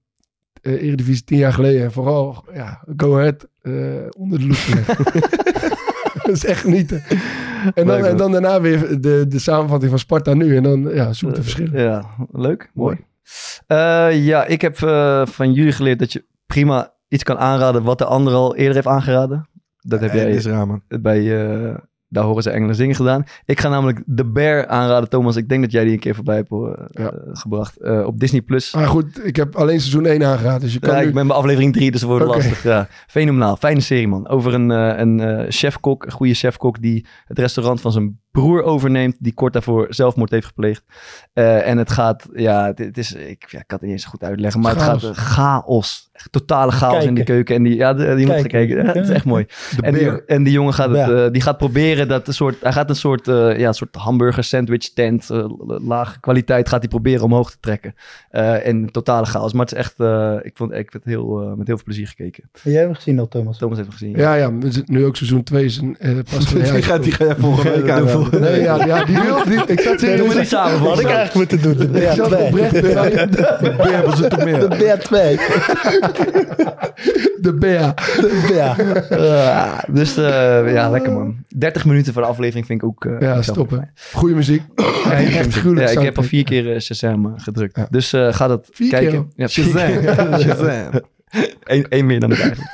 [0.64, 3.74] eh Eredivisie tien jaar geleden en vooral ja, Go Ahead eh,
[4.18, 4.58] onder de loep
[6.24, 6.92] dat is echt niet.
[7.74, 10.56] En dan, en dan daarna weer de, de samenvatting van Sparta nu.
[10.56, 11.82] En dan ja, zoek de verschillen.
[11.82, 12.70] Ja, leuk.
[12.74, 12.98] Mooi.
[13.68, 17.98] Eh, ja, ik heb eh, van jullie geleerd dat je prima iets kan aanraden wat
[17.98, 19.50] de ander al eerder heeft aangeraden.
[19.80, 20.82] Dat heb jij dit is raar, man.
[20.88, 21.76] bij eh,
[22.14, 23.24] Daar horen ze engelen zingen gedaan.
[23.46, 25.36] Ik ga namelijk The Bear aanraden, Thomas.
[25.36, 27.12] Ik denk dat jij die een keer voorbij hebt eh, Ja.
[27.34, 27.78] gebracht.
[27.78, 28.42] eh, op Disney+.
[28.42, 28.74] Plus.
[28.74, 30.62] Maar goed, ik heb alleen seizoen 1 aangeraden.
[30.62, 31.08] Dus je kan Ja, nu...
[31.08, 32.64] ik ben bij aflevering 3, dus het wordt lastig.
[32.64, 32.88] Ja.
[33.08, 33.56] Fenomenaal.
[33.56, 34.28] Fijne serie, man.
[34.28, 36.82] Over een, eh, een chefkok, een goede chefkok...
[36.82, 39.16] die het restaurant van zijn broer overneemt...
[39.20, 40.84] die kort daarvoor zelfmoord heeft gepleegd.
[41.34, 42.28] Eh, en het gaat...
[42.34, 43.14] Ja, het, het is...
[43.14, 44.62] Ik, ja, ik kan het niet eens goed uitleggen...
[44.62, 45.02] maar Chaos.
[45.02, 46.10] het gaat chaos.
[46.14, 47.56] Echt totale chaos in die keuken.
[47.56, 48.60] En die, ja, de- die moet Kijken.
[48.60, 48.86] gekeken.
[48.86, 49.46] Ja, het is echt mooi.
[49.82, 51.26] En die, en die jongen gaat, het, Ja.
[51.26, 52.56] eh, die gaat proberen dat een soort...
[52.62, 55.30] Hij gaat een soort, eh, ja, een soort hamburger sandwich tent...
[55.68, 57.96] lage kwaliteit gaat hij proberen omhoog te trekken.
[58.30, 59.54] Eh, en totale chaos.
[59.54, 60.00] Maar het is echt...
[60.00, 62.44] eh, ik vond ik heb het heel, met heel veel plezier gekeken.
[62.64, 63.58] Jij hebt hem gezien al, Thomas.
[63.58, 64.16] Thomas heeft het gezien.
[64.18, 67.12] Ja, ja, we zitten nu ook seizoen 2 is een, eh, pas Die gaat, die
[67.12, 68.08] ga volgende week aan.
[68.32, 70.18] Nee, ja, ja, die wil die, Ik zat Nee, serieus...
[70.20, 70.82] doen we niet samen.
[70.82, 71.92] Wat ik eigenlijk moeten doen.
[71.92, 72.38] De Ik zat BR2.
[72.48, 74.70] oprecht De beer was het meer.
[74.70, 75.12] De BR2.
[77.42, 77.94] de Bea.
[77.94, 78.76] De
[79.08, 79.16] BR.
[79.16, 81.36] Ah, dus eh, ja, lekker man.
[81.56, 83.06] 30 minuten voor de aflevering vind ik ook...
[83.06, 83.92] eh, Ja, stoppen.
[84.14, 84.62] Goeie muziek.
[84.76, 87.76] Ja, echt Ja, ik heb al vier keer eh, Shazam gedrukt.
[87.78, 87.88] Ja.
[87.90, 89.12] Dus eh, ga dat Vier kijken.
[89.12, 89.26] keer?
[89.36, 89.90] Ja, Shazam.
[90.42, 90.90] Shazam.
[91.64, 92.72] Eén één meer dan ik eigenlijk.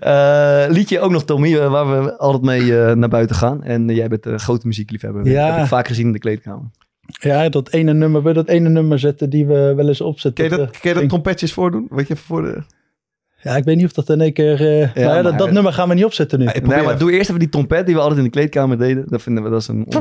[0.00, 3.62] Eh, liedje ook nog, Tommy, eh, waar we altijd mee eh, naar buiten gaan.
[3.62, 5.26] En jij bent een grote muziekliefhebber.
[5.26, 5.46] Ja.
[5.46, 6.70] Dat heb ik vaak gezien in de kleedkamer.
[7.20, 8.22] Ja, dat ene nummer.
[8.22, 10.48] Wil je dat ene nummer zetten die we wel eens opzetten?
[10.48, 11.86] Kun je dat, kun je dat trompetjes voordoen?
[11.90, 12.62] Weet je, even voor de...
[13.42, 14.52] Ja, ik weet niet of dat in één keer...
[14.52, 14.58] eh
[14.94, 16.44] maar ja, dat, maar- dat nummer gaan we niet opzetten nu.
[16.44, 16.98] Nee, maar even.
[16.98, 19.04] doe eerst even die trompet die we altijd in de kleedkamer deden.
[19.08, 19.86] Dat vinden we dat is een...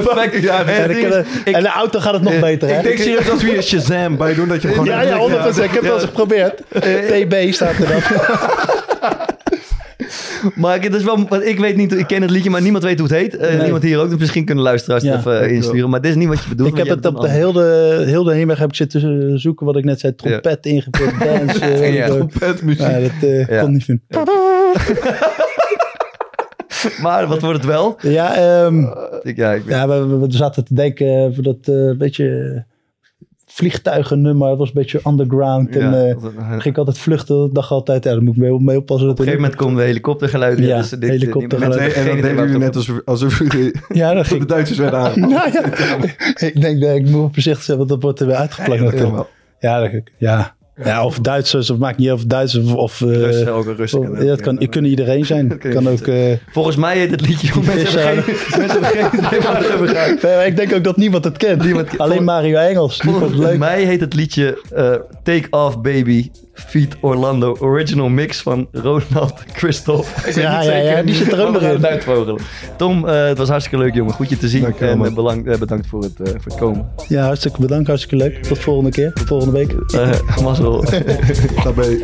[0.04, 0.42] Perfect.
[0.42, 0.90] Ja, en,
[1.44, 2.76] eh, de auto gaat het nog beter, hè?
[2.76, 4.84] ik denk serieus als we hier Shazam bij doen, dat je gewoon...
[4.84, 5.22] Ja, ja, 100%.
[5.22, 6.56] Ik heb het wel eens geprobeerd.
[6.68, 8.00] TB staat er dan.
[10.54, 12.98] Maar het is wel, want ik weet niet, ik ken het liedje, maar niemand weet
[12.98, 13.36] hoe het heet.
[13.36, 13.60] Eh, Nee.
[13.62, 15.90] Niemand hier ook, dus misschien kunnen luisteraars het Ja, even insturen.
[15.90, 16.70] Maar dit is niet wat je bedoelt.
[16.70, 19.76] Ik heb het op de een hele, heel de heenweg heb ik zitten zoeken wat
[19.76, 20.14] ik net zei.
[20.14, 20.62] Trompet
[21.18, 21.60] dance.
[21.64, 22.08] eh, Ja.
[22.08, 22.30] wat ook.
[22.30, 22.86] Trompetmuziek.
[22.86, 24.04] Ja, dat eh, kon niet vinden.
[27.02, 27.96] Maar wat wordt het wel?
[28.02, 28.84] Ja, ehm,
[29.22, 32.64] Ik, ja, ik ja we, zaten te denken voor dat eh beetje
[33.52, 34.48] vliegtuigennummer.
[34.48, 35.76] Het was een beetje underground.
[35.76, 37.44] En ja, eh, op een ging ik altijd vluchten.
[37.44, 39.06] Ik dacht altijd, ja, daar moet ik mee, mee oppassen.
[39.08, 40.64] dat er gegeven moment komen de helikoptergeluiden.
[40.66, 41.94] Ja, dus dit- dit- helikoptergeluiden.
[41.94, 44.44] en dan deden jullie net alsof, alsof jullie Ja, dat de ging.
[44.46, 45.20] Duitsers werden aan.
[45.20, 45.64] Nou ja,
[46.46, 49.28] ik denk dat ik moet voorzichtig zijn, want dat wordt er weer uitgeplakt natuurlijk.
[49.60, 50.54] Ja, dat, ja.
[50.84, 52.74] Ja, of Duitsers, of maakt niet uit of Duitsers of...
[52.74, 54.24] of eh, Russen, ook een Russen kennen.
[54.24, 55.48] ja, het kan, kan iedereen zijn.
[55.58, 56.06] Kan kan ook...
[56.06, 57.52] eh, Volgens mij heet het liedje...
[57.64, 58.02] Mensen
[59.70, 61.98] hebben geen, nee, ik denk ook dat niemand het kent.
[61.98, 62.96] Alleen Mario Engels.
[62.96, 66.30] Volgens mij heet het liedje eh, Take Off Baby
[66.66, 70.40] Feet Orlando original mix van Ronald Christophe.
[70.40, 71.86] Ja, ja, ja, die zit er ook nog in.
[71.86, 72.40] Uitvogelen.
[72.76, 74.14] Tom, eh, het was hartstikke leuk, jongen.
[74.14, 74.64] Goed je te zien.
[74.64, 76.88] En eh, eh, bedankt voor het, uh, voor komen.
[77.08, 77.86] Ja, hartstikke bedankt.
[77.86, 78.42] Hartstikke leuk.
[78.42, 79.12] Tot volgende keer.
[79.12, 79.74] Tot volgende week.
[79.94, 80.10] Uh,
[80.44, 80.84] mazzel.
[81.64, 81.98] Tabé.